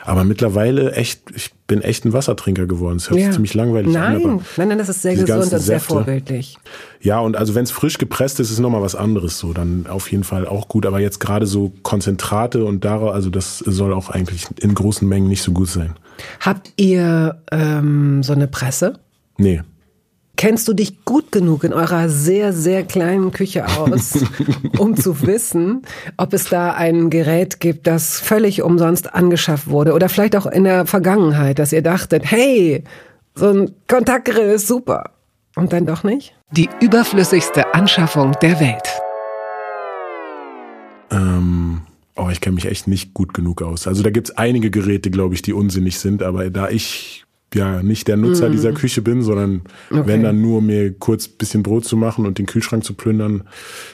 aber 0.05 0.23
mittlerweile 0.23 0.93
echt, 0.93 1.21
ich 1.35 1.51
bin 1.67 1.81
echt 1.81 2.05
ein 2.05 2.13
Wassertrinker 2.13 2.65
geworden. 2.65 2.97
Das 2.97 3.09
hört 3.09 3.19
ja. 3.19 3.25
sich 3.27 3.35
ziemlich 3.35 3.53
langweilig 3.53 3.93
nein. 3.93 4.15
an. 4.15 4.21
Nein, 4.21 4.41
nein, 4.57 4.67
nein, 4.69 4.77
das 4.77 4.89
ist 4.89 5.01
sehr 5.01 5.15
gesund 5.15 5.51
und 5.53 5.59
sehr 5.59 5.79
vorbildlich. 5.79 6.57
Ja, 7.01 7.19
und 7.19 7.35
also 7.35 7.55
wenn 7.55 7.63
es 7.63 7.71
frisch 7.71 7.97
gepresst 7.97 8.39
ist, 8.39 8.51
ist 8.51 8.59
nochmal 8.59 8.81
was 8.81 8.95
anderes 8.95 9.39
so. 9.39 9.53
Dann 9.53 9.85
auf 9.87 10.11
jeden 10.11 10.23
Fall 10.23 10.47
auch 10.47 10.67
gut. 10.67 10.85
Aber 10.85 10.99
jetzt 10.99 11.19
gerade 11.19 11.45
so 11.45 11.71
Konzentrate 11.83 12.65
und 12.65 12.85
darauf, 12.85 13.13
also 13.13 13.29
das 13.29 13.59
soll 13.59 13.93
auch 13.93 14.09
eigentlich 14.09 14.47
in 14.59 14.73
großen 14.73 15.07
Mengen 15.07 15.27
nicht 15.27 15.41
so 15.41 15.51
gut 15.51 15.69
sein. 15.69 15.95
Habt 16.39 16.71
ihr 16.75 17.41
ähm, 17.51 18.23
so 18.23 18.33
eine 18.33 18.47
Presse? 18.47 18.99
Nee. 19.37 19.61
Kennst 20.39 20.69
du 20.69 20.73
dich 20.73 21.03
gut 21.03 21.33
genug 21.33 21.65
in 21.65 21.73
eurer 21.73 22.07
sehr, 22.07 22.53
sehr 22.53 22.85
kleinen 22.85 23.33
Küche 23.33 23.65
aus, 23.77 24.23
um 24.77 24.95
zu 24.95 25.27
wissen, 25.27 25.81
ob 26.15 26.31
es 26.31 26.45
da 26.45 26.71
ein 26.71 27.09
Gerät 27.09 27.59
gibt, 27.59 27.87
das 27.87 28.21
völlig 28.21 28.61
umsonst 28.61 29.13
angeschafft 29.13 29.69
wurde? 29.69 29.91
Oder 29.91 30.07
vielleicht 30.07 30.37
auch 30.37 30.45
in 30.45 30.63
der 30.63 30.85
Vergangenheit, 30.85 31.59
dass 31.59 31.73
ihr 31.73 31.81
dachtet, 31.81 32.23
hey, 32.23 32.85
so 33.35 33.49
ein 33.49 33.71
Kontaktgrill 33.89 34.51
ist 34.51 34.67
super. 34.67 35.11
Und 35.57 35.73
dann 35.73 35.85
doch 35.85 36.05
nicht? 36.05 36.33
Die 36.51 36.69
überflüssigste 36.79 37.73
Anschaffung 37.73 38.31
der 38.41 38.61
Welt. 38.61 38.87
Ähm, 41.11 41.81
oh, 42.15 42.29
ich 42.31 42.39
kenne 42.39 42.55
mich 42.55 42.65
echt 42.65 42.87
nicht 42.87 43.13
gut 43.13 43.33
genug 43.33 43.61
aus. 43.61 43.87
Also 43.87 44.03
da 44.03 44.09
gibt's 44.09 44.31
einige 44.31 44.71
Geräte, 44.71 45.11
glaube 45.11 45.35
ich, 45.35 45.41
die 45.41 45.51
unsinnig 45.51 45.99
sind, 45.99 46.23
aber 46.23 46.49
da 46.49 46.69
ich 46.69 47.25
ja 47.53 47.81
nicht 47.81 48.07
der 48.07 48.17
Nutzer 48.17 48.49
mm. 48.49 48.51
dieser 48.51 48.71
Küche 48.73 49.01
bin, 49.01 49.21
sondern 49.21 49.61
okay. 49.89 50.03
wenn 50.05 50.23
dann 50.23 50.41
nur 50.41 50.61
mir 50.61 50.93
kurz 50.93 51.27
bisschen 51.27 51.63
Brot 51.63 51.85
zu 51.85 51.97
machen 51.97 52.25
und 52.25 52.37
den 52.37 52.45
Kühlschrank 52.45 52.83
zu 52.83 52.93
plündern. 52.93 53.43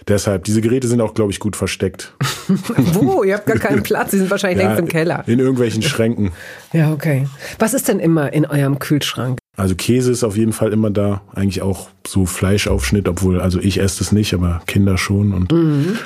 Deshalb, 0.07 0.43
diese 0.43 0.61
Geräte 0.61 0.87
sind 0.87 1.01
auch, 1.01 1.13
glaube 1.13 1.31
ich, 1.31 1.39
gut 1.39 1.55
versteckt. 1.55 2.13
Wo? 2.93 3.23
Ihr 3.23 3.35
habt 3.35 3.45
gar 3.45 3.57
keinen 3.57 3.83
Platz, 3.83 4.11
die 4.11 4.17
sind 4.17 4.29
wahrscheinlich 4.29 4.61
ja, 4.61 4.69
längst 4.69 4.81
im 4.81 4.87
Keller. 4.87 5.23
In 5.27 5.39
irgendwelchen 5.39 5.81
Schränken. 5.81 6.31
Ja, 6.73 6.91
okay. 6.91 7.27
Was 7.59 7.73
ist 7.73 7.87
denn 7.87 7.99
immer 7.99 8.33
in 8.33 8.45
eurem 8.45 8.79
Kühlschrank? 8.79 9.39
Also 9.57 9.75
Käse 9.75 10.11
ist 10.11 10.23
auf 10.23 10.35
jeden 10.35 10.53
Fall 10.53 10.73
immer 10.73 10.89
da. 10.89 11.21
Eigentlich 11.33 11.61
auch 11.61 11.87
so 12.05 12.25
Fleischaufschnitt, 12.25 13.07
obwohl, 13.07 13.39
also 13.39 13.59
ich 13.59 13.79
esse 13.79 13.99
das 13.99 14.11
nicht, 14.11 14.33
aber 14.33 14.61
Kinder 14.67 14.97
schon. 14.97 15.33
Und 15.33 15.51
mhm. 15.51 15.97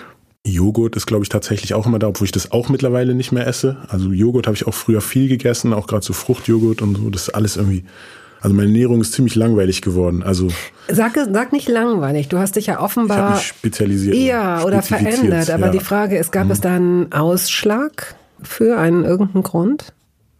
Joghurt 0.45 0.95
ist, 0.95 1.05
glaube 1.05 1.23
ich, 1.23 1.29
tatsächlich 1.29 1.73
auch 1.73 1.85
immer 1.85 1.99
da, 1.99 2.07
obwohl 2.07 2.25
ich 2.25 2.31
das 2.31 2.51
auch 2.51 2.69
mittlerweile 2.69 3.13
nicht 3.13 3.31
mehr 3.31 3.45
esse. 3.45 3.77
Also 3.87 4.11
Joghurt 4.11 4.47
habe 4.47 4.55
ich 4.55 4.67
auch 4.67 4.73
früher 4.73 5.01
viel 5.01 5.27
gegessen, 5.27 5.73
auch 5.73 5.87
gerade 5.87 6.05
so 6.05 6.13
Fruchtjoghurt 6.13 6.81
und 6.81 6.95
so. 6.95 7.09
Das 7.09 7.23
ist 7.23 7.29
alles 7.29 7.57
irgendwie. 7.57 7.83
Also 8.41 8.55
meine 8.55 8.69
Ernährung 8.69 9.01
ist 9.01 9.11
ziemlich 9.11 9.35
langweilig 9.35 9.81
geworden. 9.81 10.23
Also 10.23 10.47
sag, 10.87 11.15
sag 11.15 11.51
nicht 11.51 11.67
langweilig. 11.67 12.29
Du 12.29 12.37
hast 12.37 12.55
dich 12.55 12.67
ja 12.67 12.79
offenbar 12.79 13.37
ich 13.37 13.47
spezialisiert. 13.47 14.15
Ja, 14.15 14.63
oder 14.63 14.81
verändert. 14.81 15.49
Aber 15.49 15.65
ja. 15.65 15.71
die 15.71 15.81
Frage 15.81 16.17
ist, 16.17 16.31
gab 16.31 16.45
mhm. 16.45 16.51
es 16.51 16.61
da 16.61 16.75
einen 16.75 17.11
Ausschlag 17.11 18.15
für 18.41 18.77
einen 18.77 19.03
irgendeinen 19.03 19.43
Grund? 19.43 19.93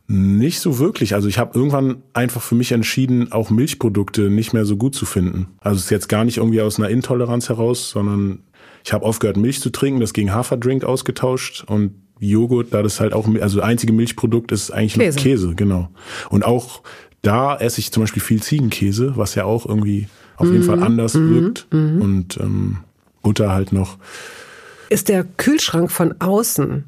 Nicht 0.08 0.62
so 0.62 0.80
wirklich. 0.80 1.14
Also 1.14 1.28
ich 1.28 1.38
habe 1.38 1.52
irgendwann 1.54 2.02
einfach 2.14 2.41
für 2.41 2.56
mich 2.56 2.72
entschieden, 2.72 3.32
auch 3.32 3.50
Milchprodukte 3.50 4.30
nicht 4.30 4.54
mehr 4.54 4.66
so 4.66 4.78
gut 4.78 4.95
zu 4.95 5.06
finden. 5.06 5.47
Also 5.60 5.78
es 5.78 5.84
ist 5.84 5.91
jetzt 5.91 6.10
gar 6.10 6.24
nicht 6.24 6.38
irgendwie 6.38 6.62
aus 6.62 6.80
einer 6.80 6.89
Intoleranz 6.89 7.50
heraus, 7.50 7.89
sondern 7.89 8.39
ich 8.84 8.94
habe 8.94 9.06
aufgehört, 9.06 9.38
Milch 9.38 9.62
zu 9.62 9.70
trinken, 9.70 10.00
das 10.00 10.14
gegen 10.14 10.34
Haferdrink 10.34 10.84
ausgetauscht 10.84 11.64
und 11.68 11.94
Joghurt, 12.20 12.74
da 12.74 12.84
das 12.84 13.00
halt 13.00 13.14
auch, 13.14 13.28
also 13.40 13.62
einzige 13.62 13.94
Milchprodukt 13.94 14.52
ist 14.52 14.72
eigentlich 14.72 14.94
Käse. 14.94 15.16
nur 15.18 15.24
Käse, 15.24 15.56
genau. 15.56 15.90
Und 16.30 16.46
auch 16.46 16.82
da 17.22 17.56
esse 17.58 17.80
ich 17.80 17.92
zum 17.92 18.04
Beispiel 18.04 18.22
viel 18.22 18.42
Ziegenkäse, 18.42 19.14
was 19.16 19.36
ja 19.36 19.46
auch 19.46 19.66
irgendwie 19.66 20.08
auf 20.38 20.48
jeden 20.48 20.64
Fall 20.64 20.78
mhm. 20.78 20.84
anders 20.84 21.14
mhm. 21.14 21.36
wirkt. 21.36 21.68
Mhm. 21.72 22.02
Und 22.02 22.38
ähm, 22.38 22.78
Butter 23.22 23.52
halt 23.52 23.72
noch. 23.72 23.98
Ist 24.90 25.10
der 25.10 25.24
Kühlschrank 25.24 25.92
von 25.92 26.16
außen 26.20 26.84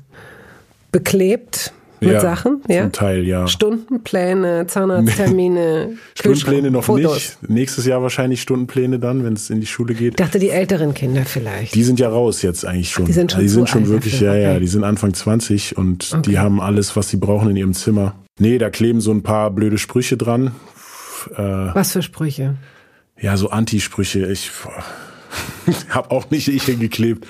beklebt 0.92 1.74
mit 2.02 2.12
ja, 2.12 2.20
Sachen, 2.20 2.62
ja? 2.68 2.82
Zum 2.84 2.92
Teil, 2.92 3.26
ja. 3.26 3.48
Stundenpläne, 3.48 4.66
Zahnarzttermine. 4.68 5.98
Stundenpläne 6.18 6.72
noch 6.72 6.84
Fotos. 6.86 7.14
nicht. 7.14 7.50
Nächstes 7.50 7.86
Jahr 7.86 8.02
wahrscheinlich 8.02 8.42
Stundenpläne 8.42 9.00
dann, 9.00 9.24
wenn 9.24 9.34
es 9.34 9.50
in 9.50 9.60
die 9.62 9.68
Schule 9.68 9.94
geht. 9.94 10.14
Ich 10.14 10.16
dachte, 10.16 10.40
die 10.40 10.50
älteren 10.50 10.94
Kinder 10.94 11.24
vielleicht. 11.26 11.76
Die 11.76 11.84
sind 11.84 12.00
ja 12.00 12.10
raus 12.10 12.42
jetzt 12.42 12.66
eigentlich 12.66 12.90
schon. 12.90 13.04
Ach, 13.04 13.08
die 13.08 13.14
sind 13.14 13.32
schon, 13.32 13.42
die 13.42 13.48
sind 13.50 13.70
schon 13.70 13.88
wirklich, 13.88 14.14
dafür. 14.14 14.36
ja, 14.36 14.54
ja, 14.54 14.60
die 14.60 14.68
sind 14.68 14.84
Anfang 14.84 15.14
20 15.14 15.78
und 15.78 16.10
Okay. 16.12 16.22
die 16.32 16.40
haben 16.40 16.60
alles, 16.60 16.96
was 16.96 17.10
sie 17.10 17.18
brauchen 17.18 17.50
in 17.52 17.56
ihrem 17.56 17.74
Zimmer. 17.74 18.16
Nee, 18.40 18.58
da 18.58 18.70
kleben 18.70 19.00
so 19.02 19.12
ein 19.12 19.22
paar 19.24 19.52
blöde 19.52 19.78
Sprüche 19.78 20.18
dran. 20.18 20.52
Äh, 21.36 21.42
Was 21.42 21.92
für 21.94 22.02
Sprüche? 22.02 22.56
ja, 23.20 23.38
so 23.38 23.52
Anti-Sprüche. 23.52 24.26
Ich 24.32 24.50
habe 25.90 26.10
auch 26.12 26.32
nicht 26.32 26.48
ich 26.48 26.64
hingeklebt. 26.64 27.28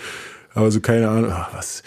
Aber 0.53 0.71
so 0.71 0.79
keine 0.79 1.09
Ahnung, 1.09 1.31
ach, 1.33 1.49
was 1.53 1.83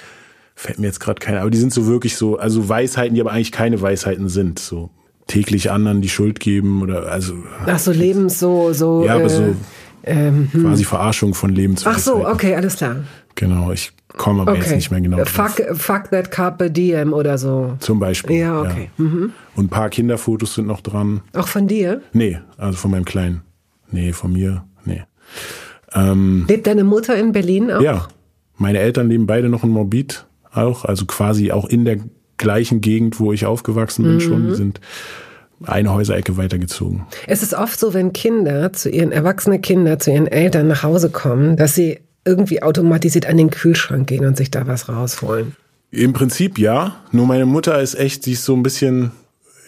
fällt 0.65 0.79
mir 0.79 0.87
jetzt 0.87 1.01
gerade 1.01 1.21
keine. 1.21 1.41
Aber 1.41 1.51
die 1.51 1.59
sind 1.59 1.73
so 1.73 1.87
wirklich 1.87 2.17
so, 2.17 2.39
also 2.39 2.69
Weisheiten, 2.69 3.15
die 3.15 3.21
aber 3.21 3.33
eigentlich 3.33 3.53
keine 3.53 3.81
Weisheiten 3.81 4.29
sind. 4.29 4.59
So 4.59 4.91
täglich 5.27 5.71
anderen 5.71 6.01
die 6.01 6.09
Schuld 6.09 6.41
geben 6.41 6.83
oder 6.83 7.11
also. 7.11 7.35
Ach 7.67 7.79
so, 7.79 7.93
Lebens 7.93 8.39
so, 8.39 8.73
so. 8.73 9.05
Ja, 9.05 9.15
aber 9.17 9.25
äh, 9.25 9.29
so 9.29 9.57
ähm, 10.05 10.49
hm. 10.51 10.63
quasi 10.63 10.85
Verarschung 10.85 11.35
von 11.35 11.51
Ach 11.51 11.57
Lebensweisheiten. 11.57 12.03
so, 12.03 12.27
okay, 12.27 12.55
alles 12.55 12.77
klar. 12.77 12.97
Genau, 13.35 13.73
ich 13.73 13.93
komme 14.17 14.43
aber 14.43 14.55
jetzt 14.55 14.67
Okay. 14.67 14.77
nicht 14.77 14.91
mehr 14.91 15.01
genau 15.01 15.19
drauf. 15.19 15.29
Fuck, 15.29 15.77
fuck 15.77 16.11
that 16.11 16.31
Carpe 16.31 16.71
Diem 16.71 17.13
oder 17.13 17.37
so. 17.37 17.77
Zum 17.81 18.01
Beispiel. 18.01 18.37
Ja, 18.37 18.63
okay. 18.63 18.91
Mhm. 18.97 19.33
Und 19.57 19.65
ein 19.67 19.69
paar 19.69 19.91
Kinderfotos 19.91 20.55
sind 20.55 20.67
noch 20.67 20.81
dran. 20.81 21.21
Auch 21.35 21.49
von 21.49 21.67
dir? 21.69 22.01
Nee, 22.13 22.39
also 22.57 22.79
von 22.79 22.91
meinem 22.91 23.05
Kleinen. 23.05 23.43
Nee, 23.91 24.13
von 24.13 24.33
mir. 24.33 24.65
Nee. 24.85 25.03
Ähm, 25.93 26.45
Lebt 26.49 26.67
deine 26.67 26.85
Mutter 26.85 27.17
in 27.17 27.33
Berlin 27.33 27.71
auch? 27.71 27.83
ja, 27.83 28.09
meine 28.57 28.79
Eltern 28.79 29.09
leben 29.09 29.27
beide 29.27 29.49
noch 29.49 29.65
in 29.65 29.71
Morbid 29.71 30.27
auch, 30.55 30.85
also 30.85 31.07
quasi 31.07 31.53
auch 31.53 31.67
in 31.67 31.85
der 31.85 31.99
gleichen 32.37 32.81
Gegend, 32.81 33.21
wo 33.21 33.33
ich 33.33 33.47
aufgewachsen 33.47 34.05
bin 34.05 34.21
schon. 34.21 34.45
Mhm. 34.45 34.49
Die 34.49 34.55
sind 34.55 34.81
eine 35.65 35.93
Häuserecke 35.93 36.37
weitergezogen. 36.37 37.07
Es 37.27 37.43
ist 37.43 37.55
oft 37.55 37.79
so, 37.79 37.95
wenn 37.95 38.13
Kinder 38.13 38.73
zu 38.73 38.91
ihren, 38.91 39.13
erwachsene 39.13 39.61
Kinder 39.61 39.99
zu 39.99 40.11
ihren 40.11 40.27
Eltern 40.27 40.69
nach 40.69 40.83
Hause 40.83 41.11
kommen, 41.11 41.57
dass 41.57 41.75
sie 41.75 42.01
irgendwie 42.25 42.63
automatisiert 42.63 43.27
an 43.27 43.37
den 43.37 43.51
Kühlschrank 43.51 44.07
gehen 44.07 44.25
und 44.25 44.37
sich 44.37 44.51
da 44.51 44.67
was 44.67 44.89
rausholen. 44.89 45.57
Im 45.91 46.13
Prinzip 46.13 46.59
ja, 46.59 46.97
nur 47.13 47.27
meine 47.27 47.47
Mutter 47.47 47.81
ist 47.81 47.95
echt, 47.95 48.27
die 48.27 48.33
ist 48.33 48.45
so 48.45 48.55
ein 48.55 48.63
bisschen, 48.63 49.13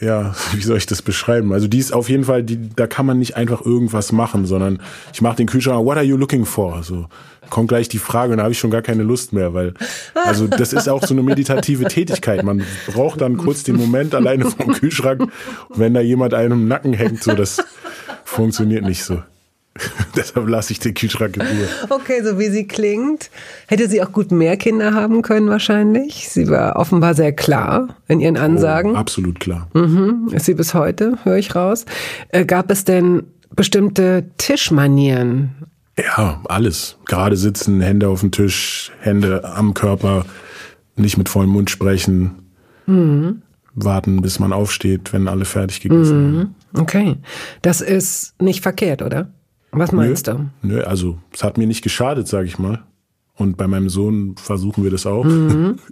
ja, 0.01 0.35
wie 0.53 0.63
soll 0.63 0.79
ich 0.79 0.87
das 0.87 1.03
beschreiben? 1.03 1.53
Also 1.53 1.69
die 1.69 1.79
ist 1.79 1.93
auf 1.93 2.09
jeden 2.09 2.25
Fall, 2.25 2.43
die, 2.43 2.69
da 2.75 2.87
kann 2.87 3.07
man 3.07 3.19
nicht 3.19 3.37
einfach 3.37 3.65
irgendwas 3.65 4.13
machen, 4.13 4.47
sondern 4.47 4.81
ich 5.13 5.23
mache 5.23 5.37
den 5.37 5.47
Kühlschrank, 5.47 5.85
what 5.85 5.97
are 5.97 6.05
you 6.05 6.17
looking 6.17 6.45
for? 6.45 6.83
So 6.83 7.07
kommt 7.51 7.69
gleich 7.69 7.89
die 7.89 7.99
Frage 7.99 8.33
und 8.33 8.39
da 8.39 8.45
habe 8.45 8.53
ich 8.53 8.59
schon 8.59 8.71
gar 8.71 8.83
keine 8.83 9.05
Lust 9.05 9.33
mehr, 9.33 9.55
weil 9.55 9.75
also 10.15 10.49
das 10.49 10.73
ist 10.73 10.89
auch 10.89 11.05
so 11.05 11.15
eine 11.15 11.23
meditative 11.23 11.85
Tätigkeit. 11.85 12.43
Man 12.43 12.65
braucht 12.89 13.21
dann 13.21 13.37
kurz 13.37 13.63
den 13.63 13.77
Moment 13.77 14.15
alleine 14.15 14.47
vom 14.51 14.73
Kühlschrank, 14.73 15.31
wenn 15.75 15.95
da 15.95 16.01
jemand 16.01 16.35
einem 16.35 16.53
im 16.63 16.69
Nacken 16.69 16.93
hängt, 16.93 17.23
so 17.23 17.35
das 17.35 17.65
funktioniert 18.25 18.85
nicht 18.85 19.05
so. 19.05 19.23
Deshalb 20.17 20.49
lasse 20.49 20.73
ich 20.73 20.79
den 20.79 20.95
Kühlschrank 20.95 21.37
in 21.37 21.43
Ruhe. 21.43 21.69
Okay, 21.91 22.23
so 22.23 22.39
wie 22.39 22.49
sie 22.49 22.67
klingt. 22.67 23.31
Hätte 23.67 23.89
sie 23.89 24.03
auch 24.03 24.13
gut 24.13 24.31
mehr 24.31 24.57
Kinder 24.57 24.95
haben 24.95 25.23
können 25.23 25.49
wahrscheinlich. 25.49 26.29
Sie 26.29 26.49
war 26.49 26.77
offenbar 26.77 27.15
sehr 27.15 27.33
klar 27.33 27.89
in 28.09 28.21
ihren 28.21 28.37
Ansagen. 28.37 28.93
Oh, 28.93 28.97
absolut 28.97 29.41
klar. 29.41 29.69
Mhm. 29.75 30.29
Ist 30.33 30.47
sie 30.47 30.55
bis 30.55 30.75
heute, 30.75 31.19
höre 31.25 31.37
ich 31.37 31.55
raus. 31.55 31.87
Äh, 32.29 32.45
gab 32.45 32.71
es 32.71 32.85
denn 32.85 33.25
bestimmte 33.55 34.25
Tischmanieren? 34.39 35.55
Ja, 35.99 36.41
alles. 36.45 36.99
Gerade 37.07 37.37
sitzen, 37.37 37.81
Hände 37.81 38.09
auf 38.09 38.21
dem 38.21 38.31
Tisch, 38.31 38.93
Hände 39.01 39.45
am 39.45 39.75
Körper, 39.75 40.27
nicht 40.97 41.17
mit 41.17 41.29
vollem 41.29 41.51
Mund 41.51 41.71
sprechen. 41.71 42.43
Mhm. 42.87 43.43
Warten, 43.75 44.23
bis 44.23 44.39
man 44.39 44.53
aufsteht, 44.53 45.13
wenn 45.13 45.29
alle 45.29 45.45
fertig 45.45 45.81
gegessen 45.81 46.33
mhm. 46.33 46.39
haben. 46.39 46.55
Okay. 46.79 47.17
Das 47.63 47.81
ist 47.81 48.35
nicht 48.41 48.63
verkehrt, 48.63 49.03
oder? 49.03 49.31
Was 49.79 49.93
meinst 49.93 50.27
nö, 50.27 50.35
du? 50.35 50.51
Nö, 50.63 50.83
also 50.83 51.19
es 51.33 51.45
hat 51.45 51.59
mir 51.59 51.67
nicht 51.67 51.83
geschadet, 51.83 52.29
sage 52.29 52.47
ich 52.47 52.59
mal. 52.59 52.83
Und 53.35 53.57
bei 53.57 53.67
meinem 53.67 53.91
Sohn 53.91 54.35
versuchen 54.37 54.83
wir 54.83 54.91
das 54.91 55.07
auch. 55.07 55.25
Mhm. 55.25 55.77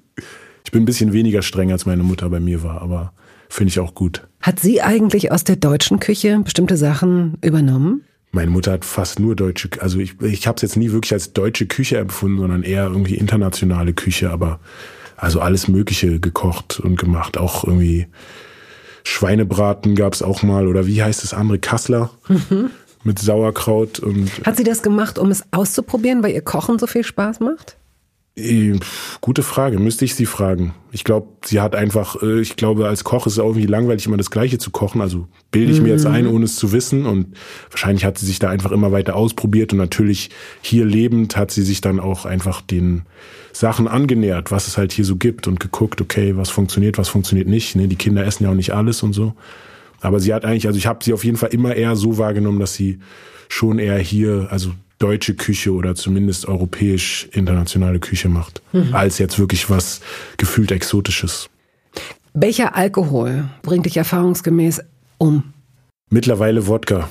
Ich 0.66 0.72
bin 0.72 0.84
ein 0.84 0.86
bisschen 0.86 1.12
weniger 1.12 1.42
streng, 1.42 1.70
als 1.72 1.84
meine 1.84 2.02
Mutter 2.02 2.30
bei 2.30 2.40
mir 2.40 2.62
war, 2.62 2.80
aber 2.80 3.12
finde 3.50 3.68
ich 3.68 3.80
auch 3.80 3.94
gut. 3.94 4.26
Hat 4.40 4.60
sie 4.60 4.80
eigentlich 4.80 5.30
aus 5.30 5.44
der 5.44 5.56
deutschen 5.56 6.00
Küche 6.00 6.40
bestimmte 6.42 6.78
Sachen 6.78 7.36
übernommen? 7.42 8.02
Meine 8.32 8.50
Mutter 8.50 8.72
hat 8.72 8.86
fast 8.86 9.20
nur 9.20 9.36
deutsche, 9.36 9.68
also 9.80 9.98
ich, 9.98 10.18
ich 10.22 10.46
habe 10.46 10.56
es 10.56 10.62
jetzt 10.62 10.78
nie 10.78 10.90
wirklich 10.90 11.12
als 11.12 11.34
deutsche 11.34 11.66
Küche 11.66 11.98
empfunden, 11.98 12.38
sondern 12.38 12.62
eher 12.62 12.86
irgendwie 12.86 13.16
internationale 13.16 13.92
Küche, 13.92 14.30
aber 14.30 14.58
also 15.18 15.40
alles 15.40 15.68
Mögliche 15.68 16.18
gekocht 16.18 16.80
und 16.80 16.98
gemacht. 16.98 17.36
Auch 17.36 17.64
irgendwie 17.64 18.06
Schweinebraten 19.04 19.96
gab 19.96 20.14
es 20.14 20.22
auch 20.22 20.42
mal 20.42 20.66
oder 20.66 20.86
wie 20.86 21.02
heißt 21.02 21.22
das 21.22 21.34
andere? 21.34 21.58
Kassler. 21.58 22.10
Mhm 22.28 22.70
mit 23.04 23.18
Sauerkraut 23.18 24.00
und. 24.00 24.30
Hat 24.44 24.56
sie 24.56 24.64
das 24.64 24.82
gemacht, 24.82 25.18
um 25.18 25.30
es 25.30 25.44
auszuprobieren, 25.52 26.22
weil 26.22 26.32
ihr 26.32 26.42
Kochen 26.42 26.78
so 26.78 26.86
viel 26.86 27.04
Spaß 27.04 27.40
macht? 27.40 27.76
Äh, 28.36 28.80
gute 29.20 29.44
Frage, 29.44 29.78
müsste 29.78 30.04
ich 30.04 30.16
sie 30.16 30.26
fragen. 30.26 30.74
Ich 30.90 31.04
glaube, 31.04 31.28
sie 31.44 31.60
hat 31.60 31.76
einfach, 31.76 32.20
äh, 32.20 32.40
ich 32.40 32.56
glaube, 32.56 32.88
als 32.88 33.04
Koch 33.04 33.28
ist 33.28 33.34
es 33.34 33.38
auch 33.38 33.50
irgendwie 33.50 33.66
langweilig, 33.66 34.06
immer 34.06 34.16
das 34.16 34.32
Gleiche 34.32 34.58
zu 34.58 34.72
kochen. 34.72 35.00
Also 35.00 35.28
bilde 35.52 35.70
ich 35.70 35.78
mhm. 35.78 35.84
mir 35.84 35.90
jetzt 35.90 36.06
ein, 36.06 36.26
ohne 36.26 36.46
es 36.46 36.56
zu 36.56 36.72
wissen. 36.72 37.06
Und 37.06 37.36
wahrscheinlich 37.70 38.04
hat 38.04 38.18
sie 38.18 38.26
sich 38.26 38.40
da 38.40 38.50
einfach 38.50 38.72
immer 38.72 38.90
weiter 38.90 39.14
ausprobiert. 39.14 39.72
Und 39.72 39.78
natürlich 39.78 40.30
hier 40.62 40.84
lebend 40.84 41.36
hat 41.36 41.52
sie 41.52 41.62
sich 41.62 41.80
dann 41.80 42.00
auch 42.00 42.24
einfach 42.24 42.60
den 42.60 43.02
Sachen 43.52 43.86
angenähert, 43.86 44.50
was 44.50 44.66
es 44.66 44.76
halt 44.76 44.90
hier 44.90 45.04
so 45.04 45.14
gibt 45.14 45.46
und 45.46 45.60
geguckt, 45.60 46.00
okay, 46.00 46.36
was 46.36 46.50
funktioniert, 46.50 46.98
was 46.98 47.08
funktioniert 47.08 47.46
nicht. 47.46 47.76
Ne? 47.76 47.86
Die 47.86 47.94
Kinder 47.94 48.26
essen 48.26 48.44
ja 48.44 48.50
auch 48.50 48.54
nicht 48.54 48.72
alles 48.74 49.04
und 49.04 49.12
so. 49.12 49.34
Aber 50.04 50.20
sie 50.20 50.34
hat 50.34 50.44
eigentlich, 50.44 50.66
also 50.66 50.78
ich 50.78 50.86
habe 50.86 51.02
sie 51.02 51.12
auf 51.12 51.24
jeden 51.24 51.36
Fall 51.36 51.48
immer 51.54 51.74
eher 51.74 51.96
so 51.96 52.18
wahrgenommen, 52.18 52.60
dass 52.60 52.74
sie 52.74 52.98
schon 53.48 53.78
eher 53.78 53.98
hier, 53.98 54.48
also 54.50 54.72
deutsche 54.98 55.34
Küche 55.34 55.72
oder 55.72 55.94
zumindest 55.94 56.46
europäisch 56.46 57.28
internationale 57.32 57.98
Küche 57.98 58.28
macht, 58.28 58.62
mhm. 58.72 58.94
als 58.94 59.18
jetzt 59.18 59.38
wirklich 59.38 59.70
was 59.70 60.00
gefühlt 60.36 60.70
Exotisches. 60.72 61.48
Welcher 62.34 62.76
Alkohol 62.76 63.48
bringt 63.62 63.86
dich 63.86 63.96
erfahrungsgemäß 63.96 64.82
um? 65.18 65.54
Mittlerweile 66.10 66.66
Wodka. 66.66 67.08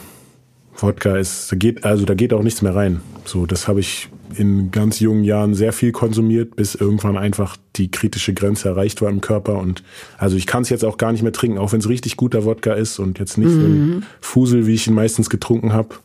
Wodka 0.78 1.18
ist, 1.18 1.52
da 1.52 1.56
geht, 1.56 1.84
also 1.84 2.06
da 2.06 2.14
geht 2.14 2.34
auch 2.34 2.44
nichts 2.44 2.62
mehr 2.62 2.76
rein. 2.76 3.02
So, 3.26 3.46
das 3.46 3.68
habe 3.68 3.80
ich 3.80 4.10
in 4.36 4.72
ganz 4.72 5.00
jungen 5.00 5.24
Jahren 5.24 5.54
sehr 5.54 5.74
viel 5.74 5.92
konsumiert, 5.92 6.56
bis 6.56 6.76
irgendwann 6.76 7.18
einfach 7.18 7.58
die 7.76 7.92
kritische 7.92 8.34
Grenze 8.34 8.70
erreicht 8.70 9.02
war 9.02 9.10
im 9.10 9.22
Körper. 9.22 9.58
Und 9.58 9.84
also 10.18 10.36
ich 10.36 10.48
kann 10.48 10.64
es 10.64 10.70
jetzt 10.70 10.84
auch 10.84 10.98
gar 10.98 11.12
nicht 11.12 11.22
mehr 11.22 11.32
trinken, 11.32 11.58
auch 11.58 11.72
wenn 11.72 11.80
es 11.80 11.90
richtig 11.90 12.18
guter 12.18 12.46
Wodka 12.46 12.74
ist 12.74 13.00
und 13.00 13.20
jetzt 13.20 13.38
nicht 13.38 13.52
mhm. 13.52 13.54
so 13.54 13.66
ein 13.66 13.88
mhm. 13.88 14.04
Fusel, 14.22 14.68
wie 14.68 14.74
ich 14.74 14.88
ihn 14.88 14.94
meistens 14.94 15.30
getrunken 15.30 15.74
habe, 15.74 15.96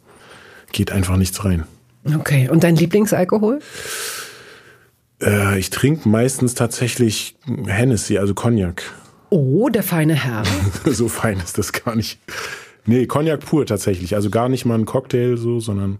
geht 0.73 0.93
einfach 0.93 1.17
nichts 1.17 1.45
rein. 1.45 1.65
Okay, 2.05 2.49
und 2.49 2.65
dein 2.65 2.77
Lieblingsalkohol? 2.77 3.61
Äh, 5.23 5.59
ich 5.59 5.71
trinke 5.71 6.09
meistens 6.09 6.55
tatsächlich 6.55 7.37
Hennessy, 7.67 8.19
also 8.19 8.35
Cognac. 8.35 8.83
Oh, 9.31 9.69
der 9.69 9.83
feine 9.83 10.15
Herr. 10.15 10.45
so 10.85 11.09
fein 11.09 11.39
ist 11.39 11.59
das 11.59 11.73
gar 11.73 11.95
nicht. 11.95 12.19
Nee, 12.87 13.07
Cognac 13.07 13.41
pur 13.41 13.67
tatsächlich. 13.67 14.15
Also 14.15 14.31
gar 14.31 14.49
nicht 14.49 14.65
mal 14.65 14.79
ein 14.79 14.87
Cocktail 14.87 15.37
so, 15.37 15.61
sondern 15.61 15.99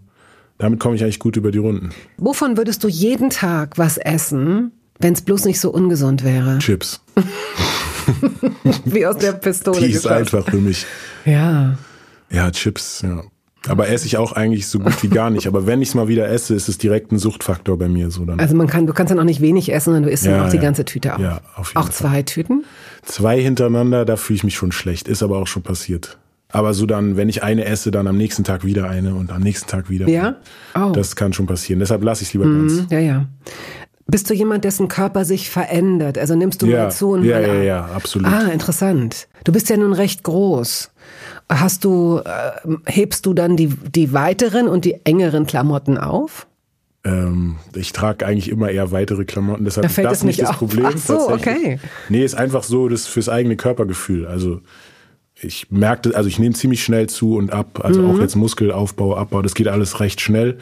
damit 0.57 0.79
komme 0.79 0.95
ich 0.95 1.03
eigentlich 1.03 1.19
gut 1.19 1.37
über 1.37 1.51
die 1.51 1.57
Runden. 1.57 1.89
Wovon 2.17 2.57
würdest 2.57 2.83
du 2.83 2.87
jeden 2.87 3.29
Tag 3.29 3.77
was 3.77 3.97
essen, 3.97 4.71
wenn 4.99 5.13
es 5.13 5.21
bloß 5.21 5.45
nicht 5.45 5.59
so 5.59 5.71
ungesund 5.71 6.23
wäre? 6.23 6.59
Chips. 6.59 7.01
wie 8.85 9.05
aus 9.05 9.17
der 9.17 9.33
Pistole. 9.33 9.79
Die 9.79 9.85
ist 9.87 10.03
geschossen. 10.03 10.17
einfach 10.17 10.45
für 10.49 10.57
mich. 10.57 10.85
Ja. 11.25 11.77
Ja, 12.29 12.51
Chips, 12.51 13.01
ja. 13.01 13.23
Aber 13.67 13.89
esse 13.89 14.05
ich 14.05 14.17
auch 14.17 14.31
eigentlich 14.31 14.67
so 14.67 14.79
gut 14.79 15.03
wie 15.03 15.09
gar 15.09 15.29
nicht. 15.29 15.45
Aber 15.45 15.67
wenn 15.67 15.81
ich 15.81 15.89
es 15.89 15.95
mal 15.95 16.07
wieder 16.07 16.29
esse, 16.29 16.55
ist 16.55 16.69
es 16.69 16.77
direkt 16.77 17.11
ein 17.11 17.19
Suchtfaktor 17.19 17.77
bei 17.77 17.89
mir. 17.89 18.09
So 18.09 18.23
dann. 18.23 18.39
Also 18.39 18.55
man 18.55 18.67
kann, 18.67 18.87
du 18.87 18.93
kannst 18.93 19.11
dann 19.11 19.19
auch 19.19 19.25
nicht 19.25 19.41
wenig 19.41 19.71
essen, 19.71 19.85
sondern 19.85 20.03
du 20.03 20.09
isst 20.09 20.25
ja, 20.25 20.31
dann 20.31 20.45
auch 20.45 20.49
die 20.49 20.57
ja. 20.57 20.61
ganze 20.61 20.85
Tüte 20.85 21.15
auf. 21.15 21.21
Ja, 21.21 21.41
auf 21.55 21.69
jeden 21.69 21.77
auch 21.77 21.91
Fall. 21.91 21.93
zwei 21.93 22.23
Tüten? 22.23 22.65
Zwei 23.03 23.41
hintereinander, 23.41 24.05
da 24.05 24.15
fühle 24.15 24.37
ich 24.37 24.43
mich 24.43 24.55
schon 24.55 24.71
schlecht. 24.71 25.07
Ist 25.07 25.23
aber 25.23 25.37
auch 25.37 25.47
schon 25.47 25.63
passiert. 25.63 26.17
Aber 26.51 26.73
so 26.73 26.85
dann, 26.85 27.15
wenn 27.15 27.29
ich 27.29 27.43
eine 27.43 27.65
esse, 27.65 27.91
dann 27.91 28.07
am 28.07 28.17
nächsten 28.17 28.43
Tag 28.43 28.65
wieder 28.65 28.89
eine 28.89 29.13
und 29.13 29.31
am 29.31 29.41
nächsten 29.41 29.69
Tag 29.69 29.89
wieder. 29.89 30.07
Ja? 30.07 30.37
Oh. 30.75 30.91
Das 30.91 31.15
kann 31.15 31.31
schon 31.31 31.45
passieren. 31.45 31.79
Deshalb 31.79 32.03
lasse 32.03 32.23
ich 32.23 32.29
es 32.29 32.33
lieber 32.33 32.45
mhm, 32.45 32.67
ganz. 32.67 32.91
Ja, 32.91 32.99
ja. 32.99 33.25
Bist 34.07 34.27
du 34.27 34.33
jemand, 34.33 34.63
dessen 34.63 34.87
Körper 34.87 35.23
sich 35.23 35.51
verändert? 35.51 36.17
Also 36.17 36.35
nimmst 36.35 36.63
du 36.63 36.65
ja, 36.65 36.85
mal 36.85 36.91
zu 36.91 37.11
und 37.11 37.23
ja, 37.23 37.35
mal 37.35 37.47
Ja, 37.47 37.53
ja, 37.53 37.61
ja, 37.61 37.85
absolut. 37.85 38.27
Ah, 38.27 38.47
interessant. 38.47 39.27
Du 39.43 39.51
bist 39.51 39.69
ja 39.69 39.77
nun 39.77 39.93
recht 39.93 40.23
groß. 40.23 40.89
Hast 41.47 41.83
du, 41.83 42.19
äh, 42.25 42.51
hebst 42.87 43.27
du 43.27 43.35
dann 43.35 43.55
die, 43.55 43.67
die 43.67 44.11
weiteren 44.11 44.67
und 44.67 44.85
die 44.85 45.05
engeren 45.05 45.45
Klamotten 45.45 45.99
auf? 45.99 46.47
Ähm, 47.03 47.57
ich 47.75 47.93
trage 47.93 48.25
eigentlich 48.25 48.49
immer 48.49 48.69
eher 48.71 48.91
weitere 48.91 49.25
Klamotten, 49.25 49.63
deshalb 49.63 49.83
da 49.83 49.89
ist 49.89 50.03
das 50.03 50.23
nicht 50.23 50.41
das 50.41 50.49
auf. 50.49 50.57
Problem. 50.57 50.87
Ach 50.87 50.97
so, 50.97 51.29
okay. 51.29 51.79
Nee, 52.09 52.25
ist 52.25 52.35
einfach 52.35 52.63
so 52.63 52.89
das 52.89 53.07
fürs 53.07 53.29
eigene 53.29 53.55
Körpergefühl. 53.55 54.25
Also 54.25 54.61
ich 55.41 55.67
merkte, 55.69 56.15
also 56.15 56.27
ich 56.27 56.39
nehme 56.39 56.53
ziemlich 56.53 56.83
schnell 56.83 57.07
zu 57.07 57.35
und 57.35 57.51
ab, 57.51 57.81
also 57.83 58.01
mhm. 58.01 58.11
auch 58.11 58.19
jetzt 58.19 58.35
Muskelaufbau, 58.35 59.15
Abbau, 59.15 59.41
das 59.41 59.55
geht 59.55 59.67
alles 59.67 59.99
recht 59.99 60.21
schnell. 60.21 60.57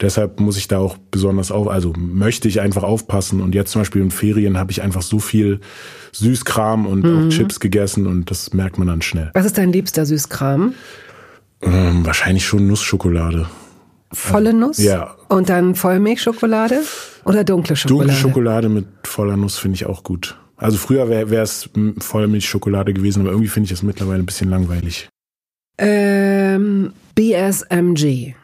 Deshalb 0.00 0.40
muss 0.40 0.56
ich 0.56 0.68
da 0.68 0.78
auch 0.78 0.96
besonders 1.10 1.50
auf, 1.50 1.68
also 1.68 1.92
möchte 1.96 2.48
ich 2.48 2.60
einfach 2.60 2.82
aufpassen. 2.82 3.40
Und 3.40 3.54
jetzt 3.54 3.70
zum 3.70 3.82
Beispiel 3.82 4.02
in 4.02 4.10
Ferien 4.10 4.58
habe 4.58 4.72
ich 4.72 4.82
einfach 4.82 5.02
so 5.02 5.18
viel 5.18 5.60
Süßkram 6.12 6.86
und 6.86 7.04
mhm. 7.04 7.28
auch 7.28 7.28
Chips 7.30 7.60
gegessen 7.60 8.06
und 8.06 8.30
das 8.30 8.52
merkt 8.52 8.78
man 8.78 8.88
dann 8.88 9.02
schnell. 9.02 9.30
Was 9.34 9.46
ist 9.46 9.58
dein 9.58 9.72
liebster 9.72 10.04
Süßkram? 10.04 10.74
Ähm, 11.62 12.04
wahrscheinlich 12.04 12.44
schon 12.44 12.66
Nussschokolade. 12.66 13.46
Volle 14.12 14.52
Nuss? 14.52 14.78
Ja. 14.78 15.16
Und 15.28 15.48
dann 15.48 15.74
Vollmilchschokolade 15.74 16.80
oder 17.24 17.44
dunkle 17.44 17.76
Schokolade? 17.76 18.08
Dunkle 18.08 18.20
Schokolade 18.20 18.68
mit 18.68 18.86
voller 19.04 19.36
Nuss 19.36 19.58
finde 19.58 19.76
ich 19.76 19.86
auch 19.86 20.02
gut. 20.02 20.36
Also 20.56 20.78
früher 20.78 21.08
wäre 21.08 21.42
es 21.42 21.68
Vollmilchschokolade 21.98 22.94
gewesen, 22.94 23.20
aber 23.20 23.30
irgendwie 23.30 23.48
finde 23.48 23.66
ich 23.66 23.72
es 23.72 23.82
mittlerweile 23.82 24.22
ein 24.22 24.26
bisschen 24.26 24.48
langweilig. 24.48 25.08
Ähm, 25.78 26.92
BSMG. 27.14 28.34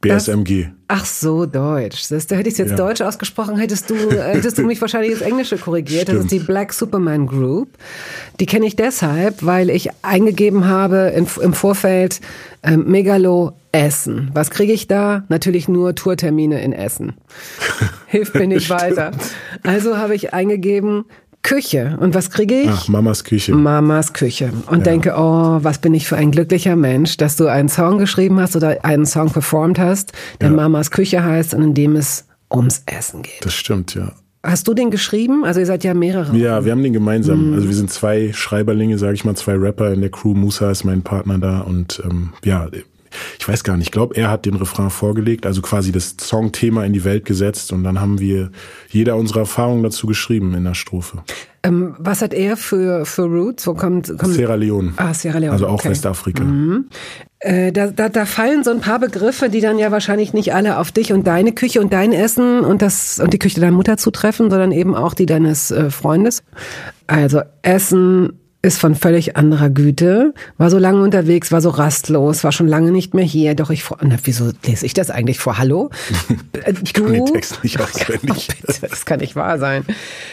BSMG. 0.00 0.64
Das, 0.64 0.72
ach 0.88 1.04
so, 1.04 1.46
Deutsch. 1.46 2.08
Das, 2.08 2.26
da 2.26 2.36
hätte 2.36 2.48
ich 2.48 2.54
es 2.54 2.58
jetzt 2.58 2.70
ja. 2.70 2.76
Deutsch 2.76 3.00
ausgesprochen, 3.00 3.56
hättest 3.56 3.88
du, 3.88 3.94
hättest 4.10 4.58
du 4.58 4.62
mich 4.62 4.80
wahrscheinlich 4.80 5.12
ins 5.12 5.20
Englische 5.20 5.58
korrigiert. 5.58 6.02
Stimmt. 6.02 6.18
Das 6.18 6.24
ist 6.24 6.32
die 6.32 6.40
Black 6.40 6.72
Superman 6.72 7.26
Group. 7.26 7.68
Die 8.40 8.46
kenne 8.46 8.66
ich 8.66 8.74
deshalb, 8.74 9.44
weil 9.44 9.70
ich 9.70 9.90
eingegeben 10.02 10.66
habe 10.66 11.12
in, 11.14 11.26
im 11.40 11.52
Vorfeld 11.52 12.20
äh, 12.62 12.76
Megalo 12.76 13.52
Essen. 13.70 14.30
Was 14.34 14.50
kriege 14.50 14.72
ich 14.72 14.86
da? 14.86 15.24
Natürlich 15.28 15.68
nur 15.68 15.94
Tourtermine 15.94 16.62
in 16.62 16.72
Essen. 16.72 17.14
Hilft 18.06 18.34
mir 18.34 18.46
nicht 18.46 18.68
weiter. 18.68 19.12
Also 19.62 19.96
habe 19.96 20.14
ich 20.14 20.34
eingegeben 20.34 21.04
Küche. 21.42 21.96
Und 22.00 22.14
was 22.14 22.30
kriege 22.30 22.62
ich? 22.62 22.68
Ach, 22.70 22.88
Mamas 22.88 23.24
Küche. 23.24 23.54
Mamas 23.54 24.12
Küche. 24.12 24.52
Und 24.68 24.78
ja. 24.78 24.84
denke, 24.84 25.14
oh, 25.16 25.58
was 25.62 25.78
bin 25.78 25.92
ich 25.94 26.06
für 26.06 26.16
ein 26.16 26.30
glücklicher 26.30 26.76
Mensch, 26.76 27.16
dass 27.16 27.36
du 27.36 27.46
einen 27.46 27.68
Song 27.68 27.98
geschrieben 27.98 28.40
hast 28.40 28.56
oder 28.56 28.84
einen 28.84 29.06
Song 29.06 29.30
performt 29.30 29.78
hast, 29.78 30.12
der 30.40 30.50
ja. 30.50 30.54
Mamas 30.54 30.90
Küche 30.90 31.24
heißt 31.24 31.54
und 31.54 31.62
in 31.62 31.74
dem 31.74 31.96
es 31.96 32.26
ums 32.50 32.82
Essen 32.86 33.22
geht. 33.22 33.44
Das 33.44 33.54
stimmt, 33.54 33.94
ja. 33.94 34.12
Hast 34.44 34.66
du 34.66 34.74
den 34.74 34.90
geschrieben? 34.90 35.44
Also 35.44 35.60
ihr 35.60 35.66
seid 35.66 35.84
ja 35.84 35.94
mehrere. 35.94 36.36
Ja, 36.36 36.64
wir 36.64 36.72
haben 36.72 36.82
den 36.82 36.92
gemeinsam. 36.92 37.50
Mhm. 37.50 37.54
Also 37.54 37.68
wir 37.68 37.76
sind 37.76 37.90
zwei 37.90 38.32
Schreiberlinge, 38.32 38.98
sage 38.98 39.14
ich 39.14 39.24
mal, 39.24 39.36
zwei 39.36 39.54
Rapper 39.54 39.92
in 39.92 40.00
der 40.00 40.10
Crew. 40.10 40.34
Musa 40.34 40.70
ist 40.70 40.84
mein 40.84 41.02
Partner 41.02 41.38
da 41.38 41.60
und 41.60 42.02
ähm, 42.04 42.32
ja, 42.44 42.68
ich 43.38 43.48
weiß 43.48 43.64
gar 43.64 43.76
nicht, 43.76 43.88
ich 43.88 43.92
glaube, 43.92 44.16
er 44.16 44.30
hat 44.30 44.46
den 44.46 44.54
Refrain 44.54 44.90
vorgelegt, 44.90 45.46
also 45.46 45.62
quasi 45.62 45.92
das 45.92 46.16
Songthema 46.20 46.84
in 46.84 46.92
die 46.92 47.04
Welt 47.04 47.24
gesetzt 47.24 47.72
und 47.72 47.84
dann 47.84 48.00
haben 48.00 48.20
wir 48.20 48.50
jeder 48.88 49.16
unsere 49.16 49.40
Erfahrungen 49.40 49.82
dazu 49.82 50.06
geschrieben 50.06 50.54
in 50.54 50.64
der 50.64 50.74
Strophe. 50.74 51.22
Ähm, 51.64 51.94
was 51.98 52.22
hat 52.22 52.34
er 52.34 52.56
für, 52.56 53.06
für 53.06 53.22
Roots? 53.22 53.66
Wo 53.66 53.74
kommt, 53.74 54.08
kommt 54.18 54.34
Sierra 54.34 54.56
Leone. 54.56 54.94
Ah, 54.96 55.14
Sierra 55.14 55.38
Leone. 55.38 55.52
Also 55.52 55.68
auch 55.68 55.74
okay. 55.74 55.90
Westafrika. 55.90 56.42
Mhm. 56.42 56.86
Äh, 57.38 57.70
da, 57.72 57.88
da, 57.88 58.08
da 58.08 58.24
fallen 58.24 58.64
so 58.64 58.70
ein 58.70 58.80
paar 58.80 58.98
Begriffe, 58.98 59.48
die 59.48 59.60
dann 59.60 59.78
ja 59.78 59.92
wahrscheinlich 59.92 60.32
nicht 60.32 60.54
alle 60.54 60.78
auf 60.78 60.90
dich 60.90 61.12
und 61.12 61.26
deine 61.26 61.52
Küche 61.52 61.80
und 61.80 61.92
dein 61.92 62.12
Essen 62.12 62.60
und 62.60 62.82
das 62.82 63.20
und 63.20 63.32
die 63.32 63.38
Küche 63.38 63.60
deiner 63.60 63.76
Mutter 63.76 63.96
zutreffen, 63.96 64.50
sondern 64.50 64.72
eben 64.72 64.96
auch 64.96 65.14
die 65.14 65.26
deines 65.26 65.70
äh, 65.70 65.90
Freundes. 65.90 66.42
Also 67.06 67.42
Essen, 67.62 68.40
ist 68.62 68.78
von 68.78 68.94
völlig 68.94 69.36
anderer 69.36 69.70
Güte, 69.70 70.34
war 70.56 70.70
so 70.70 70.78
lange 70.78 71.02
unterwegs, 71.02 71.50
war 71.50 71.60
so 71.60 71.70
rastlos, 71.70 72.44
war 72.44 72.52
schon 72.52 72.68
lange 72.68 72.92
nicht 72.92 73.12
mehr 73.12 73.24
hier. 73.24 73.56
Doch 73.56 73.70
ich, 73.70 73.84
na, 74.00 74.16
wieso 74.22 74.52
lese 74.64 74.86
ich 74.86 74.94
das 74.94 75.10
eigentlich 75.10 75.40
vor? 75.40 75.58
Hallo? 75.58 75.90
ich 76.84 76.94
kann 76.94 77.12
den 77.12 77.26
Text 77.26 77.62
nicht 77.64 77.80
auswendig. 77.80 78.48
Oh, 78.50 78.54
bitte, 78.66 78.86
das 78.88 79.04
kann 79.04 79.18
nicht 79.18 79.34
wahr 79.34 79.58
sein. 79.58 79.84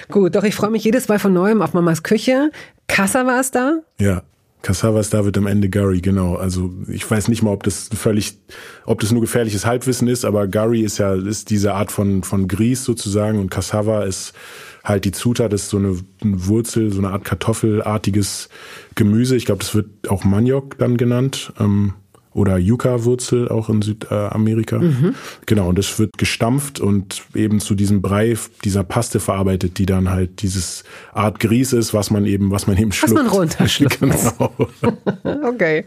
Gut, 0.10 0.36
doch 0.36 0.44
ich 0.44 0.54
freue 0.54 0.70
mich 0.70 0.84
jedes 0.84 1.08
Mal 1.08 1.18
von 1.18 1.34
neuem 1.34 1.64
auf 1.64 1.74
Mamas 1.74 2.04
Küche. 2.04 2.52
Kassa 2.88 3.26
war 3.26 3.40
es 3.40 3.50
da? 3.50 3.80
Ja. 4.00 4.22
Cassavas 4.62 5.10
David 5.10 5.38
am 5.38 5.48
Ende 5.48 5.70
Gary, 5.70 6.02
genau. 6.02 6.36
Also 6.36 6.74
ich 6.90 7.10
weiß 7.10 7.30
nicht 7.30 7.42
mal, 7.42 7.52
ob 7.52 7.64
das 7.64 7.90
völlig, 7.94 8.38
ob 8.86 9.00
das 9.00 9.12
nur 9.14 9.22
gefährliches 9.22 9.66
Halbwissen 9.66 10.10
ist, 10.10 10.26
aber 10.26 10.48
Gary 10.48 10.82
ist 10.82 10.98
ja 10.98 11.16
ist 11.16 11.50
diese 11.50 11.76
Art 11.76 11.94
von 11.94 12.24
von 12.24 12.50
Grieß 12.50 12.84
sozusagen 12.84 13.40
und 13.40 13.50
Cassava 13.50 14.04
ist 14.04 14.34
halt 14.90 15.06
die 15.06 15.12
Zutat 15.12 15.54
ist 15.54 15.70
so 15.70 15.78
eine, 15.78 15.98
eine 16.22 16.48
Wurzel, 16.48 16.92
so 16.92 17.00
eine 17.00 17.12
Art 17.12 17.24
kartoffelartiges 17.24 18.50
Gemüse. 18.96 19.36
Ich 19.36 19.46
glaube, 19.46 19.60
das 19.60 19.74
wird 19.74 20.10
auch 20.10 20.26
Maniok 20.26 20.78
dann 20.78 20.98
genannt. 20.98 21.54
Ähm, 21.60 21.94
oder 22.32 22.58
Yucca-Wurzel 22.58 23.50
auch 23.50 23.70
in 23.70 23.82
Südamerika. 23.82 24.80
Mhm. 24.80 25.16
Genau, 25.46 25.70
und 25.70 25.78
das 25.78 25.98
wird 25.98 26.18
gestampft 26.18 26.80
und 26.80 27.24
eben 27.34 27.60
zu 27.60 27.74
diesem 27.76 28.02
Brei, 28.02 28.38
dieser 28.64 28.84
Paste 28.84 29.20
verarbeitet, 29.20 29.78
die 29.78 29.86
dann 29.86 30.10
halt 30.10 30.42
dieses 30.42 30.84
Art 31.12 31.40
Grieß 31.40 31.74
ist, 31.74 31.94
was 31.94 32.12
man 32.12 32.26
eben, 32.26 32.52
was 32.52 32.68
man 32.68 32.78
eben 32.78 32.92
schluckt. 32.92 33.16
Was 33.16 33.24
man 33.24 33.34
runterschluckt. 33.34 34.00
genau. 34.00 34.68
okay. 35.48 35.84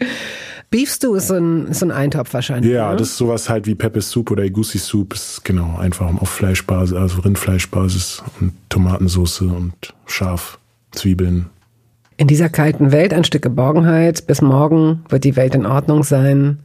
Beef 0.73 0.91
Stew 0.91 1.14
ist 1.16 1.29
so 1.29 1.35
ein, 1.35 1.73
so 1.75 1.85
ein 1.85 1.91
Eintopf 1.93 2.33
wahrscheinlich. 2.33 2.73
Ja, 2.73 2.89
oder? 2.89 2.97
das 2.97 3.11
ist 3.11 3.18
sowas 3.18 3.51
halt 3.51 3.66
wie 3.66 3.75
Pepe 3.75 4.01
Soup 4.01 4.31
oder 4.31 4.43
Egusi 4.43 4.79
Soup. 4.79 5.12
Ist 5.12 5.45
genau 5.45 5.77
einfach 5.79 6.11
auf 6.20 6.31
Fleischbasis, 6.31 6.97
also 6.97 7.20
Rindfleischbasis 7.20 8.25
und 8.41 8.55
Tomatensauce 8.70 9.43
und 9.43 9.95
Schaf, 10.07 10.59
Zwiebeln. 10.93 11.51
In 12.17 12.27
dieser 12.27 12.49
kalten 12.49 12.93
Welt 12.93 13.15
ein 13.15 13.25
Stück 13.25 13.43
Geborgenheit. 13.43 14.27
Bis 14.27 14.43
morgen 14.43 15.05
wird 15.09 15.25
die 15.25 15.37
Welt 15.37 15.55
in 15.55 15.67
Ordnung 15.67 16.05
sein. 16.05 16.59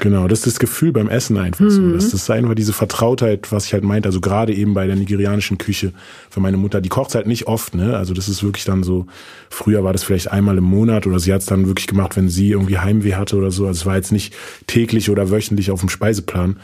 Genau, 0.00 0.28
das 0.28 0.40
ist 0.40 0.46
das 0.46 0.58
Gefühl 0.58 0.92
beim 0.92 1.08
Essen 1.08 1.38
einfach 1.38 1.68
so. 1.70 1.80
Mhm. 1.80 1.94
Das 1.94 2.12
ist 2.12 2.30
einfach 2.30 2.54
diese 2.54 2.72
Vertrautheit, 2.72 3.50
was 3.52 3.66
ich 3.66 3.72
halt 3.72 3.84
meinte. 3.84 4.08
Also 4.08 4.20
gerade 4.20 4.52
eben 4.52 4.74
bei 4.74 4.86
der 4.86 4.96
nigerianischen 4.96 5.58
Küche 5.58 5.92
für 6.30 6.40
meine 6.40 6.56
Mutter. 6.56 6.80
Die 6.80 6.88
kocht 6.88 7.14
halt 7.14 7.26
nicht 7.26 7.46
oft, 7.46 7.74
ne? 7.74 7.96
Also 7.96 8.12
das 8.12 8.28
ist 8.28 8.42
wirklich 8.42 8.64
dann 8.64 8.82
so, 8.82 9.06
früher 9.50 9.84
war 9.84 9.92
das 9.92 10.04
vielleicht 10.04 10.30
einmal 10.30 10.58
im 10.58 10.64
Monat 10.64 11.06
oder 11.06 11.18
sie 11.18 11.32
hat 11.32 11.40
es 11.40 11.46
dann 11.46 11.66
wirklich 11.66 11.86
gemacht, 11.86 12.16
wenn 12.16 12.28
sie 12.28 12.50
irgendwie 12.50 12.78
Heimweh 12.78 13.14
hatte 13.14 13.36
oder 13.36 13.50
so. 13.50 13.66
Also 13.66 13.80
es 13.80 13.86
war 13.86 13.96
jetzt 13.96 14.12
nicht 14.12 14.34
täglich 14.66 15.10
oder 15.10 15.30
wöchentlich 15.30 15.70
auf 15.70 15.80
dem 15.80 15.88
Speiseplan. 15.88 16.58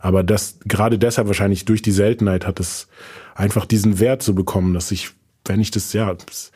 Aber 0.00 0.22
das, 0.22 0.58
gerade 0.64 0.98
deshalb 0.98 1.26
wahrscheinlich 1.26 1.64
durch 1.64 1.82
die 1.82 1.90
Seltenheit 1.90 2.46
hat 2.46 2.60
es 2.60 2.86
einfach 3.34 3.64
diesen 3.64 3.98
Wert 3.98 4.22
zu 4.22 4.32
so 4.32 4.34
bekommen, 4.34 4.74
dass 4.74 4.92
ich, 4.92 5.10
wenn 5.46 5.60
ich 5.60 5.70
das, 5.70 5.92
ja, 5.92 6.14
das, 6.14 6.52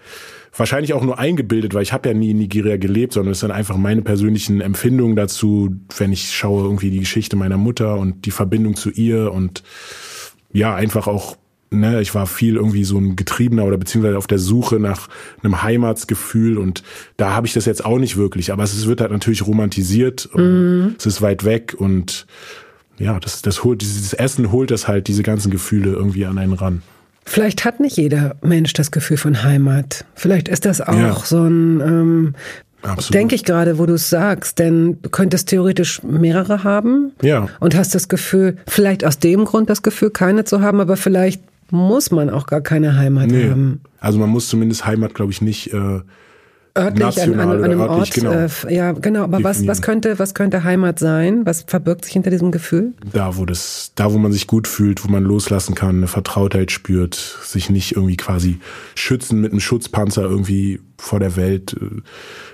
wahrscheinlich 0.61 0.93
auch 0.93 1.03
nur 1.03 1.19
eingebildet, 1.19 1.75
weil 1.75 1.83
ich 1.83 1.93
habe 1.93 2.09
ja 2.09 2.15
nie 2.15 2.31
in 2.31 2.39
Nigeria 2.39 2.77
gelebt, 2.77 3.15
sondern 3.15 3.33
es 3.33 3.41
sind 3.41 3.51
einfach 3.51 3.77
meine 3.77 4.03
persönlichen 4.03 4.61
Empfindungen 4.61 5.17
dazu, 5.17 5.75
wenn 5.97 6.13
ich 6.13 6.31
schaue 6.31 6.63
irgendwie 6.63 6.91
die 6.91 7.01
Geschichte 7.01 7.35
meiner 7.35 7.57
Mutter 7.57 7.97
und 7.97 8.27
die 8.27 8.31
Verbindung 8.31 8.77
zu 8.77 8.91
ihr 8.91 9.33
und 9.33 9.65
ja, 10.53 10.75
einfach 10.75 11.07
auch 11.07 11.37
ne, 11.71 12.01
ich 12.01 12.15
war 12.15 12.27
viel 12.27 12.57
irgendwie 12.57 12.85
so 12.85 12.99
ein 12.99 13.17
Getriebener 13.17 13.65
oder 13.65 13.79
beziehungsweise 13.79 14.19
auf 14.19 14.27
der 14.27 14.39
Suche 14.39 14.79
nach 14.79 15.09
einem 15.43 15.63
Heimatsgefühl 15.63 16.59
und 16.59 16.83
da 17.17 17.33
habe 17.33 17.47
ich 17.47 17.53
das 17.53 17.65
jetzt 17.65 17.85
auch 17.85 17.99
nicht 17.99 18.17
wirklich, 18.17 18.53
aber 18.53 18.63
es 18.63 18.87
wird 18.87 19.01
halt 19.01 19.13
natürlich 19.13 19.47
romantisiert, 19.47 20.29
mhm. 20.35 20.95
es 20.99 21.07
ist 21.07 21.23
weit 21.23 21.45
weg 21.45 21.75
und 21.79 22.27
ja, 22.99 23.19
das, 23.19 23.41
das 23.41 23.65
holt, 23.65 23.81
dieses 23.81 24.13
Essen 24.13 24.53
holt 24.53 24.71
das 24.71 24.87
halt 24.87 25.09
diese 25.09 25.23
ganzen 25.23 25.51
Gefühle 25.51 25.93
irgendwie 25.93 26.27
an 26.27 26.37
einen 26.37 26.53
ran. 26.53 26.83
Vielleicht 27.25 27.65
hat 27.65 27.81
nicht 27.81 27.97
jeder 27.97 28.37
Mensch 28.43 28.73
das 28.73 28.91
Gefühl 28.91 29.17
von 29.17 29.43
Heimat. 29.43 30.05
Vielleicht 30.15 30.49
ist 30.49 30.65
das 30.65 30.81
auch 30.81 30.95
ja. 30.95 31.15
so 31.25 31.45
ein, 31.45 31.81
ähm, 31.81 32.35
denke 33.13 33.35
ich 33.35 33.45
gerade, 33.45 33.79
wo 33.79 33.87
du 33.87 33.95
es 33.95 34.11
sagst, 34.11 34.59
denn 34.59 34.99
du 35.03 35.11
könntest 35.11 35.49
theoretisch 35.49 36.03
mehrere 36.03 36.65
haben. 36.65 37.13
Ja. 37.23 37.49
Und 37.61 37.75
hast 37.77 37.95
das 37.95 38.09
Gefühl, 38.09 38.57
vielleicht 38.67 39.05
aus 39.05 39.19
dem 39.19 39.45
Grund 39.45 39.71
das 39.71 39.83
Gefühl, 39.83 40.11
keine 40.11 40.45
zu 40.45 40.61
haben, 40.61 40.81
aber 40.81 40.97
vielleicht 40.97 41.43
muss 41.71 42.11
man 42.11 42.31
auch 42.31 42.47
gar 42.47 42.63
keine 42.63 42.97
Heimat 42.97 43.29
nee. 43.29 43.49
haben. 43.49 43.81
Also 44.01 44.19
man 44.19 44.31
muss 44.31 44.49
zumindest 44.49 44.87
Heimat, 44.87 45.15
glaube 45.15 45.31
ich, 45.31 45.41
nicht 45.41 45.73
äh, 45.73 46.01
örtlich 46.77 47.23
an, 47.23 47.41
an, 47.41 47.51
an 47.51 47.65
einem 47.65 47.81
Ort. 47.81 48.13
Genau. 48.13 48.33
Äh, 48.33 48.49
ja, 48.69 48.93
genau. 48.93 49.25
Aber 49.25 49.43
was, 49.43 49.67
was 49.67 49.83
könnte, 49.83 50.19
was 50.19 50.35
könnte 50.35 50.65
Heimat 50.65 50.99
sein? 50.99 51.47
Was 51.47 51.65
verbirgt 51.67 52.05
sich 52.05 52.15
hinter 52.15 52.31
diesem 52.31 52.51
Gefühl? 52.51 52.95
Da, 53.13 53.37
wo 53.37 53.45
das, 53.45 53.93
da, 53.95 54.13
wo 54.13 54.19
man 54.19 54.33
sich 54.33 54.47
gut 54.47 54.67
fühlt, 54.69 55.05
wo 55.05 55.11
man 55.11 55.25
loslassen 55.25 55.75
kann, 55.75 55.97
eine 55.97 56.07
Vertrautheit 56.07 56.71
spürt, 56.71 57.15
sich 57.15 57.71
nicht 57.71 57.97
irgendwie 57.97 58.17
quasi 58.17 58.61
schützen 58.95 59.41
mit 59.41 59.53
einem 59.53 59.61
Schutzpanzer 59.61 60.23
irgendwie 60.23 60.81
vor 60.99 61.21
der 61.21 61.37
Welt 61.37 61.77
äh, 61.81 62.03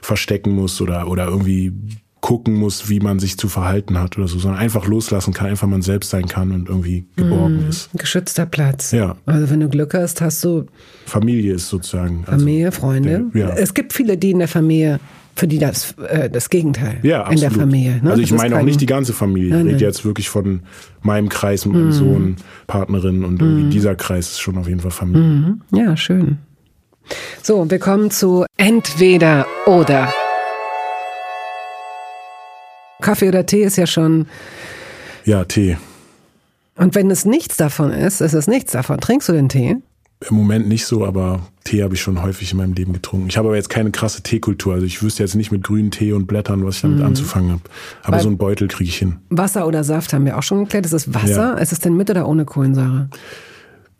verstecken 0.00 0.52
muss 0.52 0.80
oder, 0.80 1.08
oder 1.08 1.26
irgendwie 1.26 1.72
gucken 2.20 2.54
muss, 2.54 2.88
wie 2.88 3.00
man 3.00 3.18
sich 3.18 3.36
zu 3.38 3.48
verhalten 3.48 3.98
hat 3.98 4.18
oder 4.18 4.26
so, 4.26 4.38
sondern 4.38 4.60
einfach 4.60 4.86
loslassen 4.86 5.32
kann, 5.32 5.48
einfach 5.48 5.68
man 5.68 5.82
selbst 5.82 6.10
sein 6.10 6.26
kann 6.26 6.50
und 6.50 6.68
irgendwie 6.68 7.06
geborgen 7.14 7.66
mm, 7.66 7.68
ist. 7.68 7.90
Geschützter 7.94 8.46
Platz. 8.46 8.90
Ja. 8.90 9.16
Also 9.26 9.50
wenn 9.50 9.60
du 9.60 9.68
Glück 9.68 9.94
hast, 9.94 10.20
hast 10.20 10.42
du 10.42 10.66
Familie 11.04 11.54
ist 11.54 11.68
sozusagen. 11.68 12.24
Also 12.26 12.40
Familie, 12.40 12.66
also, 12.66 12.80
Freunde. 12.80 13.24
Der, 13.32 13.40
ja. 13.40 13.54
Es 13.54 13.74
gibt 13.74 13.92
viele, 13.92 14.16
die 14.16 14.32
in 14.32 14.38
der 14.38 14.48
Familie 14.48 14.98
für 15.36 15.46
die 15.46 15.58
das 15.58 15.92
äh, 16.08 16.30
das 16.30 16.48
Gegenteil 16.48 16.98
ja, 17.02 17.20
absolut. 17.20 17.34
in 17.34 17.40
der 17.48 17.50
Familie. 17.60 18.00
Ne? 18.02 18.10
Also 18.10 18.22
ich 18.22 18.32
meine 18.32 18.58
auch 18.58 18.62
nicht 18.62 18.80
die 18.80 18.86
ganze 18.86 19.12
Familie. 19.12 19.50
Nein, 19.50 19.66
ich 19.66 19.74
rede 19.74 19.84
jetzt 19.84 20.04
wirklich 20.04 20.28
von 20.30 20.62
meinem 21.02 21.28
Kreis, 21.28 21.66
meinem 21.66 21.90
mm. 21.90 21.92
Sohn, 21.92 22.36
Partnerin 22.66 23.22
und 23.22 23.40
irgendwie 23.40 23.64
mm. 23.64 23.70
dieser 23.70 23.94
Kreis 23.94 24.30
ist 24.30 24.40
schon 24.40 24.56
auf 24.56 24.66
jeden 24.66 24.80
Fall 24.80 24.90
Familie. 24.90 25.22
Mm. 25.22 25.60
Ja, 25.76 25.96
schön. 25.96 26.38
So, 27.42 27.70
wir 27.70 27.78
kommen 27.78 28.10
zu 28.10 28.46
entweder 28.56 29.46
oder. 29.66 30.12
Kaffee 33.06 33.28
oder 33.28 33.46
Tee 33.46 33.62
ist 33.62 33.76
ja 33.76 33.86
schon. 33.86 34.26
Ja, 35.24 35.44
Tee. 35.44 35.76
Und 36.74 36.96
wenn 36.96 37.08
es 37.08 37.24
nichts 37.24 37.56
davon 37.56 37.92
ist, 37.92 38.20
ist 38.20 38.32
es 38.32 38.48
nichts 38.48 38.72
davon. 38.72 38.98
Trinkst 38.98 39.28
du 39.28 39.32
den 39.32 39.48
Tee? 39.48 39.76
Im 40.28 40.36
Moment 40.36 40.66
nicht 40.66 40.86
so, 40.86 41.06
aber 41.06 41.46
Tee 41.62 41.84
habe 41.84 41.94
ich 41.94 42.00
schon 42.00 42.20
häufig 42.20 42.50
in 42.50 42.58
meinem 42.58 42.72
Leben 42.72 42.92
getrunken. 42.92 43.28
Ich 43.28 43.36
habe 43.36 43.46
aber 43.46 43.56
jetzt 43.56 43.68
keine 43.68 43.92
krasse 43.92 44.24
Teekultur. 44.24 44.74
Also 44.74 44.86
ich 44.86 45.04
wüsste 45.04 45.22
jetzt 45.22 45.36
nicht 45.36 45.52
mit 45.52 45.62
grünen 45.62 45.92
Tee 45.92 46.14
und 46.14 46.26
Blättern, 46.26 46.66
was 46.66 46.76
ich 46.76 46.82
damit 46.82 46.98
mhm. 46.98 47.04
anzufangen 47.04 47.52
habe. 47.52 47.62
Aber 48.02 48.16
Weil 48.16 48.22
so 48.22 48.28
einen 48.28 48.38
Beutel 48.38 48.66
kriege 48.66 48.90
ich 48.90 48.98
hin. 48.98 49.18
Wasser 49.30 49.68
oder 49.68 49.84
Saft 49.84 50.12
haben 50.12 50.24
wir 50.24 50.36
auch 50.36 50.42
schon 50.42 50.64
geklärt. 50.64 50.84
Ist 50.84 50.92
es 50.92 51.14
Wasser? 51.14 51.54
Ja. 51.54 51.58
Ist 51.58 51.70
es 51.70 51.78
denn 51.78 51.96
mit 51.96 52.10
oder 52.10 52.26
ohne 52.26 52.44
Kohlensäure? 52.44 53.08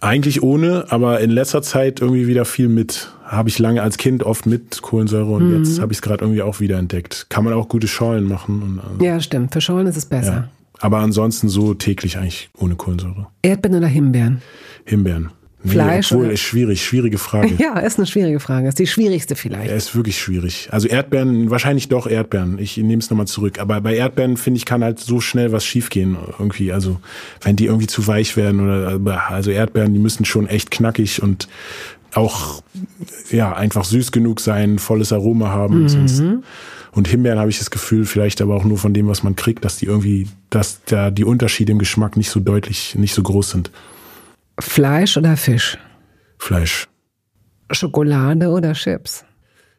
Eigentlich 0.01 0.43
ohne, 0.43 0.87
aber 0.91 1.21
in 1.21 1.31
letzter 1.31 1.63
Zeit 1.63 2.01
irgendwie 2.01 2.27
wieder 2.27 2.45
viel 2.45 2.69
mit. 2.69 3.13
Habe 3.25 3.49
ich 3.49 3.59
lange 3.59 3.83
als 3.83 3.97
Kind 3.97 4.23
oft 4.23 4.47
mit 4.47 4.83
Kohlensäure 4.83 5.33
und 5.33 5.49
mhm. 5.49 5.57
jetzt 5.57 5.81
habe 5.81 5.93
ich 5.93 5.99
es 5.99 6.03
gerade 6.03 6.25
irgendwie 6.25 6.43
auch 6.43 6.61
wieder 6.61 6.79
entdeckt. 6.79 7.27
Kann 7.29 7.45
man 7.45 7.55
auch 7.55 7.69
gute 7.69 7.89
Schollen 7.89 8.29
machen. 8.29 8.63
Und, 8.63 8.81
also, 8.81 9.05
ja, 9.05 9.19
stimmt. 9.21 9.53
Für 9.53 9.61
Schollen 9.61 9.87
ist 9.87 9.97
es 9.97 10.07
besser. 10.07 10.33
Ja. 10.33 10.49
Aber 10.79 10.99
ansonsten 10.99 11.49
so 11.49 11.75
täglich 11.75 12.19
eigentlich 12.19 12.51
ohne 12.59 12.77
Kohlensäure. 12.77 13.27
Erdbeeren 13.43 13.79
oder 13.79 13.89
Himbeeren? 13.89 14.43
Himbeeren. 14.85 15.31
Fleisch? 15.67 16.11
Nee, 16.11 16.17
obwohl, 16.17 16.33
ist 16.33 16.41
schwierig, 16.41 16.85
schwierige 16.85 17.19
Frage. 17.19 17.55
Ja, 17.59 17.79
ist 17.79 17.99
eine 17.99 18.07
schwierige 18.07 18.41
Frage. 18.41 18.69
Ist 18.69 18.79
die 18.79 18.87
schwierigste 18.87 19.35
vielleicht. 19.35 19.71
Ja, 19.71 19.77
ist 19.77 19.95
wirklich 19.95 20.19
schwierig. 20.19 20.69
Also 20.71 20.89
Erdbeeren, 20.89 21.51
wahrscheinlich 21.51 21.89
doch 21.89 22.07
Erdbeeren. 22.07 22.59
Ich 22.59 22.77
nehme 22.77 22.99
es 22.99 23.11
nochmal 23.11 23.27
zurück. 23.27 23.59
Aber 23.59 23.81
bei 23.81 23.97
Erdbeeren, 23.97 24.37
finde 24.37 24.59
ich, 24.59 24.65
kann 24.65 24.85
halt 24.85 25.01
so 25.01 25.21
schnell 25.21 25.53
was 25.53 25.65
schiefgehen 25.65 26.17
irgendwie. 26.39 26.73
Also 26.73 26.99
wenn 27.43 27.57
die 27.57 27.67
irgendwie 27.67 27.87
zu 27.87 28.07
weich 28.07 28.37
werden 28.37 28.61
oder, 28.61 29.31
also 29.31 29.51
Erdbeeren, 29.51 29.93
die 29.95 30.01
müssen 30.01 30.25
schon 30.25 30.47
echt 30.47 30.71
knackig 30.71 31.23
und 31.23 31.49
auch, 32.15 32.63
ja, 33.31 33.55
einfach 33.55 33.85
süß 33.85 34.13
genug 34.13 34.41
sein, 34.41 34.79
volles 34.79 35.13
Aroma 35.13 35.49
haben. 35.49 35.83
Mhm. 35.83 35.89
Sonst, 35.89 36.23
und 36.97 37.09
Himbeeren 37.09 37.39
habe 37.39 37.51
ich 37.51 37.59
das 37.59 37.71
Gefühl, 37.71 38.07
vielleicht 38.07 38.41
aber 38.41 38.55
auch 38.55 38.65
nur 38.65 38.79
von 38.79 38.95
dem, 38.95 39.07
was 39.07 39.23
man 39.23 39.37
kriegt, 39.37 39.67
dass 39.67 39.77
die 39.77 39.85
irgendwie, 39.85 40.29
dass 40.49 40.81
da 40.87 41.11
die 41.11 41.25
Unterschiede 41.25 41.73
im 41.73 41.79
Geschmack 41.79 42.17
nicht 42.17 42.31
so 42.31 42.41
deutlich, 42.41 42.95
nicht 42.95 43.13
so 43.13 43.23
groß 43.23 43.51
sind. 43.51 43.71
Fleisch 44.59 45.17
oder 45.17 45.37
Fisch? 45.37 45.79
Fleisch. 46.39 46.87
Schokolade 47.71 48.49
oder 48.49 48.73
Chips? 48.73 49.25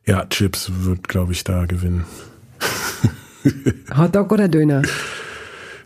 Ja, 0.06 0.26
Chips 0.26 0.72
wird, 0.82 1.08
glaube 1.08 1.34
ich, 1.34 1.44
da 1.44 1.66
gewinnen. 1.66 2.06
Hotdog 3.98 4.32
oder 4.32 4.48
Döner? 4.48 4.82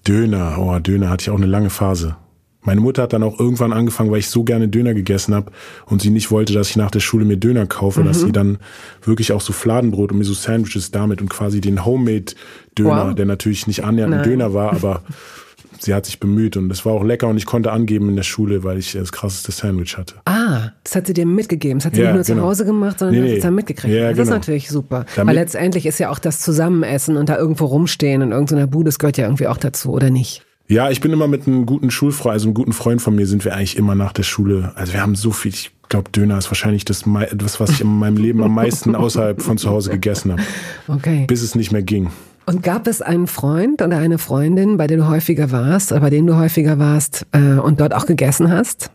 Döner, 0.08 0.58
oh, 0.58 0.80
Döner 0.80 1.10
hatte 1.10 1.24
ich 1.24 1.30
auch 1.30 1.38
eine 1.38 1.46
lange 1.46 1.70
Phase. 1.70 2.16
Meine 2.64 2.82
Mutter 2.82 3.04
hat 3.04 3.14
dann 3.14 3.24
auch 3.24 3.40
irgendwann 3.40 3.74
angefangen, 3.74 4.12
weil 4.12 4.20
ich 4.20 4.30
so 4.30 4.44
gerne 4.44 4.68
Döner 4.68 4.94
gegessen 4.94 5.34
habe 5.34 5.52
und 5.88 6.02
sie 6.02 6.12
nicht 6.12 6.30
wollte, 6.30 6.54
dass 6.54 6.70
ich 6.70 6.76
nach 6.76 6.92
der 6.92 7.00
Schule 7.00 7.26
mir 7.26 7.38
Döner 7.38 7.66
kaufe, 7.66 8.02
mhm. 8.02 8.06
dass 8.06 8.22
sie 8.22 8.32
dann 8.32 8.60
wirklich 9.04 9.32
auch 9.32 9.42
so 9.42 9.52
Fladenbrot 9.52 10.12
und 10.12 10.20
mir 10.20 10.26
so 10.26 10.34
Sandwiches 10.34 10.92
damit 10.92 11.22
und 11.22 11.30
quasi 11.30 11.60
den 11.60 11.86
Homemade-Döner, 11.86 13.08
wow. 13.08 13.16
der 13.16 13.26
natürlich 13.26 13.66
nicht 13.66 13.84
annähernd 13.84 14.14
ein 14.14 14.24
Döner 14.24 14.54
war, 14.54 14.74
aber 14.74 15.02
sie 15.84 15.94
hat 15.94 16.06
sich 16.06 16.20
bemüht 16.20 16.58
und 16.58 16.72
es 16.72 16.86
war 16.86 16.94
auch 16.94 17.04
lecker 17.04 17.28
und 17.28 17.38
ich 17.38 17.46
konnte 17.46 17.72
angeben 17.72 18.10
in 18.10 18.16
der 18.16 18.24
Schule, 18.24 18.64
weil 18.64 18.78
ich 18.78 18.94
das 18.94 19.12
krasseste 19.12 19.52
Sandwich 19.52 19.98
hatte. 19.98 20.16
Ah, 20.26 20.72
das 20.84 20.96
hat 20.96 21.08
sie 21.08 21.14
dir 21.14 21.26
mitgegeben. 21.26 21.80
Das 21.80 21.86
hat 21.86 21.96
sie 21.96 22.02
ja, 22.02 22.08
nicht 22.08 22.16
nur 22.16 22.24
genau. 22.24 22.42
zu 22.42 22.48
Hause 22.48 22.66
gemacht, 22.66 23.00
sondern 23.00 23.22
nee, 23.22 23.30
hat 23.30 23.38
es 23.38 23.44
dann 23.44 23.56
mitgekriegt. 23.56 23.94
Ja, 23.94 24.10
das 24.10 24.12
genau. 24.12 24.24
ist 24.24 24.30
natürlich 24.30 24.70
super. 24.70 25.06
Damit 25.16 25.28
weil 25.28 25.42
letztendlich 25.42 25.86
ist 25.86 26.00
ja 26.00 26.10
auch 26.10 26.20
das 26.20 26.40
Zusammenessen 26.40 27.18
und 27.18 27.30
da 27.30 27.38
irgendwo 27.38 27.66
rumstehen 27.66 28.22
in 28.22 28.32
irgendeiner 28.32 28.68
Bude, 28.68 28.86
das 28.86 29.00
gehört 29.00 29.18
ja 29.18 29.26
irgendwie 29.26 29.48
auch 29.48 29.58
dazu, 29.58 29.92
oder 29.92 30.10
nicht? 30.10 30.44
Ja, 30.68 30.90
ich 30.90 31.02
bin 31.02 31.12
immer 31.12 31.28
mit 31.28 31.48
einem 31.48 31.66
guten 31.66 31.92
Schulfreund, 31.92 32.34
also 32.34 32.48
einem 32.48 32.54
guten 32.54 32.72
Freund 32.72 33.02
von 33.02 33.14
mir 33.14 33.28
sind 33.28 33.44
wir 33.44 33.54
eigentlich 33.54 33.78
immer 33.78 33.94
nach 33.94 34.14
der 34.14 34.24
Schule. 34.24 34.72
Also 34.76 34.94
wir 34.94 35.02
haben 35.02 35.16
so 35.16 35.32
viel, 35.32 35.52
ich 35.52 35.72
glaube, 35.90 36.10
Döner 36.12 36.38
ist 36.38 36.50
wahrscheinlich 36.50 36.86
das, 36.86 37.04
das, 37.36 37.60
was 37.60 37.72
ich 37.72 37.82
in 37.82 37.88
meinem 37.88 38.16
Leben 38.16 38.42
am 38.42 38.56
meisten 38.56 38.96
außerhalb 38.96 39.42
von 39.42 39.58
zu 39.58 39.70
Hause 39.70 39.90
gegessen 39.92 40.32
habe. 40.32 40.42
Okay. 40.88 41.26
Bis 41.28 41.42
es 41.42 41.56
nicht 41.56 41.74
mehr 41.74 41.84
ging. 41.84 42.10
Und 42.46 42.64
gab 42.64 42.88
es 42.88 43.02
einen 43.02 43.28
Freund 43.28 43.82
oder 43.82 43.98
eine 43.98 44.18
Freundin, 44.18 44.78
bei 44.78 44.88
der 44.88 44.98
du 44.98 45.08
häufiger 45.08 45.52
warst, 45.52 45.92
oder 45.92 46.02
bei 46.02 46.10
denen 46.10 46.28
du 46.28 46.36
häufiger 46.36 46.80
warst 46.80 47.26
äh, 47.32 47.60
und 47.60 47.80
dort 47.80 47.94
auch 47.94 48.06
gegessen 48.06 48.52
hast? 48.52 48.92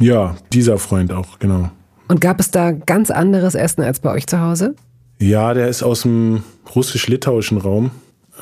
Ja, 0.00 0.36
dieser 0.52 0.78
Freund 0.78 1.12
auch, 1.12 1.38
genau. 1.38 1.70
Und 2.08 2.20
gab 2.20 2.40
es 2.40 2.50
da 2.50 2.72
ganz 2.72 3.10
anderes 3.10 3.54
Essen 3.54 3.82
als 3.82 4.00
bei 4.00 4.10
euch 4.10 4.26
zu 4.26 4.40
Hause? 4.40 4.74
Ja, 5.20 5.54
der 5.54 5.68
ist 5.68 5.82
aus 5.82 6.02
dem 6.02 6.42
russisch-litauischen 6.74 7.58
Raum. 7.58 7.90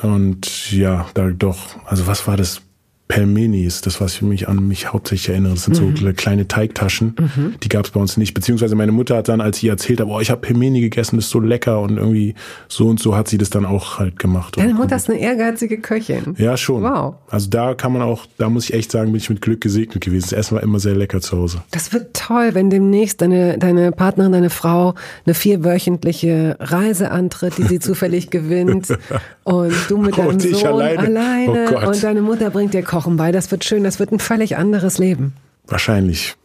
Und 0.01 0.71
ja, 0.71 1.07
da 1.13 1.29
doch, 1.29 1.57
also 1.85 2.07
was 2.07 2.27
war 2.27 2.37
das? 2.37 2.61
Pelmenis, 3.07 3.81
das 3.81 4.01
was 4.01 4.15
ich 4.15 4.21
mich 4.21 4.49
an 4.49 4.67
mich 4.67 4.91
hauptsächlich 4.91 5.29
erinnere, 5.29 5.53
das 5.53 5.63
sind 5.63 5.81
mhm. 5.81 5.95
so 5.95 6.13
kleine 6.13 6.47
Teigtaschen, 6.47 7.15
mhm. 7.17 7.55
die 7.63 7.69
gab 7.69 7.85
es 7.85 7.91
bei 7.91 7.99
uns 7.99 8.17
nicht. 8.17 8.33
Beziehungsweise 8.33 8.75
meine 8.75 8.91
Mutter 8.91 9.15
hat 9.15 9.29
dann, 9.29 9.39
als 9.39 9.57
ich 9.59 9.69
erzählt 9.69 10.01
habe, 10.01 10.11
oh, 10.11 10.19
ich 10.19 10.29
habe 10.29 10.41
Pelmeni 10.41 10.81
gegessen, 10.81 11.15
das 11.15 11.25
ist 11.25 11.31
so 11.31 11.39
lecker 11.39 11.79
und 11.79 11.97
irgendwie 11.97 12.35
so 12.67 12.87
und 12.87 12.99
so 12.99 13.15
hat 13.15 13.29
sie 13.29 13.37
das 13.37 13.49
dann 13.49 13.65
auch 13.65 13.97
halt 13.97 14.19
gemacht. 14.19 14.57
Deine 14.57 14.73
Mutter 14.73 14.97
ist 14.97 15.09
eine 15.09 15.19
ehrgeizige 15.19 15.79
Köchin. 15.79 16.35
Ja, 16.37 16.57
schon. 16.57 16.83
Wow. 16.83 17.15
Also 17.29 17.49
da 17.49 17.75
kann 17.75 17.93
man 17.93 18.01
auch, 18.01 18.25
da 18.37 18.49
muss 18.49 18.65
ich 18.65 18.73
echt 18.73 18.91
sagen, 18.91 19.11
bin 19.11 19.21
ich 19.21 19.29
mit 19.29 19.41
Glück 19.41 19.61
gesegnet 19.61 20.03
gewesen. 20.03 20.27
Das 20.31 20.33
Essen 20.33 20.55
war 20.55 20.63
immer 20.63 20.79
sehr 20.79 20.95
lecker 20.95 21.21
zu 21.21 21.37
Hause. 21.37 21.63
Das 21.71 21.93
wird 21.93 22.13
toll, 22.13 22.49
wenn 22.53 22.69
demnächst 22.69 23.21
deine, 23.21 23.57
deine 23.57 23.93
Partnerin, 23.93 24.33
deine 24.33 24.49
Frau 24.49 24.95
eine 25.25 25.33
vierwöchentliche 25.33 26.57
Reise 26.59 27.11
antritt, 27.11 27.57
die 27.57 27.63
sie 27.63 27.79
zufällig 27.79 28.29
gewinnt 28.31 28.89
und 29.45 29.73
du 29.87 29.97
mit 29.97 30.17
deinem 30.17 30.39
Sohn 30.39 30.65
alleine, 30.65 30.99
alleine 30.99 31.69
oh 31.73 31.87
und 31.87 32.03
deine 32.03 32.21
Mutter 32.21 32.49
bringt 32.49 32.73
dir 32.73 32.83
Kochen 32.83 32.96
Kochen 32.97 33.15
bei. 33.15 33.31
Das 33.31 33.51
wird 33.51 33.63
schön. 33.63 33.83
Das 33.83 33.99
wird 33.99 34.11
ein 34.11 34.17
völlig 34.17 34.57
anderes 34.57 34.97
Leben. 34.97 35.33
Wahrscheinlich. 35.67 36.35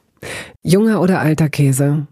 Junger 0.62 1.00
oder 1.00 1.20
alter 1.20 1.48
Käse? 1.48 2.06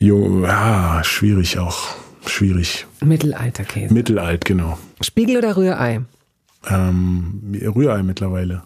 Jo, 0.00 0.42
ja, 0.42 1.00
schwierig 1.04 1.60
auch. 1.60 1.94
Schwierig. 2.26 2.86
Mittelalterkäse. 3.04 3.94
Mittelalt, 3.94 4.44
genau. 4.44 4.78
Spiegel 5.00 5.36
oder 5.36 5.56
Rührei? 5.56 6.00
Ähm, 6.68 7.40
Rührei 7.76 8.02
mittlerweile. 8.02 8.62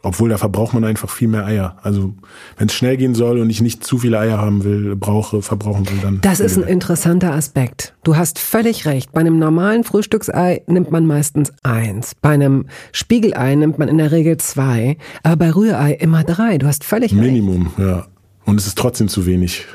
Obwohl, 0.00 0.28
da 0.28 0.38
verbraucht 0.38 0.74
man 0.74 0.84
einfach 0.84 1.10
viel 1.10 1.26
mehr 1.26 1.44
Eier. 1.44 1.76
Also, 1.82 2.14
wenn 2.56 2.68
es 2.68 2.74
schnell 2.74 2.96
gehen 2.96 3.16
soll 3.16 3.40
und 3.40 3.50
ich 3.50 3.60
nicht 3.60 3.82
zu 3.82 3.98
viele 3.98 4.18
Eier 4.18 4.38
haben 4.38 4.62
will, 4.62 4.94
brauche, 4.94 5.42
verbrauchen 5.42 5.88
will, 5.90 5.98
dann. 6.00 6.20
Das 6.20 6.38
ist 6.38 6.56
ein 6.56 6.62
interessanter 6.62 7.32
Aspekt. 7.32 7.94
Du 8.04 8.16
hast 8.16 8.38
völlig 8.38 8.86
recht. 8.86 9.10
Bei 9.12 9.20
einem 9.20 9.40
normalen 9.40 9.82
Frühstücksei 9.82 10.62
nimmt 10.68 10.92
man 10.92 11.04
meistens 11.04 11.52
eins. 11.64 12.14
Bei 12.14 12.30
einem 12.30 12.66
Spiegelei 12.92 13.56
nimmt 13.56 13.78
man 13.78 13.88
in 13.88 13.98
der 13.98 14.12
Regel 14.12 14.36
zwei. 14.36 14.98
Aber 15.24 15.36
bei 15.36 15.50
Rührei 15.50 15.94
immer 15.94 16.22
drei. 16.22 16.58
Du 16.58 16.66
hast 16.66 16.84
völlig 16.84 17.12
Minimum, 17.12 17.62
recht. 17.66 17.78
Minimum, 17.78 17.96
ja. 17.96 18.06
Und 18.44 18.60
es 18.60 18.68
ist 18.68 18.78
trotzdem 18.78 19.08
zu 19.08 19.26
wenig. 19.26 19.66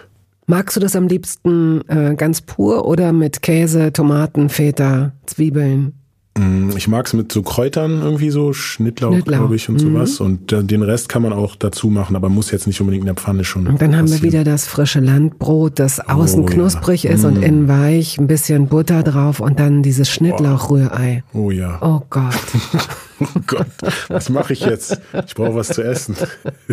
Magst 0.45 0.75
du 0.75 0.79
das 0.79 0.95
am 0.95 1.07
liebsten 1.07 1.87
äh, 1.89 2.15
ganz 2.15 2.41
pur 2.41 2.85
oder 2.85 3.13
mit 3.13 3.41
Käse, 3.41 3.93
Tomaten, 3.93 4.49
Feta, 4.49 5.13
Zwiebeln? 5.25 5.93
Mm, 6.37 6.71
ich 6.75 6.87
mag 6.87 7.05
es 7.05 7.13
mit 7.13 7.31
so 7.31 7.43
Kräutern 7.43 8.01
irgendwie 8.01 8.31
so, 8.31 8.53
Schnittlauch, 8.53 9.11
Schnittlauch. 9.11 9.37
glaube 9.37 9.55
ich, 9.55 9.69
und 9.69 9.75
mhm. 9.75 9.79
sowas. 9.79 10.19
Und 10.19 10.51
den 10.51 10.81
Rest 10.81 11.09
kann 11.09 11.21
man 11.21 11.31
auch 11.31 11.55
dazu 11.55 11.89
machen, 11.89 12.15
aber 12.15 12.29
muss 12.29 12.49
jetzt 12.51 12.65
nicht 12.65 12.81
unbedingt 12.81 13.03
in 13.03 13.07
der 13.07 13.15
Pfanne 13.15 13.43
schon. 13.43 13.67
Und 13.67 13.81
dann 13.81 13.95
haben 13.95 14.09
wir 14.09 14.21
wieder 14.23 14.43
das 14.43 14.65
frische 14.65 14.99
Landbrot, 14.99 15.79
das 15.79 15.99
außen 15.99 16.43
oh, 16.43 16.45
knusprig 16.45 17.03
ja. 17.03 17.11
ist 17.11 17.23
mm. 17.23 17.27
und 17.27 17.43
innen 17.43 17.67
weich, 17.67 18.17
ein 18.17 18.27
bisschen 18.27 18.67
Butter 18.67 19.03
drauf 19.03 19.39
und 19.39 19.59
dann 19.59 19.83
dieses 19.83 20.09
Schnittlauchrührei. 20.09 21.23
Oh 21.33 21.51
ja. 21.51 21.77
Oh 21.81 22.01
Gott. 22.09 22.33
oh 23.19 23.39
Gott, 23.45 23.67
was 24.07 24.29
mache 24.29 24.53
ich 24.53 24.61
jetzt? 24.61 24.99
Ich 25.25 25.35
brauche 25.35 25.55
was 25.55 25.67
zu 25.67 25.83
essen. 25.83 26.15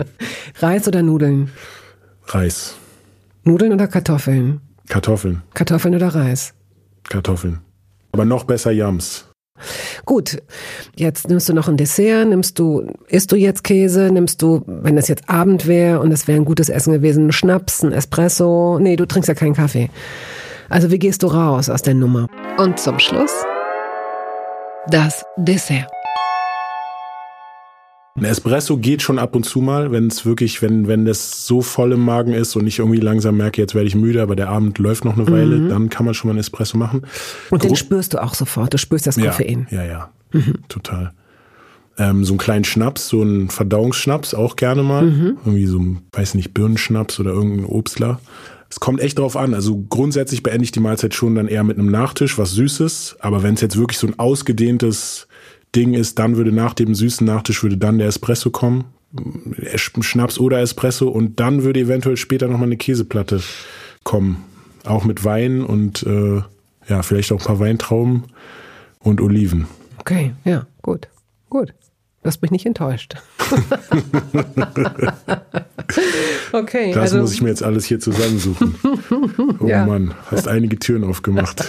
Reis 0.61 0.89
oder 0.89 1.03
Nudeln? 1.03 1.51
Reis. 2.27 2.77
Nudeln 3.45 3.73
oder 3.73 3.89
Kartoffeln? 3.89 4.61
Kartoffeln. 4.89 5.43
Kartoffeln 5.53 5.95
oder 5.95 6.09
Reis? 6.09 6.55
Kartoffeln. 7.05 7.59
Aber 8.13 8.25
noch 8.25 8.45
besser 8.45 8.73
Yams. 8.73 9.30
Gut, 10.05 10.43
jetzt 10.97 11.29
nimmst 11.29 11.49
du 11.49 11.55
noch 11.55 11.69
ein 11.69 11.77
Dessert, 11.77 12.29
nimmst 12.29 12.59
du, 12.59 12.93
isst 13.09 13.33
du 13.33 13.37
jetzt 13.37 13.65
Käse, 13.65 14.11
nimmst 14.11 14.43
du, 14.43 14.63
wenn 14.67 14.99
es 14.99 15.09
jetzt 15.09 15.29
Abend 15.29 15.67
wäre 15.67 16.01
und 16.01 16.13
es 16.13 16.29
wäre 16.29 16.39
ein 16.39 16.45
gutes 16.45 16.69
Essen 16.69 16.93
gewesen, 16.93 17.25
einen 17.25 17.33
Schnaps, 17.33 17.83
ein 17.83 17.93
Espresso, 17.93 18.79
nee, 18.81 18.97
du 18.97 19.07
trinkst 19.07 19.29
ja 19.29 19.35
keinen 19.35 19.55
Kaffee. 19.55 19.91
Also 20.69 20.91
wie 20.91 20.99
gehst 20.99 21.23
du 21.23 21.27
raus 21.27 21.69
aus 21.69 21.83
der 21.83 21.95
Nummer? 21.95 22.29
Und 22.59 22.79
zum 22.79 22.99
Schluss 22.99 23.33
das 24.89 25.25
Dessert. 25.37 25.89
Ein 28.21 28.27
Espresso 28.27 28.77
geht 28.77 29.01
schon 29.01 29.19
ab 29.19 29.35
und 29.35 29.45
zu 29.45 29.63
mal, 29.63 29.93
wenn 29.93 30.09
es 30.09 30.27
wirklich, 30.27 30.61
wenn, 30.61 30.87
wenn 30.87 31.07
das 31.07 31.47
so 31.47 31.63
voll 31.63 31.93
im 31.93 32.05
Magen 32.05 32.35
ist 32.35 32.55
und 32.55 32.67
ich 32.67 32.79
irgendwie 32.79 33.01
langsam 33.01 33.39
merke, 33.39 33.63
jetzt 33.63 33.75
werde 33.75 33.89
ich 33.89 33.95
müde, 33.95 34.21
aber 34.21 34.37
der 34.37 34.51
Abend 34.51 34.79
läuft 34.79 35.07
noch 35.07 35.17
eine 35.17 35.27
Weile, 35.31 35.57
mhm. 35.57 35.69
dann 35.71 35.89
kann 35.89 36.05
man 36.05 36.13
schon 36.13 36.29
mal 36.29 36.33
einen 36.33 36.41
Espresso 36.41 36.77
machen. 36.77 37.07
Und 37.49 37.65
den 37.65 37.75
spürst 37.77 38.13
du 38.13 38.23
auch 38.23 38.35
sofort, 38.35 38.75
du 38.75 38.79
spürst 38.79 39.07
das 39.07 39.17
Koffein. 39.17 39.67
Ja, 39.71 39.85
ja, 39.85 39.89
ja 39.89 40.11
mhm. 40.33 40.57
total. 40.69 41.13
Ähm, 41.97 42.27
so 42.27 42.35
einen 42.35 42.39
kleinen 42.39 42.65
Schnaps, 42.65 43.09
so 43.09 43.23
einen 43.23 43.49
Verdauungsschnaps 43.49 44.35
auch 44.35 44.57
gerne 44.57 44.83
mal. 44.83 45.05
Mhm. 45.05 45.39
Irgendwie 45.47 45.67
so, 45.67 45.81
weiß 46.13 46.35
nicht, 46.35 46.53
Birnenschnaps 46.53 47.21
oder 47.21 47.31
irgendein 47.31 47.65
Obstler. 47.65 48.21
Es 48.69 48.81
kommt 48.81 49.01
echt 49.01 49.19
drauf 49.19 49.35
an. 49.35 49.55
Also 49.55 49.83
grundsätzlich 49.89 50.43
beende 50.43 50.65
ich 50.65 50.73
die 50.73 50.81
Mahlzeit 50.81 51.15
schon 51.15 51.35
dann 51.37 51.49
eher 51.49 51.65
mit 51.65 51.79
einem 51.79 51.91
Nachtisch, 51.91 52.37
was 52.37 52.53
Süßes. 52.53 53.17
Aber 53.21 53.43
wenn 53.43 53.55
es 53.55 53.63
jetzt 53.63 53.79
wirklich 53.79 53.99
so 53.99 54.07
ein 54.07 54.19
ausgedehntes 54.19 55.27
Ding 55.75 55.95
ist, 55.95 56.19
dann 56.19 56.37
würde 56.37 56.53
nach 56.53 56.75
dem 56.75 56.95
süßen 56.95 57.27
Nachtisch 57.27 57.63
würde 57.63 57.77
dann 57.77 57.99
der 57.99 58.09
Espresso 58.09 58.51
kommen, 58.51 58.85
Schnaps 59.75 60.39
oder 60.39 60.61
Espresso 60.61 61.09
und 61.09 61.41
dann 61.41 61.65
würde 61.65 61.81
eventuell 61.81 62.17
später 62.17 62.49
nochmal 62.49 62.69
eine 62.69 62.77
Käseplatte 62.77 63.41
kommen. 64.05 64.45
Auch 64.85 65.05
mit 65.05 65.25
Wein 65.25 65.63
und 65.63 66.03
äh, 66.05 66.43
ja, 66.89 67.03
vielleicht 67.03 67.33
auch 67.33 67.41
ein 67.41 67.47
paar 67.47 67.61
Weintrauben 67.61 68.25
und 68.99 69.21
Oliven. 69.21 69.67
Okay, 69.99 70.33
ja, 70.45 70.67
gut, 70.83 71.09
gut. 71.51 71.75
Du 72.23 72.27
hast 72.29 72.43
mich 72.43 72.51
nicht 72.51 72.67
enttäuscht. 72.67 73.15
okay. 76.53 76.93
Das 76.93 77.03
also, 77.05 77.19
muss 77.21 77.33
ich 77.33 77.41
mir 77.41 77.49
jetzt 77.49 77.63
alles 77.63 77.87
hier 77.87 77.99
zusammensuchen. 77.99 78.75
Oh 79.59 79.67
ja. 79.67 79.85
Mann, 79.85 80.15
hast 80.31 80.49
einige 80.49 80.79
Türen 80.79 81.05
aufgemacht. 81.05 81.67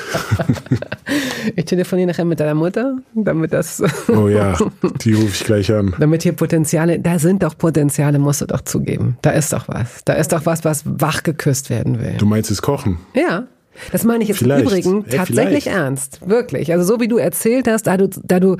ich 1.55 1.65
telefoniere 1.65 2.07
nachher 2.09 2.23
mit 2.23 2.39
deiner 2.39 2.53
Mutter, 2.53 2.97
damit 3.13 3.51
das. 3.51 3.83
oh 4.07 4.29
ja, 4.29 4.57
die 5.03 5.13
rufe 5.13 5.33
ich 5.33 5.43
gleich 5.43 5.73
an. 5.73 5.93
Damit 5.99 6.23
hier 6.23 6.31
Potenziale, 6.31 6.99
da 6.99 7.19
sind 7.19 7.43
doch 7.43 7.57
Potenziale, 7.57 8.19
musst 8.19 8.41
du 8.41 8.45
doch 8.45 8.61
zugeben. 8.61 9.17
Da 9.21 9.31
ist 9.31 9.51
doch 9.51 9.67
was. 9.67 10.03
Da 10.05 10.13
ist 10.13 10.31
doch 10.31 10.45
was, 10.45 10.63
was 10.63 10.83
wach 10.85 11.23
geküsst 11.23 11.69
werden 11.69 11.99
will. 11.99 12.15
Du 12.17 12.25
meinst 12.25 12.49
es 12.49 12.61
Kochen? 12.61 12.97
Ja. 13.13 13.47
Das 13.91 14.03
meine 14.03 14.23
ich 14.23 14.29
jetzt 14.29 14.39
vielleicht. 14.39 14.61
im 14.61 14.67
Übrigen 14.67 15.05
tatsächlich 15.09 15.67
Ey, 15.67 15.73
ernst. 15.73 16.19
Wirklich. 16.25 16.71
Also 16.71 16.85
so 16.85 16.99
wie 16.99 17.07
du 17.07 17.17
erzählt 17.17 17.67
hast, 17.67 17.87
da 17.87 17.97
du, 17.97 18.09
da 18.23 18.39
du 18.39 18.57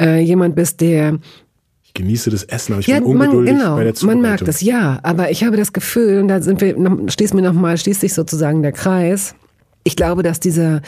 äh, 0.00 0.20
jemand 0.20 0.54
bist, 0.54 0.80
der 0.80 1.18
ich 1.90 1.94
genieße 1.94 2.30
das 2.30 2.44
Essen, 2.44 2.74
aber 2.74 2.80
ich 2.80 2.86
ja, 2.86 3.00
bin 3.00 3.04
ungeduldig 3.04 3.54
man, 3.54 3.62
genau, 3.62 3.74
bei 3.74 3.82
der 3.82 3.94
Man 4.06 4.20
merkt 4.20 4.46
es, 4.46 4.60
ja. 4.60 5.00
Aber 5.02 5.32
ich 5.32 5.42
habe 5.42 5.56
das 5.56 5.72
Gefühl, 5.72 6.20
und 6.20 6.28
da 6.28 6.40
sind 6.40 6.60
wir, 6.60 6.76
schließt 7.08 7.34
mir 7.34 7.42
nochmal, 7.42 7.76
schließt 7.78 8.02
sich 8.02 8.14
sozusagen 8.14 8.62
der 8.62 8.70
Kreis. 8.70 9.34
Ich 9.82 9.96
glaube, 9.96 10.22
dass 10.22 10.38
dieser 10.38 10.82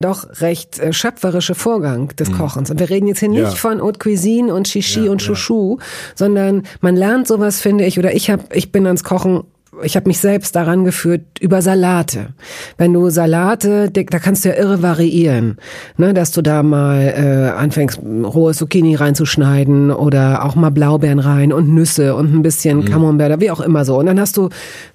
doch 0.00 0.40
recht 0.40 0.80
äh, 0.80 0.92
schöpferische 0.92 1.54
Vorgang 1.54 2.08
des 2.16 2.30
mhm. 2.30 2.38
Kochens, 2.38 2.72
und 2.72 2.80
wir 2.80 2.90
reden 2.90 3.06
jetzt 3.06 3.20
hier 3.20 3.28
nicht 3.28 3.42
ja. 3.42 3.50
von 3.50 3.80
Haute 3.80 4.00
Cuisine 4.00 4.52
und 4.52 4.66
Shishi 4.66 5.04
ja, 5.04 5.12
und 5.12 5.24
Chouchou, 5.24 5.78
sondern 6.16 6.64
man 6.80 6.96
lernt 6.96 7.28
sowas, 7.28 7.60
finde 7.60 7.84
ich, 7.84 7.96
oder 7.96 8.12
ich 8.16 8.28
habe, 8.28 8.42
ich 8.52 8.72
bin 8.72 8.84
ans 8.86 9.04
Kochen 9.04 9.44
ich 9.82 9.96
habe 9.96 10.08
mich 10.08 10.18
selbst 10.18 10.56
daran 10.56 10.84
geführt 10.84 11.22
über 11.40 11.62
Salate. 11.62 12.28
Wenn 12.76 12.92
du 12.92 13.10
Salate, 13.10 13.90
da 13.90 14.18
kannst 14.18 14.44
du 14.44 14.50
ja 14.50 14.56
irre 14.56 14.82
variieren, 14.82 15.56
ne, 15.96 16.14
dass 16.14 16.30
du 16.32 16.42
da 16.42 16.62
mal 16.62 17.00
äh, 17.00 17.58
anfängst 17.58 18.00
rohe 18.02 18.54
Zucchini 18.54 18.94
reinzuschneiden 18.94 19.90
oder 19.90 20.44
auch 20.44 20.54
mal 20.54 20.70
Blaubeeren 20.70 21.18
rein 21.18 21.52
und 21.52 21.72
Nüsse 21.72 22.14
und 22.14 22.34
ein 22.34 22.42
bisschen 22.42 22.78
mhm. 22.78 22.84
Camembert, 22.86 23.40
wie 23.40 23.50
auch 23.50 23.60
immer 23.60 23.84
so. 23.84 23.98
Und 23.98 24.06
dann 24.06 24.20
hast 24.20 24.36
du, 24.36 24.48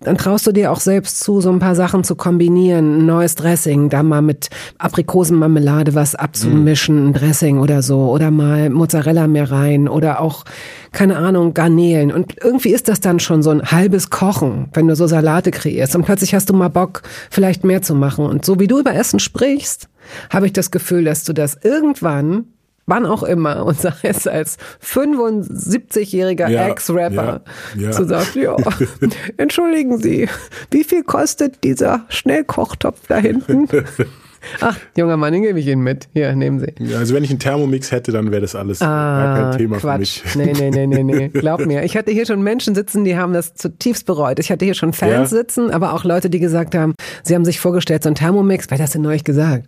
dann 0.03 0.17
traust 0.17 0.47
du 0.47 0.51
dir 0.51 0.71
auch 0.71 0.79
selbst 0.79 1.19
zu, 1.19 1.41
so 1.41 1.51
ein 1.51 1.59
paar 1.59 1.75
Sachen 1.75 2.03
zu 2.03 2.15
kombinieren, 2.15 2.99
ein 2.99 3.05
neues 3.05 3.36
Dressing, 3.36 3.89
da 3.89 4.03
mal 4.03 4.21
mit 4.21 4.49
Aprikosenmarmelade 4.77 5.95
was 5.95 6.15
abzumischen, 6.15 7.09
ein 7.09 7.13
Dressing 7.13 7.59
oder 7.59 7.81
so, 7.81 8.11
oder 8.11 8.31
mal 8.31 8.69
Mozzarella 8.69 9.27
mehr 9.27 9.51
rein 9.51 9.88
oder 9.88 10.19
auch 10.19 10.43
keine 10.93 11.17
Ahnung, 11.17 11.53
Garnelen. 11.53 12.11
Und 12.11 12.36
irgendwie 12.41 12.69
ist 12.69 12.88
das 12.88 13.01
dann 13.01 13.19
schon 13.19 13.43
so 13.43 13.49
ein 13.49 13.63
halbes 13.63 14.11
Kochen, 14.11 14.69
wenn 14.76 14.88
du 14.88 14.95
so 14.95 15.07
Salate 15.07 15.51
kreierst. 15.51 15.95
Und 15.95 16.03
plötzlich 16.05 16.34
hast 16.34 16.49
du 16.49 16.53
mal 16.53 16.69
Bock, 16.69 17.03
vielleicht 17.30 17.63
mehr 17.63 17.82
zu 17.82 17.95
machen. 17.95 18.26
Und 18.26 18.45
so 18.45 18.59
wie 18.59 18.67
du 18.67 18.80
über 18.80 18.93
Essen 18.93 19.19
sprichst, 19.19 19.89
habe 20.30 20.47
ich 20.47 20.53
das 20.53 20.71
Gefühl, 20.71 21.03
dass 21.03 21.24
du 21.24 21.34
das 21.34 21.57
irgendwann 21.61 22.45
wann 22.86 23.05
auch 23.05 23.24
immer, 23.24 23.65
und 23.65 23.80
sei 23.80 23.93
es 24.03 24.28
als 24.28 24.57
75-jähriger 24.84 26.49
ja, 26.49 26.67
Ex-Rapper, 26.67 27.41
ja, 27.76 27.82
ja. 27.82 27.91
zu 27.91 28.05
sagen, 28.05 28.41
ja, 28.41 28.57
entschuldigen 29.38 29.99
Sie, 29.99 30.28
wie 30.71 30.84
viel 30.84 31.03
kostet 31.03 31.63
dieser 31.63 32.05
Schnellkochtopf 32.09 33.07
da 33.07 33.17
hinten? 33.17 33.67
Ach, 34.61 34.77
junger 34.97 35.17
Mann, 35.17 35.33
den 35.33 35.41
gebe 35.43 35.59
ich 35.59 35.67
Ihnen 35.67 35.81
mit. 35.83 36.09
Hier, 36.13 36.35
nehmen 36.35 36.59
Sie. 36.59 36.73
Ja, 36.79 36.97
also 36.99 37.13
wenn 37.15 37.23
ich 37.23 37.29
einen 37.29 37.39
Thermomix 37.39 37.91
hätte, 37.91 38.11
dann 38.11 38.31
wäre 38.31 38.41
das 38.41 38.55
alles 38.55 38.79
gar 38.79 39.51
kein 39.51 39.57
Thema 39.57 39.77
Quatsch. 39.77 40.19
für 40.21 40.39
mich. 40.39 40.59
Nee, 40.59 40.69
nee, 40.71 40.85
nee, 40.87 41.03
nee, 41.03 41.03
nee. 41.03 41.27
Glaub 41.33 41.65
mir. 41.65 41.83
Ich 41.83 41.95
hatte 41.97 42.11
hier 42.11 42.25
schon 42.25 42.41
Menschen 42.41 42.75
sitzen, 42.75 43.03
die 43.03 43.17
haben 43.17 43.33
das 43.33 43.53
zutiefst 43.55 44.05
bereut. 44.05 44.39
Ich 44.39 44.51
hatte 44.51 44.65
hier 44.65 44.73
schon 44.73 44.93
Fans 44.93 45.11
Ja. 45.11 45.25
sitzen, 45.37 45.71
aber 45.71 45.93
auch 45.93 46.03
Leute, 46.03 46.29
die 46.29 46.39
gesagt 46.39 46.75
haben, 46.75 46.93
sie 47.23 47.35
haben 47.35 47.45
sich 47.45 47.59
vorgestellt, 47.59 48.03
so 48.03 48.09
ein 48.09 48.15
Thermomix, 48.15 48.65
wer 48.69 48.77
hat 48.77 48.83
das 48.83 48.91
denn 48.91 49.01
neulich 49.01 49.23
gesagt? 49.23 49.67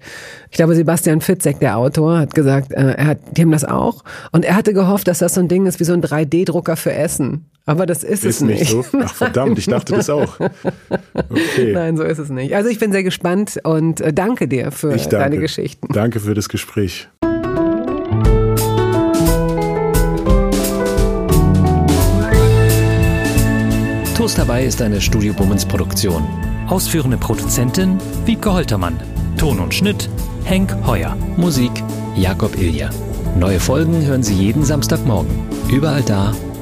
Ich 0.51 0.57
glaube, 0.57 0.75
Sebastian 0.75 1.21
Fitzek, 1.21 1.59
der 1.59 1.77
Autor, 1.77 2.19
hat 2.19 2.35
gesagt, 2.35 2.71
äh, 2.73 2.93
er 2.93 3.07
hat, 3.07 3.19
die 3.37 3.41
haben 3.41 3.51
das 3.51 3.65
auch. 3.65 4.03
Und 4.31 4.45
er 4.45 4.55
hatte 4.55 4.73
gehofft, 4.73 5.07
dass 5.07 5.19
das 5.19 5.33
so 5.35 5.41
ein 5.41 5.47
Ding 5.47 5.65
ist 5.65 5.79
wie 5.79 5.83
so 5.85 5.93
ein 5.93 6.01
3D-Drucker 6.01 6.75
für 6.75 6.93
Essen. 6.93 7.45
Aber 7.67 7.87
das 7.87 8.03
ist, 8.03 8.23
es 8.23 8.35
Ist 8.37 8.41
nicht 8.41 8.69
so. 8.69 8.85
Ach 9.03 9.13
verdammt, 9.15 9.57
ich 9.57 9.65
dachte 9.65 9.93
das 9.95 10.09
auch. 10.09 10.39
Okay. 10.39 11.73
Nein, 11.73 11.97
so 11.97 12.03
ist 12.03 12.19
es 12.19 12.29
nicht. 12.29 12.55
Also 12.55 12.69
ich 12.69 12.77
bin 12.77 12.91
sehr 12.91 13.03
gespannt 13.03 13.59
und 13.63 14.01
äh, 14.01 14.13
danke 14.13 14.47
dir 14.47 14.71
für 14.71 14.93
Ich 14.93 15.07
danke. 15.07 15.17
deine 15.17 15.37
Geschichten. 15.39 15.87
Danke 15.91 16.19
für 16.19 16.35
das 16.35 16.47
Gespräch. 16.47 17.07
Toast 24.15 24.37
dabei 24.37 24.63
ist 24.65 24.81
eine 24.81 25.01
Studio 25.01 25.33
Bummens 25.33 25.65
Produktion. 25.65 26.23
Ausführende 26.67 27.17
Produzentin 27.17 27.97
Wiebke 28.25 28.51
Holtermann. 28.51 28.97
Ton 29.37 29.59
und 29.59 29.73
Schnitt 29.73 30.09
Henk 30.45 30.73
Heuer. 30.85 31.15
Musik 31.37 31.71
Jakob 32.15 32.57
Ilja. 32.57 32.89
Neue 33.37 33.59
Folgen 33.59 34.05
hören 34.05 34.23
Sie 34.23 34.33
jeden 34.33 34.63
Samstagmorgen. 34.63 35.29
Überall 35.69 36.01
da, 36.03 36.33